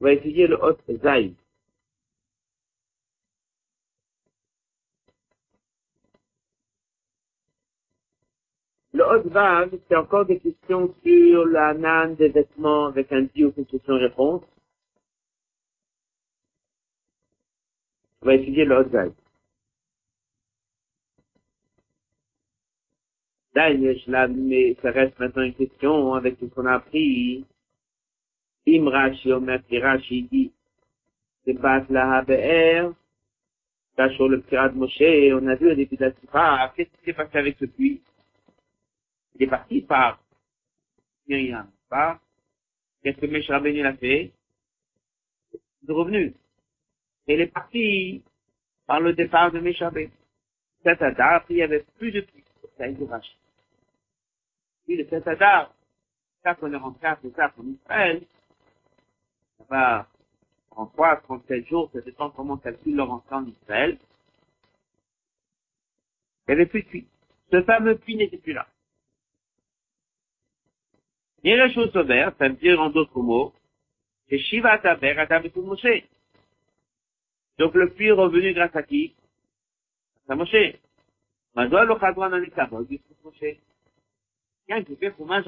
On 0.00 0.04
va 0.04 0.12
étudier 0.14 0.46
le 0.46 0.56
Hot 0.56 0.78
Zaï. 1.02 1.36
C'est 9.88 9.96
encore 9.96 10.26
des 10.26 10.40
questions 10.40 10.94
sur 11.04 11.46
la 11.46 11.74
nan 11.74 12.16
des 12.16 12.28
vêtements 12.28 12.86
avec 12.86 13.12
un 13.12 13.22
dit 13.22 13.44
ou 13.44 13.52
question-réponse. 13.52 14.42
On 18.22 18.26
va 18.26 18.34
étudier 18.34 18.64
le 18.64 18.78
Hot 18.78 18.90
mais 24.34 24.76
ça 24.82 24.90
reste 24.90 25.18
maintenant 25.18 25.42
une 25.42 25.54
question 25.54 26.14
avec 26.14 26.38
tout 26.38 26.48
ce 26.48 26.54
qu'on 26.54 26.66
a 26.66 26.74
appris. 26.74 27.44
Im 28.68 28.88
Rashi, 28.88 29.32
Omer 29.32 29.60
Rashi 29.70 30.22
dit, 30.24 30.52
c'est 31.44 31.54
pas 31.54 31.84
la 31.88 32.22
HBR, 32.22 32.92
sur 34.16 34.28
le 34.28 34.40
pirate 34.40 34.74
Moshe, 34.74 35.00
on 35.00 35.46
a 35.46 35.54
vu 35.54 35.70
au 35.70 35.74
début 35.74 35.96
de 35.96 36.04
la 36.04 36.72
qu'est-ce 36.74 36.90
qui 36.90 37.04
s'est 37.04 37.12
passé 37.12 37.38
avec 37.38 37.56
ce 37.58 37.66
puits? 37.66 38.02
Il 39.38 39.44
est 39.44 39.50
parti 39.50 39.82
par 39.82 40.18
Myriam, 41.28 41.70
pas? 41.88 42.18
Qu'est-ce 43.02 43.18
que 43.18 43.26
Meshra 43.26 43.60
Beni 43.60 43.82
a 43.82 43.94
fait? 43.94 44.32
Il 45.52 45.90
est 45.90 45.92
revenu. 45.92 46.34
Il 47.26 47.40
est 47.40 47.46
parti 47.48 48.22
par 48.86 49.00
le 49.00 49.12
départ 49.12 49.50
de 49.52 49.60
Meshabé. 49.60 50.10
Cet 50.82 51.02
Adar, 51.02 51.44
il 51.50 51.56
n'y 51.56 51.62
avait 51.62 51.84
plus 51.98 52.12
de 52.12 52.20
pluie. 52.20 52.44
Ça, 52.78 52.86
il 52.88 53.04
Rashi. 53.04 53.36
Puis 54.84 54.96
le 54.96 55.06
cet 55.08 55.26
Adar, 55.26 55.74
ça 56.42 56.54
qu'on 56.54 56.72
est 56.72 56.76
rentré 56.76 57.08
ça 57.34 57.52
en 57.58 57.66
Israël, 57.66 58.22
ça 59.58 59.64
va 59.68 60.08
en 60.70 60.86
3, 60.86 61.16
37 61.22 61.66
jours, 61.66 61.90
ça 61.92 62.00
dépend 62.00 62.30
comment 62.30 62.54
on 62.54 62.58
calcule 62.58 62.96
leur 62.96 63.10
entrée 63.10 63.34
en 63.34 63.46
Israël. 63.46 63.98
Il 66.46 66.54
n'y 66.54 66.60
avait 66.60 66.66
plus 66.66 66.82
de 66.82 66.88
pluie. 66.88 67.06
Ce 67.50 67.62
fameux 67.62 67.98
puits 67.98 68.16
n'était 68.16 68.38
plus 68.38 68.52
là. 68.52 68.66
Ça 71.46 72.48
veut 72.48 72.54
dire 72.54 72.80
en 72.80 72.90
d'autres 72.90 73.20
mots, 73.20 73.52
c'est 74.28 74.38
Shiva 74.38 74.78
Taber, 74.78 75.16
Adam 75.16 75.42
et 75.44 75.52
Moshe. 75.60 76.02
Donc 77.58 77.74
le 77.74 77.88
puits 77.90 78.08
est 78.08 78.12
revenu 78.12 78.52
grâce 78.52 78.74
à 78.74 78.82
qui? 78.82 79.14
À 80.28 80.34
Moshe. 80.34 80.56
Fromage. 85.14 85.44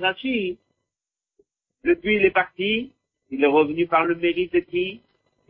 Le 1.82 1.94
puits, 1.96 2.16
il 2.16 2.24
est 2.24 2.30
parti, 2.30 2.92
il 3.30 3.42
est 3.42 3.46
revenu 3.46 3.88
par 3.88 4.04
le 4.04 4.14
mérite 4.14 4.52
de 4.52 4.60
qui? 4.60 5.00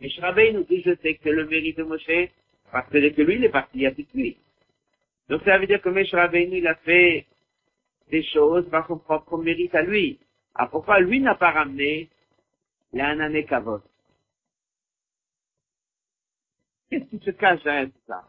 Et 0.01 0.53
nous 0.53 0.63
dit, 0.63 0.81
je 0.81 0.95
sais 0.95 1.13
que 1.15 1.29
le 1.29 1.45
mérite 1.45 1.77
de 1.77 1.83
Moshe, 1.83 2.31
parce 2.71 2.89
que 2.89 2.97
dès 2.97 3.11
que 3.13 3.21
lui, 3.21 3.35
il 3.35 3.43
est 3.43 3.49
parti, 3.49 3.77
il 3.77 3.81
y 3.81 3.85
a 3.85 3.91
plus 3.91 4.03
de 4.03 4.09
puits. 4.09 4.37
Donc 5.29 5.43
ça 5.43 5.59
veut 5.59 5.67
dire 5.67 5.79
que 5.81 5.89
Meshra 5.89 6.27
il 6.35 6.65
a 6.65 6.73
fait 6.75 7.27
des 8.09 8.23
choses 8.23 8.67
par 8.69 8.87
son 8.87 8.97
propre 8.97 9.37
mérite 9.37 9.75
à 9.75 9.83
lui. 9.83 10.17
Ah, 10.55 10.67
pourquoi 10.67 10.99
lui 10.99 11.19
n'a 11.21 11.35
pas 11.35 11.51
ramené 11.51 12.09
l'anané 12.93 13.45
kavod? 13.45 13.81
Qu'est-ce 16.89 17.05
qui 17.05 17.19
se 17.23 17.31
cache 17.31 17.63
derrière 17.63 17.87
tout 17.87 18.01
ça? 18.07 18.25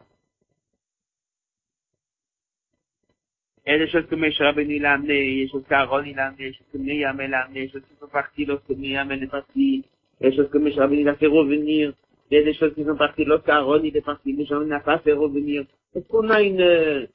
Il 3.65 3.71
y 3.71 3.75
a 3.75 3.77
des 3.79 3.89
choses 3.89 4.07
que 4.07 4.15
Meshach 4.15 4.55
Rabbeinu 4.55 4.75
il 4.75 4.85
a 4.85 4.93
amenées, 4.93 5.23
il 5.23 5.37
y 5.37 5.41
a 5.41 5.45
des 5.45 5.51
choses 5.51 5.63
qu'Aaron 5.67 6.03
il 6.03 6.17
a 6.19 6.27
amenées, 6.27 6.49
des 6.49 6.53
choses 6.53 6.67
que 6.73 6.77
elle 6.79 7.33
a 7.33 7.41
amenées, 7.41 7.67
des 7.67 7.69
choses 7.69 7.83
qui 7.83 7.95
sont 7.99 8.07
parties 8.07 8.45
lorsque 8.45 8.69
elle 8.69 9.23
est 9.23 9.27
partie, 9.27 9.85
il 10.19 10.23
y 10.23 10.27
a 10.27 10.29
des 10.29 10.35
choses 10.35 10.49
que 10.49 10.57
Meshach 10.57 10.79
Rabbeinu 10.79 11.01
il 11.01 11.09
a 11.09 11.15
fait 11.15 11.27
revenir, 11.27 11.93
il 12.29 12.37
y 12.37 12.41
a 12.41 12.43
des 12.43 12.53
choses 12.55 12.73
qui 12.73 12.83
sont 12.83 12.95
parties 12.95 13.25
lorsque 13.25 13.49
Aaron 13.49 13.83
il 13.83 13.95
est 13.95 14.01
parti, 14.01 14.33
Meshach 14.33 14.63
n'a 14.65 14.79
pas 14.79 14.99
fait 14.99 15.13
revenir. 15.13 15.65
Est-ce 15.93 16.07
qu'on 16.07 16.29
a 16.29 16.41
une, 16.41 17.07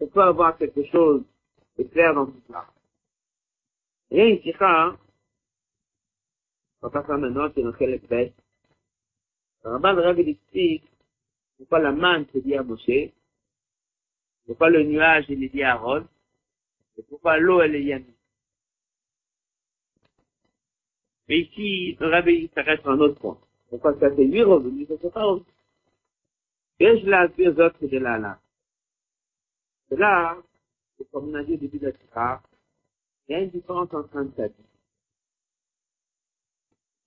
on 0.00 0.06
peut 0.06 0.22
avoir 0.22 0.56
quelque 0.56 0.84
chose 0.84 1.22
de 1.78 1.84
clair 1.84 2.14
dans 2.14 2.26
tout 2.26 2.42
ça? 2.50 2.66
Va 4.12 4.98
pas 6.90 7.02
faire 7.02 7.18
maintenant, 7.18 7.50
c'est 7.54 7.62
dans 7.62 7.72
quelle 7.72 7.94
espèce. 7.94 8.32
Ramban 9.64 9.94
Rabbi 9.94 10.28
explique 10.28 10.84
pourquoi 11.56 11.78
la 11.78 11.92
manne 11.92 12.26
se 12.32 12.38
dit 12.38 12.54
à 12.54 12.62
Moshe, 12.62 13.10
pourquoi 14.44 14.68
le 14.68 14.82
nuage 14.82 15.24
il 15.28 15.42
est 15.44 15.48
dit 15.48 15.62
à 15.62 15.72
Aaron, 15.74 16.06
et 16.98 17.02
pourquoi 17.04 17.38
l'eau 17.38 17.62
elle 17.62 17.76
est 17.76 17.84
Yannick. 17.84 18.16
Mais 21.28 21.40
ici, 21.40 21.96
le 21.98 22.08
Rabbi 22.08 22.50
s'arrête 22.54 22.82
sur 22.82 22.90
un 22.90 22.98
autre 22.98 23.18
point. 23.18 23.38
Pourquoi 23.70 23.98
ça 23.98 24.14
c'est 24.14 24.24
lui 24.24 24.42
revenu, 24.42 24.84
c'est 24.88 25.10
pas 25.10 25.22
revenu. 25.22 25.46
Et 26.80 26.98
je 26.98 27.06
l'ai 27.06 27.28
vu 27.28 27.48
aux 27.48 27.58
autres 27.64 27.86
de 27.86 27.98
là, 27.98 28.18
là. 28.18 28.38
Là, 29.90 30.36
c'est 30.98 31.10
comme 31.10 31.30
on 31.30 31.34
a 31.34 31.44
dit 31.44 31.54
au 31.54 31.56
début 31.56 31.78
de 31.78 31.86
la 31.86 31.92
il 33.32 33.36
y 33.36 33.38
a 33.38 33.44
une 33.44 33.50
différence 33.50 33.94
entre 33.94 34.14
un 34.18 34.26
tzaddik. 34.26 34.66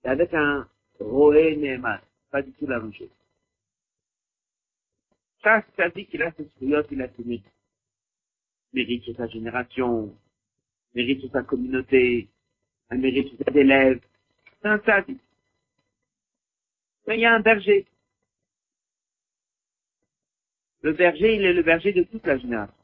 C'est 0.02 0.08
avec 0.08 0.34
un 0.34 0.68
roé 0.98 1.54
Nehman 1.54 2.00
pas 2.32 2.42
du 2.42 2.50
tout 2.54 2.66
la 2.66 2.80
même 2.80 2.92
chose. 2.92 3.08
Chaque 5.44 5.94
dit 5.94 6.06
qu'il 6.06 6.20
a 6.24 6.32
ses 6.32 6.48
souillottes, 6.58 6.88
il 6.90 7.00
a 7.00 7.08
ses 7.14 7.22
mérites. 7.22 7.46
Mérite 8.72 9.16
sa 9.16 9.28
génération, 9.28 10.12
mérite 10.96 11.30
sa 11.30 11.44
communauté, 11.44 12.28
un 12.90 12.96
mérite 12.96 13.28
sur 13.28 13.38
ses 13.46 13.60
élèves. 13.60 14.00
C'est 14.60 14.68
un 14.68 14.78
tzaddik. 14.78 15.20
Mais 17.06 17.18
il 17.18 17.20
y 17.20 17.26
a 17.26 17.34
un 17.34 17.40
berger. 17.40 17.86
Le 20.82 20.92
berger, 20.92 21.36
il 21.36 21.44
est 21.44 21.52
le 21.52 21.62
berger 21.62 21.92
de 21.92 22.02
toute 22.02 22.26
la 22.26 22.36
génération. 22.36 22.74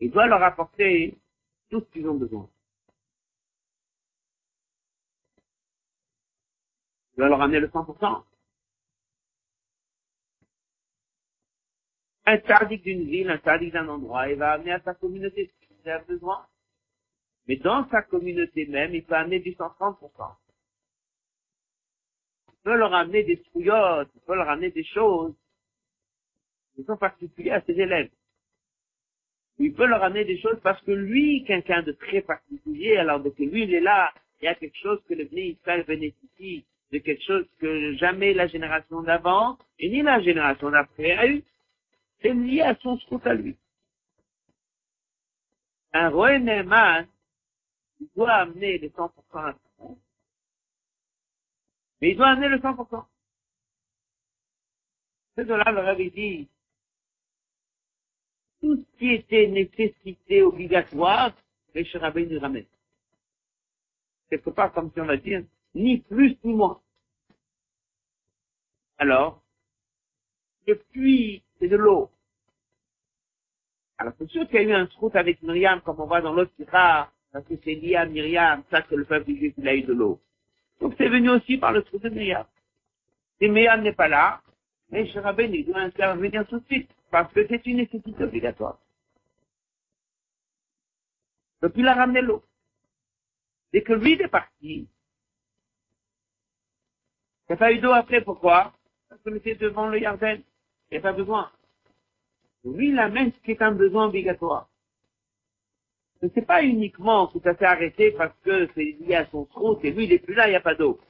Il 0.00 0.10
doit 0.10 0.26
leur 0.26 0.42
apporter 0.42 1.14
tout 1.70 1.80
ce 1.80 1.86
qu'ils 1.92 2.08
ont 2.08 2.14
besoin. 2.14 2.48
Il 7.16 7.20
va 7.20 7.28
leur 7.28 7.40
amener 7.40 7.60
le 7.60 7.68
100%. 7.68 8.24
Un 12.28 12.66
d'une 12.76 13.04
ville, 13.04 13.30
un 13.30 13.68
d'un 13.70 13.88
endroit, 13.88 14.28
il 14.28 14.36
va 14.36 14.52
amener 14.52 14.72
à 14.72 14.80
sa 14.80 14.94
communauté 14.94 15.46
ce 15.60 15.66
qu'il 15.66 15.90
a 15.90 16.00
besoin. 16.00 16.46
Mais 17.46 17.56
dans 17.56 17.88
sa 17.88 18.02
communauté 18.02 18.66
même, 18.66 18.94
il 18.94 19.04
peut 19.04 19.14
amener 19.14 19.38
du 19.38 19.52
130%. 19.52 20.36
Il 22.48 22.54
peut 22.64 22.76
leur 22.76 22.92
amener 22.92 23.22
des 23.22 23.40
trouillottes, 23.42 24.10
il 24.14 24.20
peut 24.22 24.34
leur 24.34 24.48
amener 24.48 24.72
des 24.72 24.84
choses 24.84 25.34
qui 26.74 26.84
sont 26.84 26.96
particulières 26.96 27.62
à 27.62 27.64
ses 27.64 27.72
élèves. 27.72 28.10
Il 29.58 29.72
peut 29.74 29.86
leur 29.86 30.02
amener 30.02 30.24
des 30.24 30.38
choses 30.40 30.58
parce 30.62 30.80
que 30.82 30.92
lui, 30.92 31.44
quelqu'un 31.44 31.82
de 31.82 31.92
très 31.92 32.20
particulier, 32.20 32.96
alors 32.98 33.22
que 33.22 33.42
lui, 33.42 33.62
il 33.62 33.74
est 33.74 33.80
là, 33.80 34.12
il 34.40 34.44
y 34.44 34.48
a 34.48 34.54
quelque 34.54 34.76
chose 34.76 35.00
que 35.08 35.14
le 35.14 35.24
Bnei 35.24 35.52
Israël 35.52 35.84
bénéficie 35.86 36.64
de 36.92 36.98
quelque 36.98 37.22
chose 37.22 37.46
que 37.58 37.94
jamais 37.94 38.34
la 38.34 38.46
génération 38.46 39.02
d'avant 39.02 39.58
et 39.78 39.88
ni 39.88 40.02
la 40.02 40.20
génération 40.20 40.70
d'après 40.70 41.12
a 41.12 41.26
eu. 41.26 41.42
C'est 42.20 42.34
lié 42.34 42.62
à 42.62 42.76
son 42.76 42.98
scout 42.98 43.26
à 43.26 43.34
lui. 43.34 43.56
Un 45.92 46.10
roi 46.10 46.38
Neyman 46.38 47.06
doit 48.14 48.32
amener 48.32 48.78
les 48.78 48.90
100% 48.90 49.10
à 49.34 49.54
son 49.78 49.98
mais 52.00 52.10
il 52.10 52.16
doit 52.16 52.28
amener 52.28 52.48
le 52.48 52.58
100%. 52.58 53.06
C'est 55.34 55.44
de 55.44 55.54
là 55.54 55.70
le 55.70 55.80
rabbi 55.80 56.10
dit, 56.10 56.48
tout 58.60 58.76
ce 58.76 58.98
qui 58.98 59.12
était 59.12 59.46
nécessité 59.48 60.42
obligatoire, 60.42 61.32
les 61.74 61.86
Rabbi 61.94 62.26
nous 62.26 62.40
ramène. 62.40 62.66
Quelque 64.30 64.50
part, 64.50 64.72
comme 64.72 64.90
si 64.92 65.00
on 65.00 65.06
va 65.06 65.16
dire, 65.16 65.42
ni 65.74 65.98
plus 65.98 66.36
ni 66.42 66.54
moins. 66.54 66.80
Alors, 68.98 69.42
le 70.66 70.76
puits, 70.76 71.42
c'est 71.58 71.68
de 71.68 71.76
l'eau. 71.76 72.10
Alors, 73.98 74.14
c'est 74.18 74.28
sûr 74.28 74.46
qu'il 74.48 74.56
y 74.56 74.58
a 74.58 74.62
eu 74.62 74.72
un 74.72 74.86
scout 74.88 75.14
avec 75.14 75.42
Myriam, 75.42 75.80
comme 75.82 76.00
on 76.00 76.06
voit 76.06 76.20
dans 76.20 76.32
l'autre 76.32 76.52
rare, 76.68 77.12
parce 77.32 77.46
que 77.46 77.54
c'est 77.62 77.74
lié 77.74 77.96
à 77.96 78.06
Myriam, 78.06 78.62
ça 78.70 78.84
c'est 78.88 78.96
le 78.96 79.04
peuple 79.04 79.32
juif 79.32 79.54
qui 79.54 79.68
a 79.68 79.74
eu 79.74 79.82
de 79.82 79.92
l'eau. 79.92 80.20
Donc 80.80 80.94
c'est 80.98 81.08
venu 81.08 81.30
aussi 81.30 81.56
par 81.58 81.72
le 81.72 81.82
scout 81.82 82.02
de 82.02 82.08
Myriam. 82.08 82.46
Si 83.38 83.48
Myriam 83.48 83.82
n'est 83.82 83.92
pas 83.92 84.08
là, 84.08 84.42
mais 84.90 85.10
Rabbein, 85.14 85.50
il 85.52 85.66
doit 85.66 85.80
intervenir 85.80 86.46
tout 86.46 86.60
de 86.60 86.64
suite, 86.66 86.90
parce 87.16 87.32
que 87.32 87.46
c'est 87.48 87.64
une 87.64 87.78
nécessité 87.78 88.24
obligatoire. 88.24 88.78
Donc 91.62 91.72
il 91.74 91.88
a 91.88 91.94
ramené 91.94 92.20
l'eau. 92.20 92.42
Dès 93.72 93.82
que 93.82 93.94
lui 93.94 94.20
est 94.20 94.28
parti, 94.28 94.50
il 94.60 94.88
n'y 97.48 97.54
a 97.54 97.56
pas 97.56 97.72
eu 97.72 97.78
d'eau 97.78 97.92
après, 97.92 98.20
pourquoi? 98.20 98.74
Parce 99.08 99.22
que 99.22 99.34
était 99.34 99.54
devant 99.54 99.88
le 99.88 99.98
Yarden. 99.98 100.42
Il 100.90 100.92
n'y 100.92 100.98
a 100.98 101.00
pas 101.00 101.14
besoin. 101.14 101.50
Lui, 102.64 102.90
il 102.90 102.98
amène 102.98 103.32
ce 103.32 103.38
qui 103.40 103.52
est 103.52 103.62
un 103.62 103.72
besoin 103.72 104.08
obligatoire. 104.08 104.68
Ce 106.20 106.26
n'est 106.26 106.44
pas 106.44 106.62
uniquement 106.62 107.28
tout 107.28 107.40
à 107.46 107.54
fait 107.54 107.64
arrêté 107.64 108.10
parce 108.10 108.38
que 108.44 108.68
c'est 108.74 108.98
lié 109.00 109.14
à 109.14 109.26
son 109.30 109.46
trou, 109.46 109.80
et 109.82 109.90
lui, 109.90 110.04
il 110.04 110.10
n'est 110.10 110.18
plus 110.18 110.34
là, 110.34 110.48
il 110.48 110.50
n'y 110.50 110.56
a 110.56 110.60
pas 110.60 110.74
d'eau. 110.74 111.00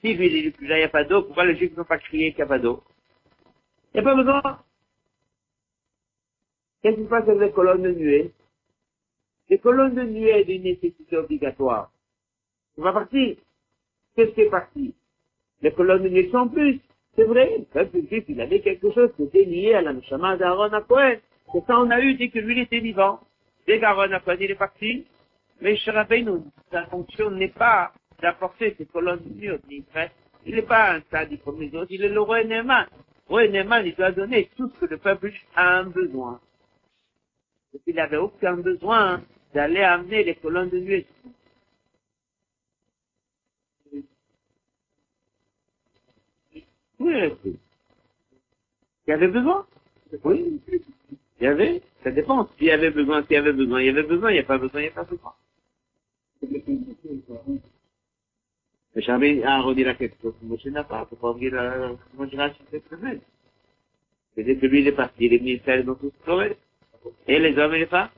Si 0.00 0.14
lui, 0.14 0.28
il 0.28 0.46
n'est 0.46 0.50
plus 0.50 0.66
là, 0.66 0.76
il 0.76 0.80
n'y 0.80 0.86
a 0.86 0.88
pas 0.88 1.04
d'eau, 1.04 1.24
pourquoi 1.24 1.44
les 1.44 1.56
Juifs 1.56 1.76
n'ont 1.76 1.84
pas 1.84 1.98
crié 1.98 2.30
qu'il 2.30 2.38
n'y 2.38 2.44
a 2.44 2.46
pas 2.46 2.58
d'eau? 2.58 2.82
Il 3.92 4.00
n'y 4.00 4.08
a 4.08 4.10
pas 4.10 4.14
besoin. 4.14 4.64
Qu'est-ce 6.82 6.96
qui 6.96 7.04
se 7.04 7.08
passe 7.08 7.28
avec 7.28 7.40
les 7.40 7.52
colonnes 7.52 7.82
de 7.82 7.92
nuée 7.92 8.32
Les 9.48 9.58
colonnes 9.58 9.94
de 9.94 10.02
nuée 10.02 10.44
d'une 10.44 10.62
nécessité 10.62 11.16
obligatoire. 11.16 11.92
C'est 12.74 12.82
pas 12.82 12.92
parti. 12.92 13.38
Qu'est-ce 14.16 14.30
qui 14.32 14.40
est 14.42 14.50
parti? 14.50 14.94
Les 15.60 15.72
colonnes 15.72 16.02
de 16.02 16.08
nuée 16.08 16.30
sont 16.30 16.48
plus. 16.48 16.80
C'est 17.14 17.24
vrai, 17.24 17.58
le 17.58 17.64
peuple 17.66 18.00
juif, 18.08 18.24
il 18.28 18.40
avait 18.40 18.60
quelque 18.60 18.90
chose 18.90 19.10
qui 19.16 19.24
était 19.24 19.44
lié 19.44 19.74
à 19.74 19.82
la 19.82 19.92
Neshama 19.92 20.36
d'Aaron 20.36 20.72
à 20.72 20.80
Cohen. 20.80 21.16
C'est 21.52 21.64
ça 21.66 21.78
on 21.78 21.90
a 21.90 22.00
eu 22.00 22.14
dès 22.14 22.30
que 22.30 22.38
lui 22.38 22.58
était 22.58 22.80
vivant. 22.80 23.20
Dès 23.66 23.78
qu'Aaron 23.78 24.10
à 24.12 24.20
Cohen, 24.20 24.36
il 24.40 24.50
est 24.50 24.56
parti. 24.56 25.06
Mais 25.60 25.78
nous, 26.22 26.44
sa 26.72 26.86
fonction 26.86 27.30
n'est 27.30 27.48
pas 27.48 27.92
d'apporter 28.20 28.74
ces 28.76 28.86
colonnes 28.86 29.20
de 29.24 29.34
nuée 29.34 29.52
au 29.52 29.58
Il 30.44 30.54
n'est 30.54 30.62
pas 30.62 30.94
un 30.94 31.00
sadi 31.10 31.38
comme 31.38 31.60
les 31.60 31.72
autres, 31.76 31.92
il 31.92 32.02
est 32.02 32.08
le 32.08 32.20
roi 32.20 32.42
Neyman. 32.42 32.86
Le 33.28 33.28
roi 33.28 33.46
Neyman, 33.46 33.86
il 33.86 33.94
doit 33.94 34.10
donner 34.10 34.50
tout 34.56 34.68
ce 34.70 34.86
que 34.86 34.90
le 34.90 34.98
peuple 34.98 35.32
a 35.54 35.78
un 35.78 35.84
besoin. 35.84 36.40
Qu'il 37.80 37.94
n'avait 37.94 38.18
aucun 38.18 38.56
besoin 38.56 39.22
d'aller 39.54 39.80
amener 39.80 40.24
les 40.24 40.34
colonnes 40.36 40.70
de 40.70 40.78
nuée. 40.78 41.06
Oui, 46.98 47.14
il 47.44 47.56
y 49.08 49.12
avait 49.12 49.28
besoin. 49.28 49.66
Oui, 50.22 50.60
il 50.68 51.44
y 51.44 51.46
avait. 51.46 51.82
Ça 52.04 52.10
dépend. 52.10 52.48
S'il 52.56 52.66
y 52.66 52.70
avait 52.70 52.90
besoin, 52.90 53.22
s'il 53.22 53.32
y 53.32 53.36
avait 53.36 53.52
besoin, 53.52 53.80
il 53.80 53.86
y 53.86 53.90
avait 53.90 54.02
besoin, 54.02 54.30
il 54.30 54.34
n'y 54.34 54.40
a 54.40 54.44
pas 54.44 54.58
besoin, 54.58 54.80
il 54.80 54.84
n'y 54.84 54.90
a 54.90 54.92
pas 54.92 55.04
besoin. 55.04 55.34
Mais 58.94 59.02
jamais 59.02 59.42
a 59.42 59.60
redit 59.60 59.84
la 59.84 59.94
question. 59.94 60.34
Moshe 60.42 60.66
n'a 60.66 60.84
pas, 60.84 61.06
faut 61.06 61.16
pas 61.16 61.30
oublier 61.30 61.50
la, 61.50 61.96
comment 62.10 62.28
dirais 62.28 62.52
cette 62.70 62.88
semaine. 62.88 63.20
C'est 64.34 64.44
que 64.44 64.66
lui, 64.66 64.80
il 64.80 64.88
est 64.88 64.92
parti, 64.92 65.24
il 65.26 65.34
est 65.34 65.38
ministère 65.38 65.84
dans 65.84 65.94
tout 65.94 66.12
ce 66.20 66.24
qu'il 66.24 66.56
et 67.26 67.38
les 67.38 67.58
hommes 67.58 67.74
et 67.74 67.80
les 67.80 67.86
femmes 67.86 68.08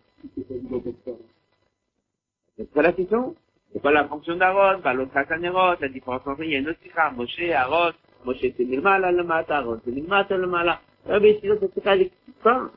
C'est 2.57 2.72
pas 2.72 2.82
la 2.82 2.93
question. 2.93 3.35
C'est 3.72 3.82
pas 3.82 3.91
la 3.91 4.05
fonction 4.07 4.37
d'Aaron, 4.37 4.80
pas 4.80 4.95
l'autre 4.95 5.16
Hakanérot, 5.16 5.80
la 5.80 5.89
différence 5.89 6.24
entre, 6.26 6.45
il 6.45 6.51
y 6.53 6.57
a 6.57 6.59
une 6.61 6.68
autre 6.68 6.78
sikha, 6.82 7.11
Moshe, 7.11 7.41
Aaron, 7.53 7.93
Moshe 8.24 8.39
c'est 8.41 8.61
Milmala 8.61 9.11
le 9.11 9.24
mata, 9.24 9.59
Aaron 9.59 9.80
c'est 9.85 9.91
Milmata 9.91 10.37
le 10.37 10.47
mala. 10.47 10.80
Ah, 11.09 11.18
mais 11.18 11.39
sinon, 11.41 11.57
c'est 11.61 11.82
pas 11.82 11.97
l'explication. 11.97 12.70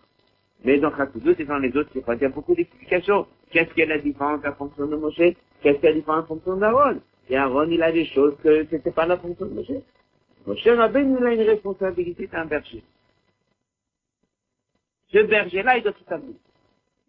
Mais 0.66 0.80
dans 0.80 0.96
Chakoudou, 0.98 1.34
c'est 1.38 1.46
dans 1.46 1.60
les 1.60 1.76
autres, 1.78 1.98
pas, 2.00 2.16
il 2.16 2.22
y 2.22 2.26
a 2.26 2.30
beaucoup 2.30 2.56
d'explications. 2.56 3.28
Qu'est-ce 3.52 3.80
a 3.80 3.86
la 3.86 4.00
différence 4.00 4.42
la 4.44 4.54
fonction 4.54 4.88
de 4.88 4.96
Moshe? 4.96 5.36
Qu'est-ce 5.62 5.86
a 5.86 5.90
la 5.90 5.94
différence 5.94 6.22
la 6.22 6.28
fonction 6.28 6.58
d'Aaron? 6.58 7.00
Et 7.30 7.38
Aaron, 7.38 7.70
il 7.70 7.84
a 7.84 7.92
des 7.92 8.06
choses 8.06 8.36
que 8.44 8.66
c'était 8.70 8.92
pas 8.92 9.06
la 9.06 9.18
fonction 9.18 9.46
de 9.46 9.54
Moshe. 9.54 9.84
Moshe 10.48 10.68
Rabbein, 10.68 11.16
il 11.20 11.26
a 11.26 11.34
une 11.34 11.42
responsabilité 11.42 12.26
d'un 12.28 12.46
berger. 12.46 12.84
Ce 15.12 15.20
berger-là, 15.20 15.78
il 15.78 15.84
doit 15.84 15.94
tout 15.94 16.04
amener. 16.14 16.36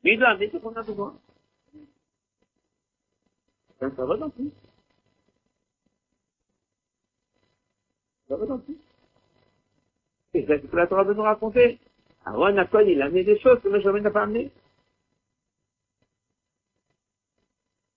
Mais 0.05 0.13
il 0.13 0.19
doit 0.19 0.29
amener 0.29 0.51
ce 0.51 0.57
qu'on 0.59 0.73
a 0.75 0.83
besoin. 0.83 1.19
Ça, 3.81 3.91
ça 3.95 4.05
va 4.05 4.17
dans 4.17 4.31
plus. 4.31 4.51
Ça 8.29 8.37
va 8.37 8.47
dans. 8.47 8.61
Et 10.35 10.45
c'est 10.47 10.61
ce 10.61 10.67
que 10.67 10.77
la 10.77 10.87
Torah 10.87 11.05
veut 11.05 11.15
nous 11.15 11.23
raconter. 11.23 11.79
Aaron 12.25 12.57
Akon, 12.57 12.81
il 12.81 13.01
a 13.01 13.07
amené 13.07 13.25
des 13.25 13.39
choses 13.41 13.61
que 13.61 13.69
Benjamin 13.69 14.01
n'a 14.01 14.11
pas 14.11 14.23
amené. 14.23 14.51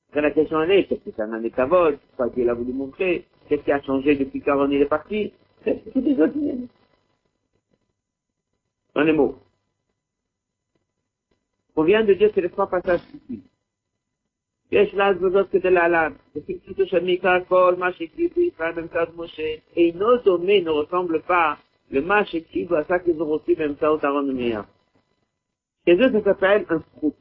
Après, 0.09 0.21
la 0.21 0.31
question 0.31 0.61
elle 0.61 0.71
est, 0.71 0.87
qu'est-ce 0.87 1.01
que 1.01 1.11
c'est 1.15 1.21
un 1.21 1.33
anécavode? 1.33 1.99
Quoi 2.15 2.29
qu'il 2.29 2.49
a 2.49 2.53
voulu 2.53 2.73
montrer? 2.73 3.27
Qu'est-ce 3.47 3.63
qui 3.63 3.71
a 3.71 3.81
changé 3.81 4.15
depuis 4.15 4.41
qu'Aaron 4.41 4.69
est 4.71 4.85
parti? 4.85 5.33
C'est 5.63 5.83
des 5.95 6.19
autres 6.21 6.33
Dans 8.95 9.03
les 9.03 9.13
mots. 9.13 9.37
On 11.76 11.82
vient 11.84 12.04
de 12.04 12.14
dire 12.14 12.32
que 12.32 12.40
les 12.40 12.50
trois 12.50 12.68
passages 12.68 13.00
suffisent. 13.12 13.56
יש 14.72 14.94
לה 14.94 15.14
תגובות 15.14 15.50
כדי 15.50 15.70
להלן, 15.70 16.12
וכפשוטו 16.36 16.86
של 16.86 17.04
מקרא 17.04 17.38
כל 17.48 17.74
מה 17.78 17.92
שהקריבו 17.92 18.40
ישראל 18.40 18.72
באמצעות 18.72 19.08
משה, 19.16 19.54
אינו 19.76 20.16
דומה, 20.24 20.52
ne 20.64 20.70
ressemble 20.70 21.28
pas, 21.28 21.54
למה 21.90 22.24
שהקריבו 22.24 22.76
עשה 22.76 22.98
כזורוסי 22.98 23.54
באמצעות 23.54 24.04
אהרון 24.04 24.30
ומרים. 24.30 24.60
כזה 25.90 26.04
ça 26.04 26.24
s'appelle 26.24 26.64
un 26.70 26.78
זכות. 26.78 27.14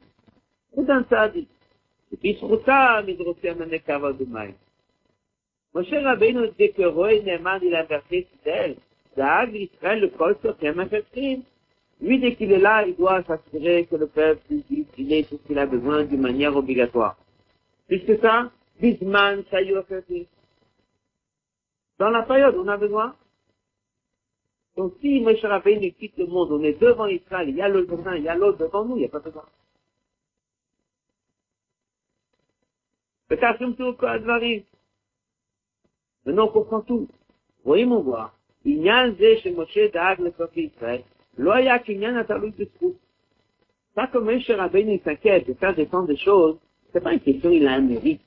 c'est 0.74 0.90
un 0.90 1.04
צדיק. 1.10 1.48
בזכותם 2.24 3.04
ידרוסים 3.08 3.62
הנקב 3.62 4.04
אדומיים. 4.04 4.54
משה 5.74 6.12
רבינו, 6.12 6.44
dès 6.44 6.76
que 6.76 6.84
רואה 6.84 7.12
נאמן 7.24 7.58
il 7.62 7.74
a 7.74 7.84
versé 7.84 8.24
fidèle, 8.32 8.74
דאג 9.16 9.50
לישראל 9.52 10.04
לכל 10.04 10.34
צורכיהם 10.42 10.80
השטחים, 10.80 11.42
lui, 12.01 12.19
dès 12.19 12.35
qu'il 12.35 12.51
est 12.51 12.59
là, 12.59 12.85
il 12.85 12.95
doit 12.95 13.23
s'assurer 13.23 13.85
que 13.85 13.95
le 13.95 14.07
peuple 14.07 14.41
utilise 14.49 15.27
tout 15.27 15.37
ce 15.37 15.47
qu'il 15.47 15.59
a 15.59 15.67
besoin 15.67 16.03
d'une 16.03 16.21
manière 16.21 16.55
obligatoire. 16.55 17.15
Puisque 17.87 18.19
ça, 18.19 18.51
Bisman, 18.79 19.43
fait. 19.43 20.27
Dans 21.99 22.09
la 22.09 22.23
période, 22.23 22.55
on 22.55 22.67
a 22.67 22.77
besoin. 22.77 23.15
Donc, 24.75 24.93
si 25.01 25.19
Moshe 25.19 25.43
Rabbeinu 25.43 25.91
quitte 25.91 26.17
le 26.17 26.25
monde, 26.25 26.51
on 26.51 26.63
est 26.63 26.79
devant 26.81 27.05
Israël, 27.05 27.49
il 27.49 27.55
y 27.55 27.61
a 27.61 27.69
le 27.69 27.83
besoin, 27.83 28.15
il 28.15 28.23
y 28.23 28.29
a 28.29 28.35
l'autre 28.35 28.57
devant 28.57 28.85
nous, 28.85 28.95
il 28.95 29.01
n'y 29.01 29.05
a 29.05 29.09
pas 29.09 29.19
besoin. 29.19 29.45
Maintenant, 36.25 36.45
on 36.45 36.47
comprend 36.47 36.81
tout. 36.81 37.07
Voyez 37.63 37.85
mon 37.85 38.01
voir. 38.01 38.35
Il 38.65 38.81
y 38.81 38.89
a 38.89 38.97
un 38.97 39.15
chez 39.15 39.51
Moshe 39.51 39.75
le 39.75 40.33
Israël. 40.55 41.03
לא 41.38 41.54
היה 41.54 41.78
קניין 41.78 42.16
התלוי 42.16 42.50
בזכות. 42.50 43.06
Ça, 43.96 44.06
comme 44.12 44.26
Moshe 44.26 44.50
Rabbeinu 44.50 45.00
s'inquiète 45.02 45.48
de 45.48 45.54
faire 45.54 45.74
descendre 45.74 46.08
des 46.08 46.18
choses, 46.18 46.58
c'est 46.92 47.00
pas 47.00 47.14
une 47.14 47.20
question, 47.20 47.50
il 47.50 47.66
a 47.66 47.72
un 47.72 47.80
mérite. 47.80 48.20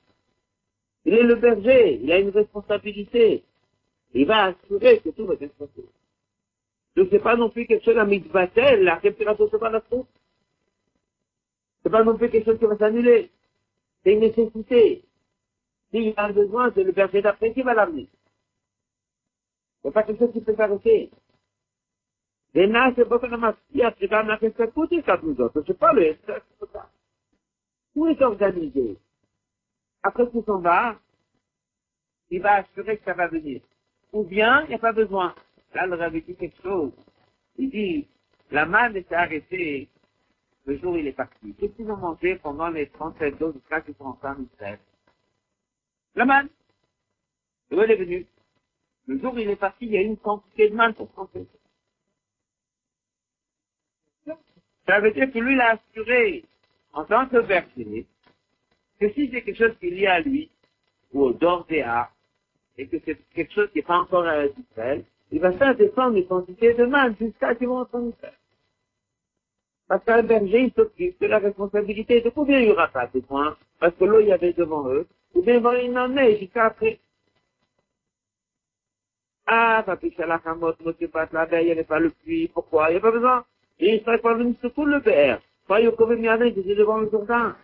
Il 1.04 1.14
est 1.14 1.22
le 1.22 1.36
berger, 1.36 2.00
il 2.02 2.10
a 2.10 2.18
une 2.18 2.30
responsabilité. 2.30 3.44
Il 4.12 4.26
va 4.26 4.46
assurer 4.46 4.98
que 4.98 5.10
tout 5.10 5.26
va 5.26 5.36
bien 5.36 5.48
se 5.48 5.64
passer. 5.64 5.86
Donc 6.96 7.08
c'est 7.12 7.22
pas 7.22 7.36
non 7.36 7.50
plus 7.50 7.66
quelque 7.66 7.84
chose 7.84 7.96
à 7.96 8.04
mitzvatel, 8.04 8.82
la 8.82 8.96
température 8.96 9.48
c'est 9.50 9.58
pas 9.58 9.70
la 9.70 9.80
faute. 9.80 10.08
C'est 11.82 11.90
pas 11.90 12.02
non 12.02 12.16
plus 12.16 12.28
quelque 12.30 12.46
chose 12.46 12.58
qui 12.58 12.66
va 12.66 12.76
s'annuler. 12.76 13.30
C'est 14.02 14.12
une 14.12 14.20
nécessité. 14.20 15.04
S'il 15.92 16.14
a 16.16 16.32
besoin, 16.32 16.72
c'est 16.74 16.82
le 16.82 16.92
berger 16.92 17.22
d'après 17.22 17.52
qui 17.52 17.62
va 17.62 17.74
l'amener. 17.74 18.08
C'est 19.82 19.92
pas 19.92 20.02
quelque 20.02 20.18
chose 20.18 20.32
qui 20.32 20.40
peut 20.40 20.54
s'arrêter. 20.56 21.10
Déna, 22.55 22.93
c'est 22.95 23.03
pas 23.03 23.19
qu'on 23.19 23.43
a 23.43 23.53
c'est 23.73 24.07
quand 24.07 24.19
même 24.19 24.27
la 24.29 24.37
question 24.37 24.67
côté, 24.67 25.03
ça 25.05 25.19
nous 25.21 25.35
autres. 25.41 25.61
C'est 25.67 25.77
pas 25.77 25.91
le 25.91 26.15
Tout 27.93 28.07
est 28.07 28.21
organisé. 28.21 28.97
Après 30.01 30.29
qu'il 30.29 30.41
s'en 30.45 30.61
va, 30.61 30.97
il 32.29 32.41
va 32.41 32.53
assurer 32.59 32.97
que 32.97 33.03
ça 33.03 33.13
va 33.13 33.27
venir. 33.27 33.61
Ou 34.13 34.23
bien, 34.23 34.63
il 34.63 34.69
n'y 34.69 34.75
a 34.75 34.79
pas 34.79 34.93
besoin. 34.93 35.35
Là, 35.73 35.85
le 35.85 35.99
avait 36.01 36.21
dit 36.21 36.33
quelque 36.33 36.61
chose. 36.61 36.93
Il 37.57 37.69
dit, 37.71 38.07
la 38.51 38.65
manne 38.65 38.93
s'est 38.93 39.13
arrêtée 39.13 39.89
le 40.65 40.77
jour 40.77 40.93
où 40.93 40.97
il 40.97 41.07
est 41.07 41.11
parti. 41.11 41.53
Qu'est-ce 41.55 41.73
qu'ils 41.73 41.91
ont 41.91 41.97
mangé 41.97 42.37
pendant 42.37 42.69
les 42.69 42.87
37 42.87 43.37
jours 43.37 43.51
jusqu'à 43.51 43.81
qu'ils 43.81 43.95
sont 43.95 44.17
en 44.23 44.43
Israël? 44.53 44.79
La 46.15 46.23
manne. 46.23 46.47
où 47.71 47.81
elle 47.81 47.91
est 47.91 47.97
venue? 47.97 48.25
Le 49.07 49.19
jour 49.19 49.33
où 49.33 49.39
il 49.39 49.49
est 49.49 49.57
parti, 49.57 49.87
il 49.87 49.91
y 49.91 49.97
a 49.97 50.01
une 50.01 50.15
quantité 50.15 50.69
de 50.69 50.75
manne 50.75 50.93
pour 50.93 51.11
37 51.11 51.45
Ça 54.87 54.99
veut 54.99 55.11
dire 55.11 55.31
que 55.31 55.39
lui 55.39 55.55
l'a 55.55 55.79
assuré 55.79 56.43
en 56.93 57.05
tant 57.05 57.27
que 57.27 57.37
berger 57.37 58.05
que 58.99 59.09
si 59.11 59.29
c'est 59.31 59.41
quelque 59.41 59.57
chose 59.57 59.75
qui 59.79 59.87
est 59.87 59.91
lié 59.91 60.07
à 60.07 60.19
lui, 60.21 60.49
ou 61.13 61.23
au 61.23 61.33
d'Ordéa, 61.33 62.09
et 62.77 62.87
que 62.87 62.97
c'est 63.05 63.17
quelque 63.33 63.53
chose 63.53 63.69
qui 63.71 63.79
n'est 63.79 63.83
pas 63.83 63.99
encore 63.99 64.25
à 64.25 64.45
Israël, 64.45 65.03
il 65.31 65.39
va 65.39 65.51
faire 65.53 65.75
descendre 65.75 66.17
une 66.17 66.27
quantité 66.27 66.73
de 66.73 66.85
manne 66.85 67.15
jusqu'à 67.19 67.53
ce 67.53 67.57
qu'ils 67.57 67.67
vont 67.67 67.87
en 67.91 68.09
Israël. 68.09 68.37
Parce 69.87 70.03
qu'un 70.03 70.23
berger, 70.23 70.63
il 70.63 70.73
s'occupe 70.73 71.19
de 71.19 71.27
la 71.27 71.39
responsabilité 71.39 72.21
de 72.21 72.29
combien 72.29 72.59
il 72.59 72.69
y 72.69 72.71
aura 72.71 72.87
pas 72.87 73.07
de 73.07 73.19
points, 73.19 73.57
parce 73.79 73.95
que 73.95 74.05
l'eau, 74.05 74.19
il 74.19 74.27
y 74.27 74.31
avait 74.31 74.53
devant 74.53 74.87
eux, 74.89 75.07
ou 75.33 75.41
bien 75.41 75.55
il 75.55 75.97
en 75.97 76.17
est 76.17 76.39
jusqu'à 76.39 76.65
après. 76.65 76.99
Ah, 79.47 79.83
papi, 79.85 80.13
c'est 80.17 80.25
la 80.25 80.39
camotte, 80.39 80.79
monsieur 80.83 81.07
pas 81.07 81.27
la 81.31 81.45
veille, 81.45 81.65
il 81.65 81.67
n'y 81.67 81.71
avait 81.73 81.83
pas 81.83 81.99
le 81.99 82.09
puits, 82.09 82.47
pourquoi? 82.47 82.89
Il 82.89 82.93
n'y 82.93 82.97
a 82.97 83.01
pas 83.01 83.11
besoin. 83.11 83.45
Et 83.78 83.94
il 83.94 84.00
serait 84.04 84.18
pas 84.18 84.34
venu 84.34 84.54
secouer 84.60 84.86
le 84.86 85.00
père. 85.00 85.40
Pas 85.66 85.80
il 85.80 85.84
y 85.84 85.88
a 85.88 85.92
quand 85.92 86.06
même 86.06 86.52
qui 86.52 86.60
était 86.60 86.74
devant 86.74 86.98
le 86.98 87.10
Jourdain. 87.10 87.56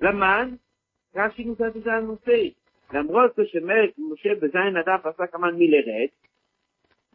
La 0.00 0.12
manne, 0.12 0.58
Rashi 1.14 1.44
nous 1.44 1.56
a 1.62 1.70
déjà 1.70 1.96
annoncé, 1.96 2.56
למרות 2.92 3.36
Moshe 3.36 4.38
besoin 4.40 4.72
d'un 4.72 4.98
pas 4.98 5.14
ça 5.16 5.28
comme 5.28 5.44
un 5.44 5.52
milléret, 5.52 6.10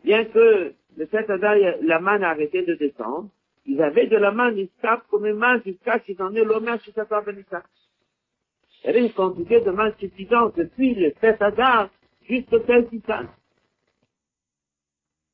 bien 0.04 0.26
que 0.26 0.74
le 0.98 1.08
cet 1.08 1.30
Adar, 1.30 1.56
la 1.82 2.00
manne 2.00 2.24
a 2.24 2.30
arrêté 2.30 2.64
de 2.64 2.76
descendre, 2.76 3.30
ils 3.66 3.82
avaient 3.82 4.08
de 4.08 4.18
la 4.18 4.32
manne, 4.32 4.58
ils 4.58 4.70
tapent 4.82 5.08
comme 5.10 5.26
une 5.26 5.36
manne 5.36 5.62
jusqu'à 5.66 6.00
ce 6.00 6.06
qu'ils 6.06 6.22
en 6.22 6.34
aient 6.36 6.44
l'homme 6.44 6.70
chez 6.84 6.92
Satan 6.92 7.22
Benissa. 7.24 7.64
Il 8.84 8.88
y 8.88 8.90
avait 8.92 9.06
une 9.06 9.14
quantité 9.14 9.62
de 9.62 9.72
manne 9.72 9.94
suffisante 10.00 10.56
depuis 10.58 10.94
le 10.94 11.12
7 11.20 11.42
Adar 11.42 11.90
jusqu'au 12.30 12.60
16 12.64 12.92
Nissan. 12.92 13.28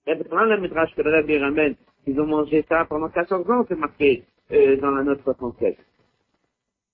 Et 0.08 0.16
pendant 0.16 0.46
le 0.46 0.58
métrage 0.58 0.96
que 0.96 1.02
le 1.02 1.12
Rabbi 1.12 1.38
ramène, 1.38 1.76
ils 2.07 2.21
ont 2.21 2.27
mangé 2.27 2.65
ça 2.69 2.85
pendant 2.85 3.09
14 3.09 3.51
ans, 3.51 3.65
c'est 3.69 3.77
marqué 3.77 4.25
euh, 4.53 4.77
dans 4.77 4.93
la 4.93 5.03
note 5.03 5.23
67. 5.25 5.77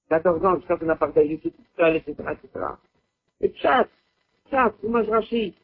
14 0.08 0.44
ans 0.44 0.56
jusqu'à 0.56 0.76
qu'on 0.76 0.88
a 0.88 0.96
partagé 0.96 1.38
tout 1.38 1.52
seul, 1.76 1.96
etc., 1.96 2.14
etc. 2.32 2.66
Et 3.40 3.48
tchat, 3.50 3.86
tchat, 4.50 4.72
rachis 5.10 5.54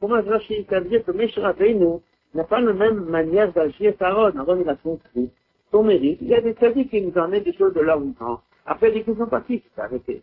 Comment 0.00 0.22
je 0.22 0.28
rachis 0.28 0.66
Ça 0.68 0.80
veut 0.80 0.88
dire 0.88 1.04
que 1.04 1.12
Meshra 1.12 1.48
Rabbeinu 1.48 2.00
n'a 2.34 2.44
pas 2.44 2.60
la 2.60 2.72
même 2.72 3.04
manière 3.04 3.52
d'agir 3.52 3.96
qu'Aaron. 3.96 4.36
Aaron, 4.36 4.60
il 4.60 4.68
a 4.68 4.76
son 4.82 4.98
fruit, 5.10 5.30
son 5.70 5.82
mérite. 5.84 6.18
Il 6.20 6.28
y 6.28 6.34
a 6.34 6.40
des 6.40 6.54
services 6.54 6.90
qui 6.90 7.00
nous 7.00 7.16
emmènent 7.16 7.42
des 7.42 7.54
choses 7.54 7.74
de 7.74 7.80
leur 7.80 8.00
temps. 8.18 8.42
Après, 8.66 8.90
des 8.90 9.02
questions 9.02 9.26
parties, 9.26 9.62
c'est 9.74 9.80
arrêté. 9.80 10.22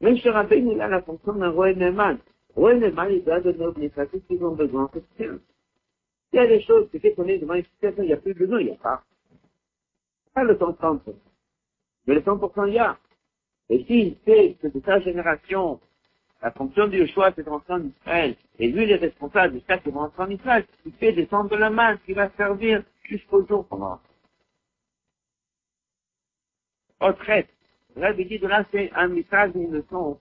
Meshra 0.00 0.32
Rabbeinu, 0.32 0.72
il 0.72 0.80
a 0.80 0.88
la 0.88 1.02
fonction 1.02 1.32
d'un 1.34 1.50
roi 1.50 1.72
Neyman. 1.72 2.18
Roi 2.56 2.74
Neyman, 2.74 3.10
il 3.10 3.24
doit 3.24 3.40
donner 3.40 3.66
aux 3.66 3.74
ce 3.74 4.16
qu'ils 4.26 4.44
ont 4.44 4.54
besoin, 4.54 4.90
c'est. 5.16 5.28
Il 6.32 6.36
y 6.36 6.40
a 6.40 6.46
des 6.46 6.62
choses 6.62 6.90
qui 6.90 6.98
fait 7.00 7.14
qu'on 7.14 7.26
est 7.26 7.38
devant 7.38 7.54
une 7.54 7.64
situation, 7.64 8.02
il 8.02 8.06
n'y 8.06 8.12
a 8.12 8.18
plus 8.18 8.34
de 8.34 8.38
besoin, 8.38 8.60
il 8.60 8.66
n'y 8.66 8.72
a 8.72 8.76
pas. 8.76 9.02
Pas 10.34 10.44
le 10.44 10.58
temps 10.58 10.72
30. 10.72 11.02
Mais 12.06 12.14
le 12.14 12.20
100%, 12.20 12.68
il 12.68 12.74
y 12.74 12.78
a. 12.78 12.98
Et 13.70 13.84
s'il 13.84 14.16
sait 14.24 14.56
que 14.60 14.68
de 14.68 14.80
sa 14.84 15.00
génération, 15.00 15.80
la 16.42 16.50
fonction 16.52 16.86
du 16.86 17.06
choix, 17.08 17.32
c'est 17.34 17.42
de 17.42 17.50
rentrer 17.50 17.74
en 17.74 17.84
Israël, 17.84 18.36
et 18.58 18.68
lui, 18.68 18.84
il 18.84 18.90
est 18.90 18.96
responsable 18.96 19.54
jusqu'à 19.54 19.78
ce 19.78 19.84
qu'il 19.84 19.94
rentre 19.94 20.18
en 20.20 20.30
Israël, 20.30 20.66
il 20.86 20.92
fait 20.92 21.12
descendre 21.12 21.50
de 21.50 21.56
la 21.56 21.70
main 21.70 21.96
qui 21.98 22.12
va 22.12 22.30
servir 22.36 22.82
jusqu'au 23.04 23.46
jour 23.46 23.66
pendant. 23.66 24.00
Autre 27.00 27.22
reste. 27.22 27.50
Rabbi 27.96 28.26
dit 28.26 28.38
de 28.38 28.46
là, 28.46 28.64
c'est 28.70 28.92
un 28.94 29.08
message, 29.08 29.52
une 29.54 29.72
leçon. 29.72 30.18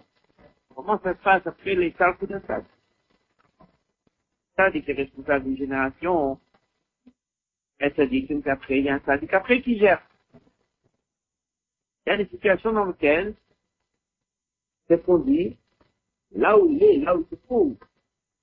Comment 0.76 1.00
ça 1.00 1.14
se 1.14 1.22
passe 1.22 1.46
après 1.46 1.76
les 1.76 1.92
calculs 1.92 2.28
de 2.28 2.42
ça? 2.48 2.62
Sadique 4.58 4.90
est 4.90 4.94
responsable 4.94 5.46
d'une 5.46 5.58
génération, 5.58 6.40
elle 7.80 7.94
se 7.94 8.02
dit 8.02 8.28
qu'après, 8.44 8.80
il 8.80 8.86
y 8.86 8.90
a 8.90 8.96
un 8.96 9.00
sadique 9.02 9.34
après 9.34 9.62
qui 9.62 9.78
gère. 9.78 10.02
Il 12.06 12.10
y 12.10 12.14
a 12.14 12.18
des 12.18 12.26
situations 12.26 12.74
dans 12.74 12.86
lesquelles, 12.86 13.36
c'est 14.88 15.04
qu'on 15.04 15.20
dit, 15.20 15.58
là 16.36 16.58
où 16.58 16.70
il 16.70 16.84
est, 16.84 16.98
là 16.98 17.16
où 17.16 17.22
il 17.22 17.38
se 17.38 17.42
trouve, 17.44 17.76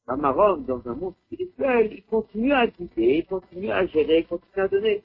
à 0.07 0.17
Maroc, 0.17 0.67
dans 0.67 0.87
un 0.87 0.95
monde 0.95 1.15
spirituel, 1.27 1.93
il 1.93 2.05
continue 2.05 2.53
à 2.53 2.67
guider, 2.67 3.19
il 3.19 3.27
continue 3.27 3.71
à 3.71 3.87
gérer, 3.87 4.19
il 4.19 4.27
continue 4.27 4.65
à 4.65 4.69
donner. 4.69 5.03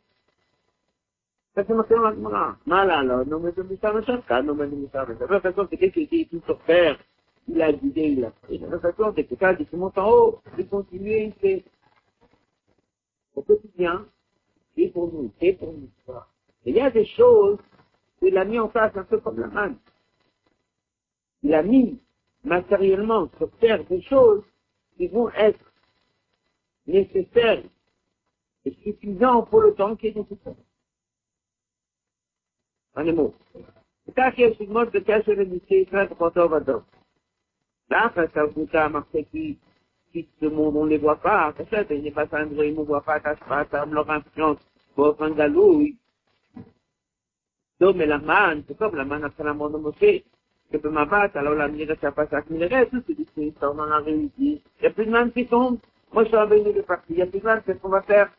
Ça 1.55 1.63
c'est 1.65 1.73
marqué 1.73 1.95
dans 1.95 2.01
la 2.01 2.13
Gemara. 2.13 2.57
Mal 2.65 2.91
alors, 2.91 3.25
non 3.25 3.39
mais 3.39 3.51
de 3.53 3.63
Mishar 3.63 3.93
Meshaka, 3.93 4.41
non 4.43 4.55
mais 4.55 4.67
de 4.67 4.75
Mishar 4.75 5.07
Meshaka. 5.07 5.27
De 5.27 5.39
toute 5.39 5.55
façon, 5.55 5.67
c'est 5.69 5.77
quelqu'un 5.77 6.05
qui 6.05 6.21
est 6.21 6.29
tout 6.29 6.41
sur 6.45 6.59
terre, 6.65 6.99
il 7.48 7.60
a 7.62 7.72
guidé, 7.72 8.02
il 8.02 8.24
a 8.24 8.30
pris. 8.30 8.58
La 8.58 8.78
façon, 8.78 9.12
c'est 9.14 9.24
que 9.24 9.34
quand 9.34 9.54
il 9.58 9.78
monte 9.78 9.98
en 9.98 10.10
haut, 10.10 10.40
il 10.58 10.66
continue, 10.68 11.24
il 11.24 11.32
fait 11.34 11.64
au 13.34 13.42
quotidien, 13.42 14.06
c'est 14.76 14.88
pour 14.88 15.12
nous, 15.12 15.30
c'est 15.40 15.52
pour 15.52 15.72
nous. 15.72 15.90
il 16.64 16.74
y 16.74 16.80
a 16.80 16.90
des 16.90 17.06
choses 17.06 17.58
qu'il 18.18 18.36
a 18.38 18.44
mis 18.44 18.58
en 18.58 18.68
place 18.68 18.96
un 18.96 19.04
peu 19.04 19.18
comme 19.18 19.38
la 19.38 19.48
manne. 19.48 19.76
Il 21.42 21.52
a 21.54 21.62
mis 21.62 22.00
matériellement 22.42 23.28
sur 23.36 23.50
terre 23.58 23.84
des 23.84 24.02
choses 24.02 24.42
qui 24.96 25.08
vont 25.08 25.30
être 25.30 25.72
nécessaires 26.86 27.62
et 28.64 28.72
suffisantes 28.82 29.50
pour 29.50 29.60
le 29.60 29.74
temps 29.74 29.96
qui 29.96 30.08
est 30.08 30.16
nécessaire. 30.16 30.54
En 32.96 33.06
un 33.06 33.12
mot. 33.12 33.34
כך 34.16 34.34
יש 34.38 34.60
ללמוד 34.60 34.88
בקשר 34.92 35.32
לניסי 35.32 35.74
ישראל 35.74 36.08
פחותו 36.08 36.50
ודו. 36.50 36.80
Là, 37.89 38.11
ça 38.15 38.45
vous 38.45 38.67
a 38.73 38.89
marqué 38.89 39.25
qui, 39.25 39.57
ce 40.13 40.45
monde, 40.45 40.75
on 40.77 40.85
ne 40.85 40.89
les 40.89 40.97
voit 40.97 41.15
pas. 41.15 41.53
Il 41.89 42.01
n'est 42.03 42.11
pas 42.11 42.25
ne 42.25 42.83
voit 42.83 43.01
pas, 43.01 43.19
leur 43.91 44.09
influence. 44.09 44.57
C'est 44.95 45.01
après 47.81 49.43
la 49.43 49.53
mort 49.53 49.69
de 49.71 49.77
Moshe. 49.77 50.23
Que 50.71 50.77
peut 50.77 50.91
m'abattre, 50.91 51.35
alors 51.37 51.55
la 51.55 51.67
mire, 51.67 51.95
passe 51.97 52.31
à 52.31 52.43
tout 52.43 52.53
c'est 53.35 53.59
dans 53.59 53.85
la 53.85 53.97
réussite. 53.97 54.31
Il 54.37 54.61
n'y 54.81 54.87
a 54.87 54.91
plus 54.91 55.07
de 55.07 55.11
manne 55.11 55.31
qui 55.31 55.47
tombe. 55.47 55.79
Moi, 56.13 56.23
je 56.25 56.27
suis 56.27 56.37
revenu 56.37 56.73
de. 56.73 56.85
Il 57.09 57.15
n'y 57.15 57.21
a 57.23 57.25
plus 57.25 57.39
de 57.39 57.43
manne, 57.45 57.63
qu'est-ce 57.65 57.79
qu'on 57.79 57.89
va 57.89 58.03
faire? 58.03 58.31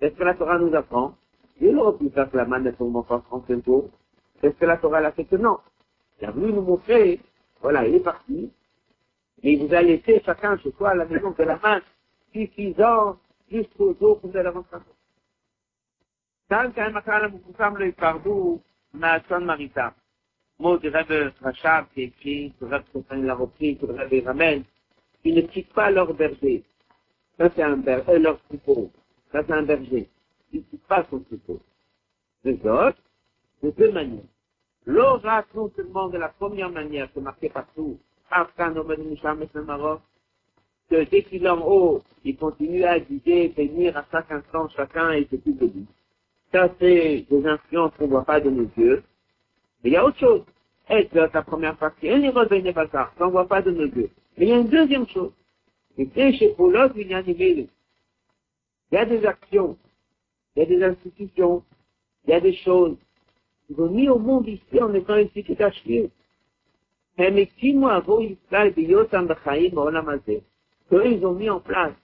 Est-ce 0.00 0.14
que 0.14 0.22
la 0.22 0.34
Torah 0.34 0.58
nous 0.58 0.72
apprend? 0.72 1.16
Il 1.60 1.76
aurait 1.78 1.98
pu 1.98 2.10
faire 2.10 2.30
que 2.30 2.36
la 2.36 2.44
manne 2.44 2.72
tombe 2.76 2.94
encore 2.94 3.24
35 3.24 3.64
jours. 3.64 3.90
Est-ce 4.40 4.54
que 4.54 4.66
la 4.66 4.76
Torah 4.76 5.00
l'a 5.00 5.10
fait 5.10 5.24
que 5.24 5.34
non? 5.34 5.58
Il 6.20 6.28
a 6.28 6.30
voulu 6.30 6.52
nous 6.52 6.62
montrer 6.62 7.18
voilà, 7.61 7.87
il 7.87 7.95
est 7.95 7.99
parti. 7.99 8.51
Et 9.43 9.53
il 9.53 9.65
vous 9.65 9.73
a 9.73 9.81
laissé 9.81 10.21
chacun 10.25 10.57
chez 10.57 10.71
soi 10.71 10.91
à 10.91 10.95
la 10.95 11.05
maison 11.05 11.31
de 11.31 11.43
la 11.43 11.57
main 11.57 11.81
suffisant 12.33 13.17
jusqu'au 13.51 13.95
jour 13.99 14.19
où 14.23 14.29
vous 14.29 14.37
allez 14.37 14.49
rentrer. 14.49 14.79
כאן 16.49 16.71
כאן 16.75 16.93
מקרא 16.93 17.19
למפורסם 17.19 17.77
לא 17.77 17.85
ייפרדו 17.85 18.59
מהאסון 18.93 19.45
מריתה. 19.45 19.89
כמו 20.57 20.77
דרב 20.77 21.05
רש"ב 21.41 21.83
שהקריא, 21.95 22.49
דרב 22.61 22.81
סופן 22.93 23.21
לרופאים, 23.25 23.77
דרב 23.81 24.13
ירמל, 24.13 24.61
qui 25.23 25.31
ne 25.33 25.41
quitte 25.41 25.73
pas 25.73 25.91
leur 25.91 26.13
berger. 26.13 26.63
Ça, 27.37 27.49
c'est 27.55 27.63
un 27.63 27.77
berger, 27.77 28.11
euh, 28.11 28.19
leur 28.19 28.39
troupeau. 28.41 28.91
Ça, 29.31 29.43
c'est 29.45 29.53
un 29.53 29.63
berger. 29.63 30.09
Il 30.51 30.59
ne 30.59 30.65
quitte 30.65 30.85
pas 30.87 31.05
son 31.09 31.19
troupeau. 31.19 31.59
Les 32.43 32.59
autres, 32.65 33.01
de 33.63 33.71
deux 33.71 33.91
manières. 33.91 34.31
L'aura 34.86 35.44
non 35.54 35.70
seulement 35.74 36.08
de 36.08 36.18
la 36.18 36.28
première 36.28 36.70
manière, 36.70 37.08
c'est 37.12 37.20
marqué 37.20 37.48
partout, 37.48 37.98
que 40.88 41.04
dès 41.10 41.22
qu'il 41.22 41.44
est 41.44 41.48
en 41.48 41.66
haut, 41.66 42.02
il 42.24 42.36
continue 42.36 42.84
à 42.84 43.00
guider, 43.00 43.48
venir 43.48 43.96
à 43.96 44.04
chaque 44.12 44.30
instant 44.30 44.68
chacun 44.68 45.12
et 45.12 45.26
c'est 45.28 45.44
de 45.44 45.66
lui. 45.66 45.86
Ça, 46.52 46.68
c'est 46.78 47.26
des 47.28 47.46
influences 47.46 47.92
qu'on 47.98 48.04
ne 48.04 48.10
voit 48.10 48.24
pas 48.24 48.40
de 48.40 48.48
nos 48.48 48.68
yeux. 48.76 49.02
Mais 49.82 49.90
il 49.90 49.92
y 49.94 49.96
a 49.96 50.04
autre 50.04 50.18
chose. 50.18 50.42
Est 50.88 51.12
la 51.12 51.42
première 51.42 51.76
partie, 51.76 52.06
elle 52.06 52.20
n'est 52.20 52.30
revenue 52.30 52.72
pas 52.72 52.86
ça, 52.88 53.10
qu'on 53.18 53.26
ne 53.26 53.32
voit 53.32 53.48
pas 53.48 53.60
de 53.60 53.72
nos 53.72 53.86
yeux. 53.86 54.10
Mais 54.38 54.46
il 54.46 54.48
y 54.50 54.52
a 54.52 54.58
une 54.58 54.68
deuxième 54.68 55.08
chose. 55.08 55.32
Et 55.98 56.08
c'est 56.14 56.32
chez 56.34 56.50
Paulos, 56.50 56.90
il 56.94 57.08
y 57.08 57.14
a 57.14 57.22
Il 57.22 57.68
y 58.92 58.96
a 58.96 59.04
des 59.04 59.26
actions, 59.26 59.76
il 60.54 60.60
y 60.60 60.62
a 60.62 60.66
des 60.66 60.84
institutions, 60.84 61.64
il 62.24 62.30
y 62.30 62.34
a 62.34 62.40
des 62.40 62.54
choses 62.54 62.96
remis 63.74 64.08
au 64.08 64.18
monde 64.18 64.48
ici 64.48 64.80
en 64.80 64.92
étant 64.94 65.16
ici 65.16 65.44
tout 65.44 65.56
achevé. 65.58 66.10
Eux, 70.92 71.06
ils 71.06 71.26
ont 71.26 71.32
mis 71.32 71.50
en 71.50 71.60
place, 71.60 71.94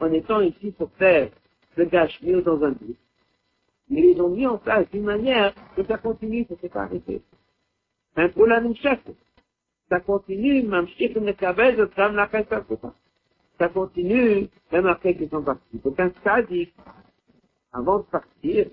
en 0.00 0.12
étant 0.12 0.40
ici 0.40 0.70
pour 0.72 0.90
faire 0.92 1.30
le 1.76 1.84
gâchemire 1.86 2.42
dans 2.42 2.62
un 2.62 2.70
but. 2.70 2.96
Mais 3.88 4.12
ils 4.12 4.22
ont 4.22 4.28
mis 4.28 4.46
en 4.46 4.58
place 4.58 4.88
d'une 4.90 5.04
manière 5.04 5.52
que 5.76 5.84
ça 5.84 5.98
continue, 5.98 6.46
ça 6.48 6.54
ne 6.54 6.60
s'est 6.60 6.68
pas 6.68 6.82
arrêté. 6.82 7.20
Un 8.16 8.28
peu 8.28 8.46
la 8.46 8.60
même 8.60 8.74
Ça 8.76 10.00
continue, 10.00 10.62
même 10.62 10.86
si 10.96 11.12
on 11.16 11.20
ne 11.20 11.32
cabelle, 11.32 11.76
je 11.76 11.84
trame 11.84 12.14
la 12.14 12.28
caisse 12.28 12.50
à 12.52 12.64
Ça 13.58 13.68
continue, 13.68 14.48
même 14.70 14.86
après 14.86 15.16
qu'ils 15.16 15.28
sont 15.28 15.42
partis. 15.42 15.78
Donc 15.84 15.98
un 15.98 16.12
sadique, 16.22 16.74
avant 17.72 17.98
de 17.98 18.04
partir, 18.04 18.66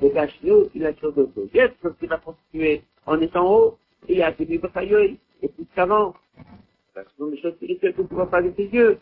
le 0.00 0.08
gâchemieux, 0.10 0.70
il 0.74 0.84
a 0.84 0.94
chose 0.96 1.14
de 1.14 1.28
choses. 1.34 1.48
Il 1.52 1.56
y 1.56 1.60
a 1.60 1.68
des 1.68 1.74
choses 1.82 1.94
qu'il 1.98 2.08
va 2.08 2.18
constituer 2.18 2.82
en 3.06 3.20
étant 3.20 3.50
haut, 3.50 3.78
et 4.08 4.12
il 4.12 4.18
y 4.18 4.22
a 4.22 4.32
des 4.32 4.44
livres 4.44 4.70
et 5.42 5.48
plus 5.48 5.66
qu'avant. 5.74 6.14
Ce 6.94 7.00
sont 7.18 7.26
des 7.26 7.40
choses 7.40 7.54
spirituelles 7.54 7.94
que 7.94 8.02
ne 8.02 8.24
pas 8.24 8.42
de 8.42 8.50
tes 8.50 8.66
yeux. 8.66 8.98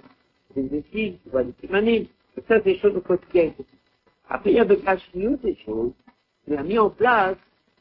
Des 0.54 0.78
études, 0.78 1.18
tu 1.22 1.30
vois 1.30 1.44
des 1.44 1.54
humanimes. 1.62 2.06
Ça, 2.36 2.42
c'est 2.48 2.64
des 2.64 2.78
choses 2.78 3.00
quotidiennes. 3.04 3.54
Après, 4.28 4.50
il 4.50 4.56
y 4.56 4.60
a 4.60 4.64
de 4.64 4.74
cache-nous 4.74 5.36
des 5.38 5.56
choses 5.64 5.92
qu'il 6.44 6.56
a 6.56 6.62
mis 6.62 6.78
en 6.78 6.90
place, 6.90 7.36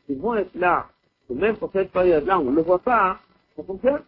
qui 0.06 0.16
vont 0.16 0.36
être 0.36 0.54
là. 0.56 0.90
Même 1.30 1.58
pour 1.58 1.72
cette 1.72 1.92
période-là, 1.92 2.40
on 2.40 2.52
ne 2.52 2.56
le 2.58 2.62
voit 2.62 2.80
pas, 2.80 3.12
hein. 3.12 3.20
ça 3.56 3.64
fonctionne. 3.64 4.04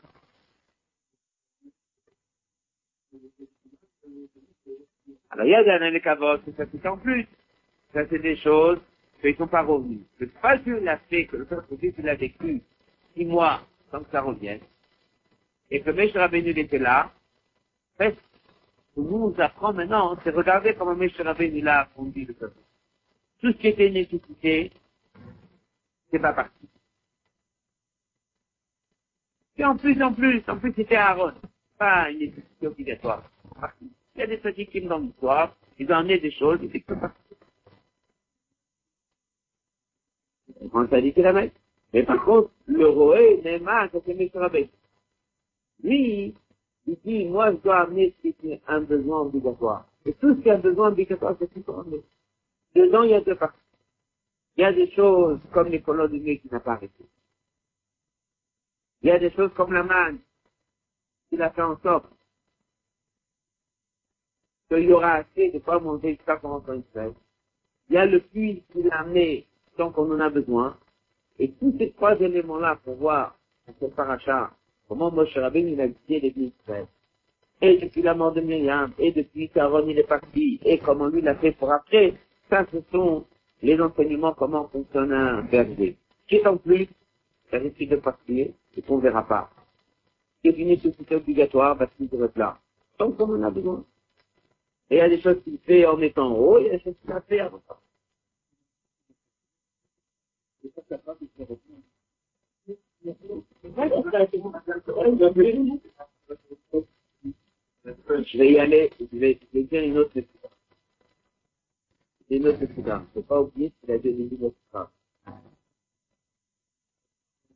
Alors, 5.31 5.45
il 5.45 5.49
y 5.49 5.55
a 5.55 5.63
des 5.63 5.69
années 5.69 5.99
que 5.99 6.51
ça 6.55 6.65
fait 6.65 6.87
en 6.87 6.97
plus. 6.97 7.27
Ça, 7.93 8.01
c'est 8.09 8.19
des 8.19 8.35
choses 8.37 8.79
qu'ils 9.21 9.31
ne 9.31 9.35
sont 9.37 9.47
pas 9.47 9.63
revenus. 9.63 10.01
Le 10.19 10.27
pas 10.27 10.57
Dieu 10.57 10.79
l'a 10.79 10.97
fait, 10.97 11.25
que 11.25 11.37
le 11.37 11.45
peuple 11.45 11.75
il 11.81 12.09
a 12.09 12.15
vécu 12.15 12.61
six 13.15 13.25
mois 13.25 13.61
sans 13.91 14.03
que 14.03 14.11
ça 14.11 14.21
revienne, 14.21 14.59
et 15.71 15.81
que 15.81 15.91
Meshach 15.91 16.17
Rabbeinu 16.17 16.49
était 16.49 16.77
là, 16.77 17.11
ce 17.99 18.05
que 18.05 19.01
nous 19.01 19.33
apprend 19.37 19.73
maintenant, 19.73 20.17
c'est 20.23 20.31
regarder 20.31 20.75
comment 20.75 20.95
Meshach 20.95 21.25
Rabbeinu 21.25 21.61
l'a 21.61 21.89
conduit 21.95 22.25
le 22.25 22.33
peuple. 22.33 22.57
Tout 23.41 23.51
ce 23.51 23.57
qui 23.57 23.67
était 23.67 23.89
nécessité, 23.89 24.71
c'est 26.11 26.19
pas 26.19 26.33
parti. 26.33 26.67
Et 29.57 29.63
en 29.63 29.77
plus, 29.77 30.01
en 30.01 30.13
plus, 30.13 30.43
en 30.47 30.57
plus, 30.57 30.73
c'était 30.75 30.95
Aaron. 30.95 31.33
Pas 31.77 32.09
une 32.09 32.19
nécessité 32.19 32.67
obligatoire. 32.67 33.23
Il 34.15 34.19
y 34.19 34.23
a 34.23 34.27
des 34.27 34.65
films 34.65 34.87
dans 34.87 34.99
l'histoire, 34.99 35.55
ils 35.77 35.91
ont 35.91 35.95
amené 35.95 36.19
des 36.19 36.31
choses, 36.31 36.59
ils 36.61 36.67
étaient 36.67 36.79
pas 36.79 36.95
partis. 36.95 37.34
Qu'il 40.59 41.23
la 41.23 41.33
mettre. 41.33 41.55
Mais 41.93 42.03
par 42.03 42.23
contre, 42.25 42.51
le 42.67 42.87
Roé, 42.87 43.41
Neymar, 43.43 43.89
ça 43.91 43.99
c'est 44.05 44.31
Rabbeinu. 44.33 44.69
Lui, 45.83 46.35
il 46.87 46.97
dit, 47.03 47.25
moi, 47.25 47.51
je 47.51 47.57
dois 47.57 47.81
amener 47.81 48.13
ce 48.23 48.29
qui 48.29 48.51
est 48.51 48.61
un 48.67 48.81
besoin 48.81 49.21
obligatoire. 49.21 49.85
Et 50.05 50.13
tout 50.13 50.35
ce 50.35 50.41
qui 50.41 50.49
un 50.49 50.59
besoin 50.59 50.89
obligatoire, 50.89 51.35
c'est 51.39 51.53
tout 51.53 51.61
pour 51.61 51.79
amener. 51.79 52.01
Dedans, 52.75 53.03
il 53.03 53.11
y 53.11 53.13
a 53.13 53.21
deux 53.21 53.35
parties. 53.35 53.59
Il 54.57 54.61
y 54.61 54.65
a 54.65 54.73
des 54.73 54.89
choses 54.91 55.39
comme 55.51 55.67
les 55.67 55.81
colonnes 55.81 56.11
de 56.11 56.17
nuit 56.17 56.39
qui 56.39 56.49
n'a 56.51 56.59
pas 56.59 56.73
arrêté. 56.73 57.03
Il 59.01 59.09
y 59.09 59.11
a 59.11 59.19
des 59.19 59.31
choses 59.31 59.51
comme 59.53 59.73
la 59.73 59.83
manne, 59.83 60.19
qui 61.29 61.41
a 61.41 61.49
fait 61.49 61.61
en 61.61 61.77
sorte 61.81 62.05
qu'il 64.69 64.85
y 64.85 64.91
aura 64.91 65.15
assez 65.15 65.51
de 65.51 65.59
pas 65.59 65.79
manger 65.79 66.15
jusqu'à 66.15 66.37
comment 66.37 66.63
on 66.67 66.83
fait. 66.93 67.13
Il 67.89 67.95
y 67.95 67.97
a 67.97 68.05
le 68.05 68.19
puits 68.19 68.63
qu'il 68.71 68.89
a 68.91 69.01
amené 69.01 69.45
tant 69.77 69.91
qu'on 69.91 70.11
en 70.13 70.19
a 70.19 70.29
besoin. 70.29 70.77
Et 71.39 71.51
tous 71.51 71.73
ces 71.77 71.91
trois 71.91 72.19
éléments-là 72.19 72.79
pour 72.83 72.95
voir, 72.95 73.37
dans 73.67 73.73
ce 73.79 73.93
paracha, 73.93 74.51
comment 74.87 75.11
Moshe 75.11 75.37
Rabbeinu 75.37 75.71
il 75.71 75.81
a 75.81 75.87
guidé 75.87 76.19
les 76.19 76.43
Israël. 76.47 76.87
Et 77.61 77.77
depuis 77.77 78.01
la 78.01 78.13
mort 78.13 78.33
de 78.33 78.41
Myriam, 78.41 78.91
et 78.99 79.11
depuis 79.11 79.49
qu'Aaron 79.49 79.87
il 79.87 79.97
est 79.97 80.07
parti, 80.07 80.59
et 80.63 80.77
comment 80.77 81.07
lui 81.07 81.21
l'a 81.21 81.35
fait 81.35 81.51
pour 81.53 81.71
après, 81.71 82.13
ça 82.49 82.65
ce 82.71 82.77
sont 82.91 83.25
les 83.61 83.79
enseignements 83.79 84.33
comment 84.33 84.67
fonctionne 84.67 85.11
un 85.11 85.41
berger. 85.41 85.97
Qui 86.27 86.35
est 86.35 86.47
en 86.47 86.57
plus, 86.57 86.87
ça 87.51 87.57
risque 87.57 87.87
de 87.87 87.95
partir, 87.95 88.47
et 88.77 88.81
qu'on 88.81 88.97
verra 88.97 89.25
pas. 89.25 89.49
C'est 90.43 90.51
une 90.57 90.67
nécessité 90.67 91.15
obligatoire 91.15 91.77
parce 91.77 91.91
qu'il 91.95 92.07
doit 92.09 92.27
être 92.27 92.37
là. 92.37 92.57
Tant 92.97 93.11
qu'on 93.11 93.35
en 93.35 93.43
a 93.43 93.49
besoin. 93.49 93.83
Et 94.89 94.95
il 94.95 94.97
y 94.97 95.01
a 95.01 95.09
des 95.09 95.19
choses 95.19 95.41
qu'il 95.43 95.57
fait 95.59 95.85
en 95.85 95.99
étant 96.01 96.31
haut, 96.33 96.59
et 96.59 96.61
il 96.61 96.67
y 96.67 96.69
a 96.69 96.77
des 96.77 96.83
choses 96.83 96.95
qu'il 97.01 97.11
a 97.11 97.21
fait 97.21 97.39
avant. 97.39 97.61
Je 107.85 108.37
vais 108.37 108.51
y 108.51 108.59
aller, 108.59 108.89
je 108.99 109.17
vais, 109.17 109.39
je 109.41 109.59
vais 109.59 109.63
dire 109.63 109.83
une 109.83 109.97
autre 109.97 110.17
histoire. 110.17 110.53
Une 112.29 112.47
autre 112.47 112.63
histoire. 112.63 113.01
Il 113.01 113.03
ne 113.03 113.13
faut 113.13 113.21
pas 113.21 113.41
oublier 113.41 113.71
qu'il 113.71 113.91
a 113.91 113.97
donné 113.99 114.29
une 114.31 114.45
autre 114.45 114.57
histoire. 114.65 114.91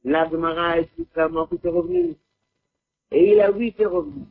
L'Agmara 0.04 0.80
explique 0.80 1.10
comment 1.14 1.48
il 1.52 1.60
est 1.64 1.70
revenu. 1.70 2.16
Et 3.12 3.34
il 3.34 3.42
a 3.42 3.52
vu 3.52 3.72
qu'il 3.72 3.82
est 3.82 3.86
revenu. 3.88 4.26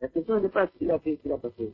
La 0.00 0.08
question 0.08 0.40
n'est 0.40 0.48
pas 0.48 0.66
ce 0.66 0.78
qu'il 0.78 0.90
a 0.90 0.98
fait, 0.98 1.16
ce 1.16 1.22
qu'il 1.22 1.32
a 1.32 1.38
pas 1.38 1.50
fait. 1.50 1.72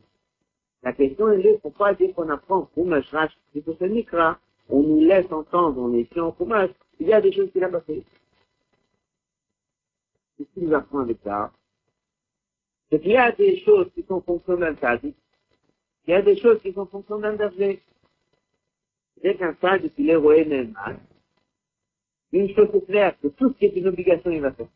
La 0.83 0.93
question 0.93 1.29
est 1.31 1.61
pourquoi 1.61 1.93
dès 1.93 2.11
qu'on 2.13 2.29
apprend 2.29 2.69
Chumash 2.73 3.09
Rash, 3.11 3.37
c'est 3.53 3.61
pour 3.61 3.77
ce 3.77 3.83
Mikra, 3.83 4.39
on 4.71 4.83
nous 4.83 5.01
laisse 5.01 5.31
entendre, 5.31 5.79
on 5.81 5.93
est 5.93 6.01
ici 6.01 6.19
en 6.19 6.33
Chumash, 6.35 6.71
il 6.99 7.07
y 7.07 7.13
a 7.13 7.21
des 7.21 7.31
choses 7.31 7.51
qu'il 7.51 7.63
a 7.63 7.69
pas 7.69 7.81
fait. 7.81 8.03
C'est 10.37 10.45
ce 10.45 10.53
qu'il 10.53 10.63
nous 10.67 10.73
apprend 10.73 10.99
avec 10.99 11.17
ça. 11.23 11.51
C'est 12.89 12.99
qu'il 12.99 13.11
y 13.11 13.17
a 13.17 13.31
des 13.31 13.59
choses 13.59 13.91
qui 13.93 14.03
sont 14.03 14.21
fonction 14.21 14.57
d'un 14.57 14.75
sadique, 14.77 15.17
il 16.07 16.11
y 16.11 16.13
a 16.13 16.21
des 16.21 16.37
choses 16.37 16.61
qui 16.61 16.73
sont 16.73 16.85
fonction 16.85 17.19
d'un 17.19 17.35
berger. 17.35 17.81
Dès 19.21 19.35
qu'un 19.35 19.55
sadique, 19.61 19.93
il 19.97 20.09
est 20.09 20.15
roué 20.15 20.45
même, 20.45 20.73
une 22.31 22.49
chose 22.55 22.69
est 22.73 22.85
claire, 22.85 23.19
que 23.19 23.27
tout 23.27 23.49
ce 23.49 23.57
qui 23.57 23.65
est 23.65 23.75
une 23.75 23.87
obligation, 23.87 24.31
il 24.31 24.41
va 24.41 24.51
faire. 24.51 24.67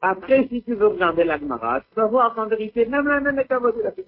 Après, 0.00 0.46
si 0.48 0.62
tu 0.62 0.74
veux 0.74 0.88
regarder 0.88 1.24
la 1.24 1.38
tu 1.38 1.46
vas 1.46 2.06
voir 2.06 2.34
qu'en 2.34 2.46
vérité, 2.46 2.84
même 2.86 3.06
la 3.06 3.20
même 3.20 3.38
état 3.38 3.58
il 3.60 3.86
a 3.86 3.92
fait 3.92 4.04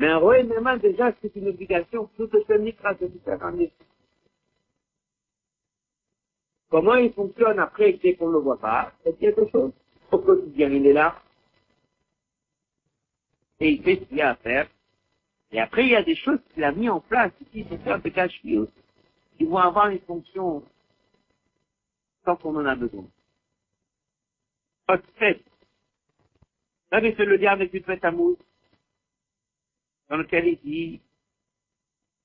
mais 0.00 0.08
un 0.08 0.16
roi 0.16 0.42
Néman, 0.42 0.78
déjà, 0.78 1.12
c'est 1.20 1.36
une 1.36 1.48
obligation, 1.48 2.08
tout 2.16 2.26
ce 2.32 2.52
mitra 2.54 2.92
un 2.92 3.58
Comment 6.70 6.94
il 6.94 7.12
fonctionne 7.12 7.58
après, 7.58 7.92
dès 8.02 8.14
qu'on 8.14 8.28
ne 8.28 8.32
le 8.32 8.38
voit 8.38 8.58
pas, 8.58 8.94
c'est 9.04 9.18
quelque 9.18 9.46
chose. 9.50 9.72
Au 10.10 10.18
quotidien, 10.18 10.70
il 10.70 10.86
est 10.86 10.94
là. 10.94 11.20
Et 13.60 13.72
il 13.72 13.82
fait 13.82 13.96
ce 13.96 14.04
qu'il 14.04 14.16
y 14.16 14.22
a 14.22 14.30
à 14.30 14.36
faire. 14.36 14.70
Et 15.52 15.60
après, 15.60 15.84
il 15.84 15.90
y 15.90 15.96
a 15.96 16.02
des 16.02 16.16
choses 16.16 16.40
qu'il 16.54 16.64
a 16.64 16.72
mis 16.72 16.88
en 16.88 17.00
place 17.00 17.32
ici 17.42 17.64
pour 17.64 17.78
faire 17.82 18.00
des 18.00 18.10
cache 18.10 18.40
qui 18.40 19.44
vont 19.44 19.58
avoir 19.58 19.88
une 19.88 20.00
fonction 20.00 20.64
tant 22.24 22.36
qu'on 22.36 22.56
en 22.56 22.64
a 22.64 22.74
besoin. 22.74 23.04
Hot 24.88 25.02
fait. 25.18 25.34
Vous 25.34 26.96
savez, 26.96 27.14
c'est 27.18 27.26
le 27.26 27.36
lien 27.36 27.52
avec 27.52 27.74
une 27.74 27.84
fête 27.84 28.04
à 28.04 28.10
mousse 28.10 28.38
dans 30.09 30.17
lequel 30.17 30.47
il 30.47 30.59
dit, 30.63 31.01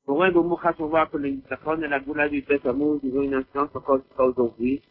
pour 0.04 0.22
un 0.24 0.30
bon 0.30 0.58
on 0.78 0.86
voit 0.86 1.06
que 1.06 1.16
le 1.16 1.28
Yitzhakon 1.28 1.82
et 1.82 1.88
la 1.88 2.00
Goula 2.00 2.28
du 2.28 2.42
Beth 2.42 2.66
Amour, 2.66 3.00
ils 3.02 3.16
ont 3.16 3.22
une 3.22 3.34
influence 3.34 3.74
encore 3.74 3.98
jusqu'à 3.98 4.24
aujourd'hui. 4.24 4.82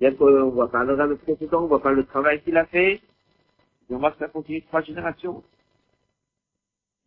Bien 0.00 0.12
qu'on 0.14 0.30
ne 0.30 0.40
voit 0.50 0.70
pas 0.70 0.84
le 0.84 0.94
rame 0.94 1.16
précédent, 1.18 1.60
on 1.60 1.62
ne 1.62 1.68
voit 1.68 1.82
pas 1.82 1.92
le 1.92 2.04
travail 2.04 2.42
qu'il 2.42 2.56
a 2.56 2.66
fait, 2.66 2.94
et 2.94 3.94
on 3.94 3.98
voit 3.98 4.10
que 4.10 4.18
ça 4.18 4.28
continue 4.28 4.62
trois 4.62 4.82
générations. 4.82 5.42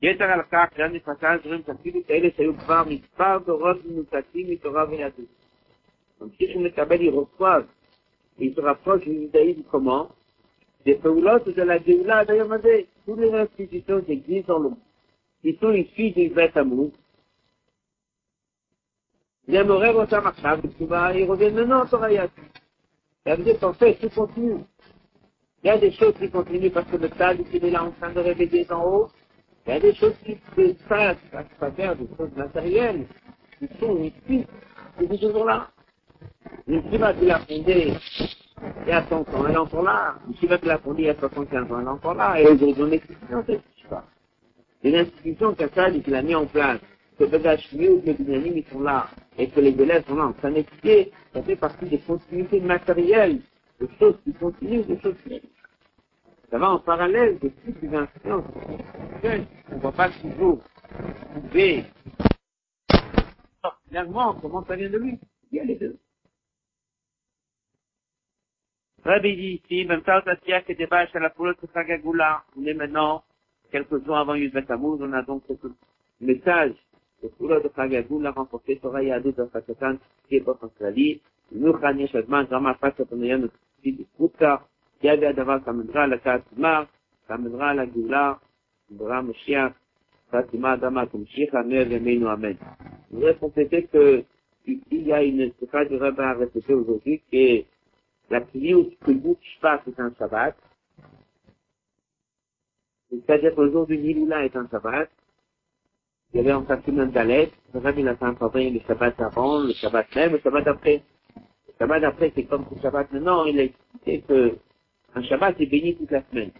יתר 0.01 0.23
על 0.23 0.41
כך, 0.51 0.69
גם 0.77 0.93
נפסה 0.93 1.37
דברים 1.37 1.61
תפקידו 1.61 1.99
כאלה 2.07 2.27
שהיו 2.37 2.57
כבר 2.57 2.83
מספר 2.89 3.37
דורות 3.45 3.85
מנותקים 3.85 4.49
מתורה 4.49 4.85
ויהדות. 4.89 5.25
ממשיך 6.21 6.55
ומקבל, 6.55 7.01
il 7.01 7.09
reçoit, 7.09 7.65
il 8.39 8.53
se 8.53 8.61
rapproche 8.61 9.03
du 9.05 9.13
judaïsme 9.21 9.63
comment 9.71 10.09
Des 10.85 10.95
פעולות 10.95 11.47
de 11.47 11.63
la 11.63 11.77
גאולה 11.77 12.19
עד 12.19 12.31
היום 12.31 12.51
הזה. 12.51 12.81
Toutes 13.05 13.19
les 13.19 13.33
institutions 13.33 14.01
qui 14.05 14.43
existent 15.43 15.67
dans 15.67 15.73
le 15.73 15.77
monde 15.77 15.85
qui 15.87 15.97
sont 15.97 16.01
issus 16.01 16.11
du 16.11 16.29
Beth 16.33 16.57
Amour. 16.57 16.91
J'aimerais 19.49 19.93
אותם 19.93 20.27
עכשיו 20.27 20.59
בתשובה, 20.61 21.13
ils 21.13 21.25
reviennent 21.25 21.55
maintenant 21.55 21.81
en 21.83 21.85
Torah 21.85 22.09
Ça 23.25 23.35
veut 23.35 23.43
dire 23.43 23.59
qu'en 23.59 23.73
fait, 23.73 23.93
tout 23.95 24.09
continue. 24.09 24.59
Il 25.63 25.67
y 25.67 25.69
a 25.69 25.77
des 25.77 25.91
choses 25.91 26.13
qui 26.19 26.29
continuent 26.29 26.69
parce 26.69 26.89
que 26.91 26.97
le 26.97 27.07
stade 27.07 27.39
il 27.53 27.65
est 27.65 27.71
là 27.71 27.83
en 27.83 27.91
train 27.91 28.11
de 28.11 28.19
réveiller 28.19 28.69
en 28.71 28.83
haut. 28.85 29.09
Il 29.65 29.73
y 29.73 29.77
a 29.77 29.79
des 29.79 29.95
choses 29.95 30.15
qui 30.25 30.37
se 30.55 30.73
passent 30.87 31.17
à 31.33 31.43
travers 31.43 31.95
des 31.95 32.07
choses 32.17 32.31
matérielles, 32.35 33.05
qui 33.57 33.67
sont 33.79 33.97
ici, 34.03 34.45
qui 34.97 35.07
sont 35.07 35.17
toujours 35.17 35.45
là. 35.45 35.69
Une 36.67 36.83
Shiva 36.89 37.13
qui 37.13 37.25
l'a 37.25 37.39
fondé 37.39 37.93
il 38.85 38.89
y 38.89 38.91
a 38.91 39.05
100 39.07 39.15
ans, 39.15 39.45
elle 39.47 39.53
est 39.53 39.57
encore 39.57 39.83
là. 39.83 40.15
Une 40.27 40.35
Shiva 40.35 40.57
qui 40.57 40.65
l'a 40.65 40.77
fondé 40.77 41.03
il 41.03 41.05
y 41.05 41.09
a 41.09 41.15
75 41.15 41.71
ans, 41.71 41.79
elle 41.79 41.85
est 41.85 41.89
encore 41.89 42.15
là. 42.15 42.39
Et 42.39 42.47
aujourd'hui, 42.47 42.83
on 42.83 42.91
est 42.91 43.01
dans 44.82 45.04
cette 45.04 45.14
Shiva 45.22 45.44
une 45.44 45.46
institution 45.46 45.54
qu'Assad 45.54 46.02
qu'il 46.02 46.14
a 46.14 46.22
mis 46.22 46.34
en 46.34 46.46
place, 46.46 46.80
que 47.18 47.24
Bedashmiou, 47.24 48.02
que 48.02 48.12
Binanim, 48.12 48.58
ils 48.58 48.64
sont 48.72 48.80
là, 48.80 49.08
et 49.38 49.48
que 49.48 49.60
les 49.60 49.70
élèves 49.70 50.04
sont 50.06 50.16
là 50.16 50.32
train 50.38 50.50
d'étudier, 50.50 51.12
ça 51.32 51.42
fait 51.42 51.56
partie 51.56 51.86
des 51.86 51.98
continuités 51.98 52.60
matérielles, 52.60 53.40
des 53.80 53.88
choses 53.98 54.16
qui 54.24 54.32
continuent, 54.32 54.84
des 54.84 55.00
choses 55.00 55.16
qui 55.26 55.40
ça 56.50 56.58
va 56.58 56.70
en 56.72 56.80
parallèle 56.80 57.38
de 57.38 57.48
toutes 57.48 57.80
les 57.80 57.94
influences 57.94 58.44
On 59.70 59.74
ne 59.74 59.80
voit 59.80 59.92
pas 59.92 60.10
toujours 60.10 60.60
trouver 61.34 61.84
clairement 63.88 64.34
comment 64.34 64.62
ça 64.66 64.76
vient 64.76 64.90
de 64.90 64.98
lui? 64.98 65.18
Il 65.50 65.56
y 65.56 65.60
a 65.60 65.64
les 65.64 65.76
deux. 65.76 65.98
Rabbi 69.02 69.34
dit 69.34 69.62
ici, 69.64 69.86
même 69.86 70.02
temps, 70.02 70.20
Tatia, 70.20 70.60
qui 70.60 70.74
débat 70.74 71.06
à 71.12 71.18
la 71.18 71.30
poule 71.30 71.56
de 71.60 71.66
Sagagula, 71.72 72.44
on 72.56 72.66
est 72.66 72.74
maintenant, 72.74 73.24
quelques 73.72 74.04
jours 74.04 74.16
avant 74.16 74.34
Yud 74.34 74.52
Betamouz, 74.52 75.00
on 75.02 75.12
a 75.12 75.22
donc 75.22 75.42
ce 75.48 75.54
message 76.20 76.74
de 77.22 77.28
poule 77.28 77.60
de 77.62 77.70
Sagagula 77.74 78.30
remporté 78.30 78.78
sur 78.78 78.94
Ayadou 78.94 79.32
de 79.32 79.44
Fakatan, 79.46 79.96
qui 80.28 80.36
est 80.36 80.44
Sali, 80.78 81.20
nous, 81.52 81.72
Khani 81.72 82.06
Shadman, 82.08 82.46
Rama 82.50 82.74
Fasa, 82.74 83.04
on 83.10 83.22
a 83.22 83.34
un 83.34 83.48
petit 83.80 83.92
de 83.92 84.04
Kouta, 84.16 84.62
qui 85.00 85.08
avait 85.08 85.26
à 85.26 85.32
Davar, 85.32 85.60
ça 85.64 85.72
mènera 85.72 86.02
à 86.02 86.06
la 86.06 87.38
mènera 87.38 87.70
à 87.70 87.74
la 87.74 87.86
Goula, 87.86 88.38
Bra 88.90 89.22
Moshiach, 89.22 89.72
Fatima, 90.30 90.76
Dama, 90.76 91.06
Kumshich, 91.06 91.54
Amer, 91.54 91.86
Yemenu, 91.88 92.26
Amen. 92.26 92.56
Je 93.10 93.16
voudrais 93.16 93.36
compléter 93.36 93.84
que, 93.84 94.24
il 94.66 95.06
y 95.06 95.12
a 95.12 95.22
une, 95.22 95.52
c'est 95.58 95.70
pas 95.70 95.84
du 95.84 95.96
rabbin 95.96 96.24
à 96.24 96.34
répéter 96.34 96.72
aujourd'hui, 96.72 97.20
qui 97.30 97.36
est 97.36 97.66
la 98.30 98.40
prière 98.40 98.78
que 99.04 99.12
Shvat 99.12 99.82
est 99.86 100.00
un 100.00 100.12
Shabbat. 100.18 100.56
C'est-à-dire 103.12 103.54
que 103.54 103.60
le 103.60 103.72
jour 103.72 103.86
du 103.86 103.98
Niloula 103.98 104.44
est 104.44 104.56
un 104.56 104.66
Shabbat. 104.68 105.10
Il 106.32 106.38
y 106.38 106.40
avait 106.40 106.52
en 106.52 106.64
fait 106.64 106.80
Dalet. 106.90 107.50
Le 107.74 107.80
Rabbi 107.80 108.00
il 108.00 108.08
a 108.08 108.16
fait 108.16 108.24
un 108.24 108.32
le 108.32 108.80
Shabbat 108.86 109.20
avant, 109.20 109.60
le 109.60 109.72
Shabbat 109.74 110.14
même, 110.16 110.32
le 110.32 110.38
Shabbat 110.38 110.66
après. 110.66 111.02
Le 111.36 111.74
Shabbat 111.78 112.04
après, 112.04 112.32
c'est 112.34 112.44
comme 112.44 112.64
le 112.74 112.80
Shabbat 112.80 113.12
maintenant. 113.12 113.44
Il 113.44 113.60
a 113.60 113.64
expliqué 113.64 114.22
que 114.22 114.56
un 115.14 115.22
Shabbat 115.22 115.60
est 115.60 115.66
béni 115.66 115.94
toute 115.94 116.10
la 116.10 116.22
semaine. 116.30 116.52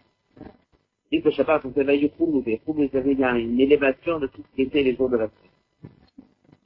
Et 1.11 1.23
que 1.23 1.29
le 1.29 1.35
Shabbat, 1.35 1.65
on 1.65 1.73
s'éveille 1.73 2.05
au 2.05 2.09
Khouloub. 2.11 2.47
Et 2.47 2.59
Khouloub, 2.59 2.91
il 2.93 3.19
y 3.19 3.25
a 3.25 3.39
une 3.39 3.59
élévation 3.59 4.21
de 4.21 4.27
tout 4.27 4.43
ce 4.43 4.57
qui 4.57 4.63
était 4.63 4.83
les 4.83 4.95
jours 4.95 5.09
de 5.09 5.17
la 5.17 5.29
semaine. 5.29 5.93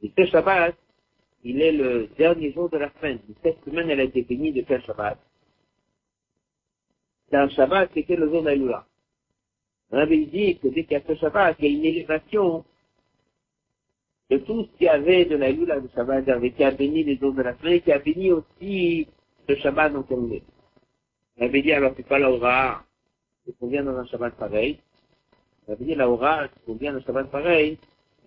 Et 0.02 0.12
ce 0.16 0.26
Shabbat, 0.30 0.74
il 1.44 1.62
est 1.62 1.72
le 1.72 2.08
dernier 2.18 2.52
jour 2.52 2.68
de 2.68 2.78
la 2.78 2.90
semaine. 2.98 3.20
Cette 3.44 3.64
semaine, 3.64 3.88
elle 3.88 4.00
a 4.00 4.04
été 4.04 4.22
bénie 4.22 4.52
de 4.52 4.62
quel 4.62 4.82
Shabbat 4.82 5.16
C'est 7.30 7.36
un 7.36 7.48
Shabbat, 7.50 7.90
c'était 7.94 8.16
le 8.16 8.28
jour 8.28 8.42
d'Aïloula. 8.42 8.84
Rabbi 9.92 10.26
dit 10.26 10.58
que 10.58 10.68
dès 10.68 10.84
qu'il 10.84 10.92
y 10.92 10.96
a 10.96 11.02
ce 11.06 11.14
Shabbat, 11.14 11.56
il 11.60 11.64
y 11.64 11.68
a 11.68 11.78
une 11.78 11.84
élévation 11.84 12.64
de 14.30 14.38
tout 14.38 14.64
ce 14.64 14.78
qu'il 14.78 14.86
y 14.86 14.88
avait 14.88 15.24
de 15.24 15.36
l'Aïloula 15.36 15.80
de 15.80 15.88
Shabbat, 15.94 16.24
qui 16.56 16.64
a 16.64 16.70
béni 16.72 17.04
les 17.04 17.16
jours 17.16 17.32
de 17.32 17.42
la 17.42 17.56
semaine, 17.58 17.80
qui 17.80 17.92
a 17.92 17.98
béni 17.98 18.32
aussi 18.32 19.06
ce 19.48 19.54
Shabbat 19.56 19.92
dont 19.92 20.04
on 20.10 20.30
est. 20.32 20.42
Rabbi 21.38 21.62
dit 21.62 21.72
alors 21.72 21.92
c'est 21.96 22.06
pas 22.06 22.18
l'aura, 22.18 22.82
c'est 23.44 23.56
qu'on 23.58 23.68
vient 23.68 23.84
dans 23.84 23.96
un 23.96 24.06
Shabbat 24.06 24.34
pareil. 24.34 24.78
Rabbi 25.68 25.84
dit 25.84 25.94
l'aura, 25.94 26.48
c'est 26.48 26.64
qu'on 26.64 26.74
vient 26.74 26.92
dans 26.92 26.98
un 26.98 27.02
Shabbat 27.02 27.30
pareil, 27.30 27.78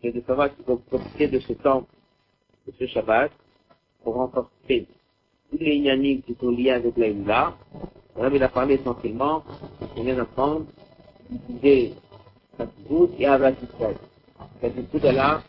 c'est 0.01 0.11
de 0.11 0.21
savoir 0.21 0.55
qu'il 0.55 0.63
faut 0.63 0.77
profiter 0.77 1.27
de 1.27 1.39
ce 1.39 1.53
temps 1.53 1.85
de 2.67 2.73
ce 2.79 2.85
Shabbat 2.85 3.31
pour 4.03 4.13
renforcer 4.13 4.87
tous 5.49 5.57
les 5.57 5.75
inaniques 5.75 6.25
qui 6.25 6.35
sont 6.35 6.51
liés 6.51 6.71
avec 6.71 6.95
la 6.95 7.53
On 8.15 8.29
il 8.31 8.43
a 8.43 8.49
parlé 8.49 8.75
essentiellement, 8.75 9.43
on 9.97 10.03
vient 10.03 10.15
d'apprendre, 10.15 10.65
d'utiliser 11.29 11.93
Katsibut 12.57 13.09
et 13.19 13.25
Avat 13.25 13.51
Israël. 13.51 13.95
Est 14.61 15.11
là, 15.13 15.41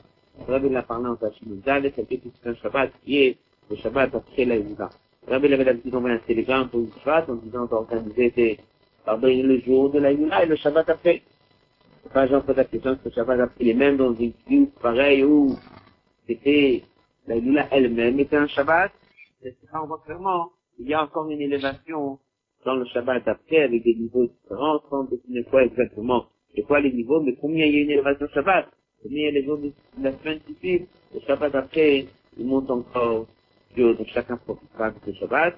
Rabbi 0.47 0.69
l'a 0.69 0.83
parlé 0.83 1.09
en 1.09 1.17
Tachimuzal, 1.17 1.91
c'est 1.95 2.47
un 2.47 2.55
Shabbat 2.55 2.93
qui 3.05 3.19
est 3.19 3.39
le 3.69 3.77
Shabbat 3.77 4.15
après 4.15 4.45
la 4.45 4.57
Yula. 4.57 4.91
Rabbi 5.29 5.53
avait 5.53 5.65
l'habitude 5.65 5.93
d'envoyer 5.93 6.17
un 6.17 6.21
télégramme 6.21 6.69
pour 6.69 6.81
une 6.81 6.93
Shabbat 7.05 7.29
en 7.29 7.35
disant 7.35 7.67
d'organiser 7.67 8.59
pardon, 9.05 9.27
le 9.29 9.61
jour 9.61 9.91
de 9.91 9.99
la 9.99 10.13
et 10.13 10.47
le 10.47 10.57
Shabbat 10.57 10.89
après. 10.89 11.23
Pas 12.13 12.27
j'en 12.27 12.41
pose 12.41 12.57
la 12.57 12.65
question, 12.65 12.97
que 12.97 13.09
le 13.09 13.11
Shabbat 13.11 13.41
après 13.41 13.65
les 13.65 13.75
mêmes 13.75 13.97
dans 13.97 14.15
une 14.15 14.33
queue 14.49 14.69
pareille 14.81 15.25
où 15.25 15.57
c'était 16.27 16.85
la 17.27 17.37
elle-même 17.71 18.19
était 18.21 18.37
un 18.37 18.47
Shabbat, 18.47 18.93
et 19.45 19.55
on 19.75 19.87
voit 19.87 20.03
clairement, 20.05 20.51
il 20.79 20.89
y 20.89 20.95
a 20.95 21.03
encore 21.03 21.29
une 21.31 21.41
élévation 21.41 22.19
dans 22.65 22.75
le 22.75 22.85
Shabbat 22.87 23.27
après 23.27 23.63
avec 23.63 23.83
des 23.83 23.95
niveaux 23.95 24.27
différents, 24.27 24.81
sans 24.91 25.05
définir 25.05 25.45
quoi 25.51 25.65
exactement, 25.65 26.27
et 26.55 26.63
quoi 26.63 26.81
les 26.81 26.93
niveaux, 26.93 27.21
mais 27.21 27.35
combien 27.41 27.67
il 27.67 27.75
y 27.75 27.79
a 27.79 27.83
une 27.83 27.91
élévation 27.91 28.27
Shabbat, 28.35 28.69
combien 29.03 29.19
il 29.19 29.25
y 29.25 29.29
a 29.29 29.31
les 29.33 29.45
jours 29.45 29.59
de 29.59 29.73
la 30.03 30.13
semaine 30.19 30.41
qui 30.47 30.55
suivent, 30.55 30.87
le 31.15 31.21
Shabbat 31.21 31.55
après, 31.55 32.07
il 32.39 32.47
monte 32.47 32.71
encore 32.71 33.27
plus 33.75 33.85
haut, 33.85 33.95
donc 33.95 34.07
chacun 34.09 34.37
profitera 34.37 34.91
de 34.91 34.97
ce 35.07 35.13
Shabbat. 35.19 35.55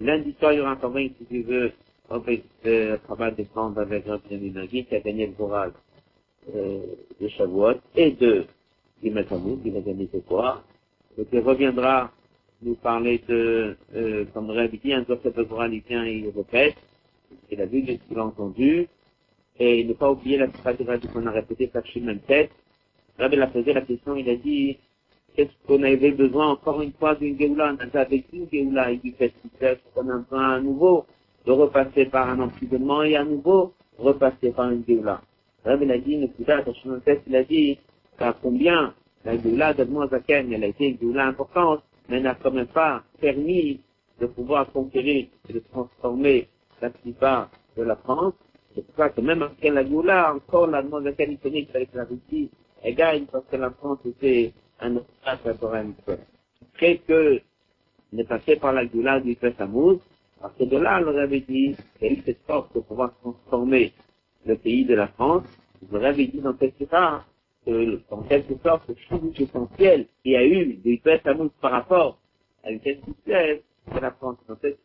Lundi 0.00 0.34
soir, 0.38 0.52
il 0.52 0.58
y 0.58 0.60
aura 0.60 0.72
encore 0.72 0.96
un 0.96 1.08
si 1.08 1.24
tu 1.28 1.42
veux, 1.42 1.72
le 2.10 2.96
travail 2.98 3.34
de 3.34 3.42
prendre 3.44 3.80
avec 3.80 4.06
un 4.06 4.20
Nagui 4.30 4.84
qui 4.84 4.94
a 4.94 5.00
gagné 5.00 5.26
le 5.26 5.32
courage 5.32 5.72
euh, 6.54 6.80
de 7.20 7.28
Shavuot 7.28 7.74
et 7.96 8.12
de 8.12 8.46
Gimatamou, 9.02 9.58
qui 9.62 9.70
va 9.70 9.80
gagner 9.80 10.08
ce 10.12 10.18
quoi 10.18 10.62
donc 11.18 11.26
il 11.32 11.40
reviendra 11.40 12.12
nous 12.62 12.74
parler 12.74 13.22
de, 13.28 13.76
euh, 13.94 14.24
comme 14.34 14.50
Rabbi 14.50 14.78
dit, 14.78 14.92
un 14.92 15.04
il 15.04 15.80
vient 15.80 16.04
et 16.04 16.14
il 16.14 16.28
répète, 16.30 16.76
il 17.50 17.60
a 17.60 17.66
vu 17.66 17.82
qu'il 17.82 18.18
a 18.18 18.24
entendu, 18.24 18.88
et 19.58 19.84
ne 19.84 19.92
pas 19.92 20.10
oublier 20.10 20.38
la 20.38 20.48
stratégie 20.48 21.08
qu'on 21.12 21.26
a 21.26 21.30
répété 21.30 21.70
chaque 21.72 21.96
même 21.96 22.20
tête. 22.20 22.50
Rabbi 23.18 23.40
a 23.40 23.46
posé 23.48 23.72
la 23.72 23.82
question, 23.82 24.16
il 24.16 24.28
a 24.28 24.36
dit, 24.36 24.78
qu'est-ce 25.34 25.50
qu'on 25.66 25.82
avait 25.82 26.12
besoin 26.12 26.48
encore 26.50 26.82
une 26.82 26.92
fois 26.92 27.14
d'une 27.14 27.38
Géoula, 27.38 27.76
on 27.76 27.96
a 27.98 28.04
vécu 28.04 28.36
une 28.36 28.48
Géoula, 28.50 28.92
il 28.92 29.00
dit, 29.00 29.12
qu'est-ce 29.12 29.78
qu'on 29.94 30.08
a 30.08 30.18
besoin 30.18 30.54
à 30.54 30.60
nouveau 30.60 31.06
de 31.46 31.52
repasser 31.52 32.06
par 32.06 32.28
un 32.28 32.40
emprisonnement 32.40 33.02
et 33.02 33.16
à 33.16 33.24
nouveau 33.24 33.72
repasser 33.98 34.50
par 34.50 34.70
une 34.70 34.84
Géoula. 34.86 35.22
Rabbi 35.64 35.90
a 35.90 35.98
dit, 35.98 36.16
ne 36.16 36.26
plus 36.26 36.44
tard, 36.44 36.62
il 37.26 37.36
a 37.36 37.44
dit, 37.44 37.78
à 38.18 38.32
combien 38.32 38.94
la 39.24 39.36
Géoula 39.36 39.74
d'Admoazaken, 39.74 40.52
elle 40.52 40.64
a 40.64 40.66
été 40.68 40.88
une 40.88 40.98
Géoula 40.98 41.26
importante, 41.26 41.82
mais 42.08 42.16
elle 42.16 42.22
n'a 42.24 42.34
quand 42.34 42.50
même 42.50 42.66
pas 42.66 43.02
permis 43.20 43.80
de 44.20 44.26
pouvoir 44.26 44.70
conquérir 44.72 45.26
et 45.48 45.52
de 45.52 45.58
transformer 45.60 46.48
la 46.80 46.90
plupart 46.90 47.50
de 47.76 47.82
la 47.82 47.96
France. 47.96 48.34
C'est 48.74 48.86
pour 48.86 48.96
ça 48.96 49.10
que 49.10 49.20
même 49.20 49.42
après 49.42 49.70
la 49.70 49.84
Géoula, 49.84 50.34
encore 50.34 50.66
la 50.66 50.82
Zaken 50.82 51.32
iconique 51.32 51.70
avec 51.74 51.92
la 51.94 52.04
Russie, 52.04 52.50
elle 52.82 52.94
gagne 52.94 53.26
parce 53.26 53.44
que 53.46 53.56
la 53.56 53.70
France 53.70 53.98
était 54.04 54.52
un 54.80 54.96
obstacle 54.96 55.56
pour 55.58 55.74
un 55.74 55.90
peuple. 56.06 56.22
Après 56.74 56.98
que 56.98 57.40
on 58.12 58.18
est 58.18 58.24
passé 58.24 58.56
par 58.56 58.72
la 58.72 58.86
Géoula 58.86 59.20
du 59.20 59.36
Samouz, 59.56 59.98
parce 60.40 60.54
que 60.54 60.64
de 60.64 60.76
là, 60.76 61.02
on 61.04 61.16
avait 61.16 61.40
dit, 61.40 61.76
a 62.00 62.06
eu 62.06 62.22
cette 62.24 62.40
force 62.46 62.72
de 62.72 62.80
pouvoir 62.80 63.12
transformer 63.20 63.92
le 64.46 64.56
pays 64.56 64.84
de 64.84 64.94
la 64.94 65.08
France. 65.08 65.44
Vous 65.82 65.96
avait 65.96 66.26
dit 66.26 66.40
dans 66.40 66.56
cette 66.58 66.88
cas, 66.88 67.24
que, 67.68 68.00
en 68.10 68.22
quelque 68.22 68.54
sorte, 68.62 68.82
changement 69.08 69.32
essentiel 69.38 70.06
qu'il 70.22 70.32
y 70.32 70.36
a 70.36 70.44
eu 70.44 70.74
de 70.74 70.90
Ypres 70.90 71.22
Tammuz 71.22 71.50
par 71.60 71.72
rapport 71.72 72.18
à 72.64 72.70
une 72.70 72.80
telle 72.80 73.00
succès, 73.04 73.62
c'est 73.92 74.00
la 74.00 74.12
France. 74.12 74.38
En 74.48 74.56
fait, 74.56 74.78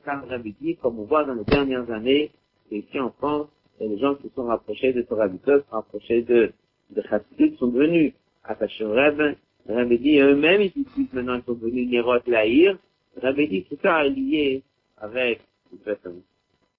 dit, 0.61 0.75
comme 0.77 0.99
on 0.99 1.05
voit 1.05 1.23
dans 1.23 1.33
les 1.33 1.45
dernières 1.45 1.89
années, 1.89 2.31
ici 2.71 2.99
en 2.99 3.11
France, 3.11 3.47
les 3.79 3.97
gens 3.99 4.15
qui 4.15 4.23
se 4.27 4.35
sont 4.35 4.45
rapprochés 4.45 4.91
de 4.91 5.01
Torah 5.03 5.29
se 5.29 5.63
rapprochés 5.71 6.23
de, 6.23 6.51
de 6.89 7.01
Chassidut, 7.03 7.55
sont 7.57 7.67
devenus 7.67 8.13
attachés 8.43 8.83
au 8.83 8.91
Rebbe. 8.91 9.35
Le 9.67 9.97
dit, 9.97 10.19
eux-mêmes, 10.19 10.61
ils 10.61 10.71
disent 10.71 11.13
maintenant, 11.13 11.35
ils 11.35 11.43
sont 11.43 11.53
devenus 11.53 11.89
Nérot 11.89 12.19
Lahir. 12.27 12.77
Dit, 13.21 13.65
tout 13.69 13.77
ça 13.81 14.05
est 14.05 14.09
lié 14.09 14.63
avec 14.97 15.39
Ypres 15.73 16.01
Tammuz. 16.03 16.32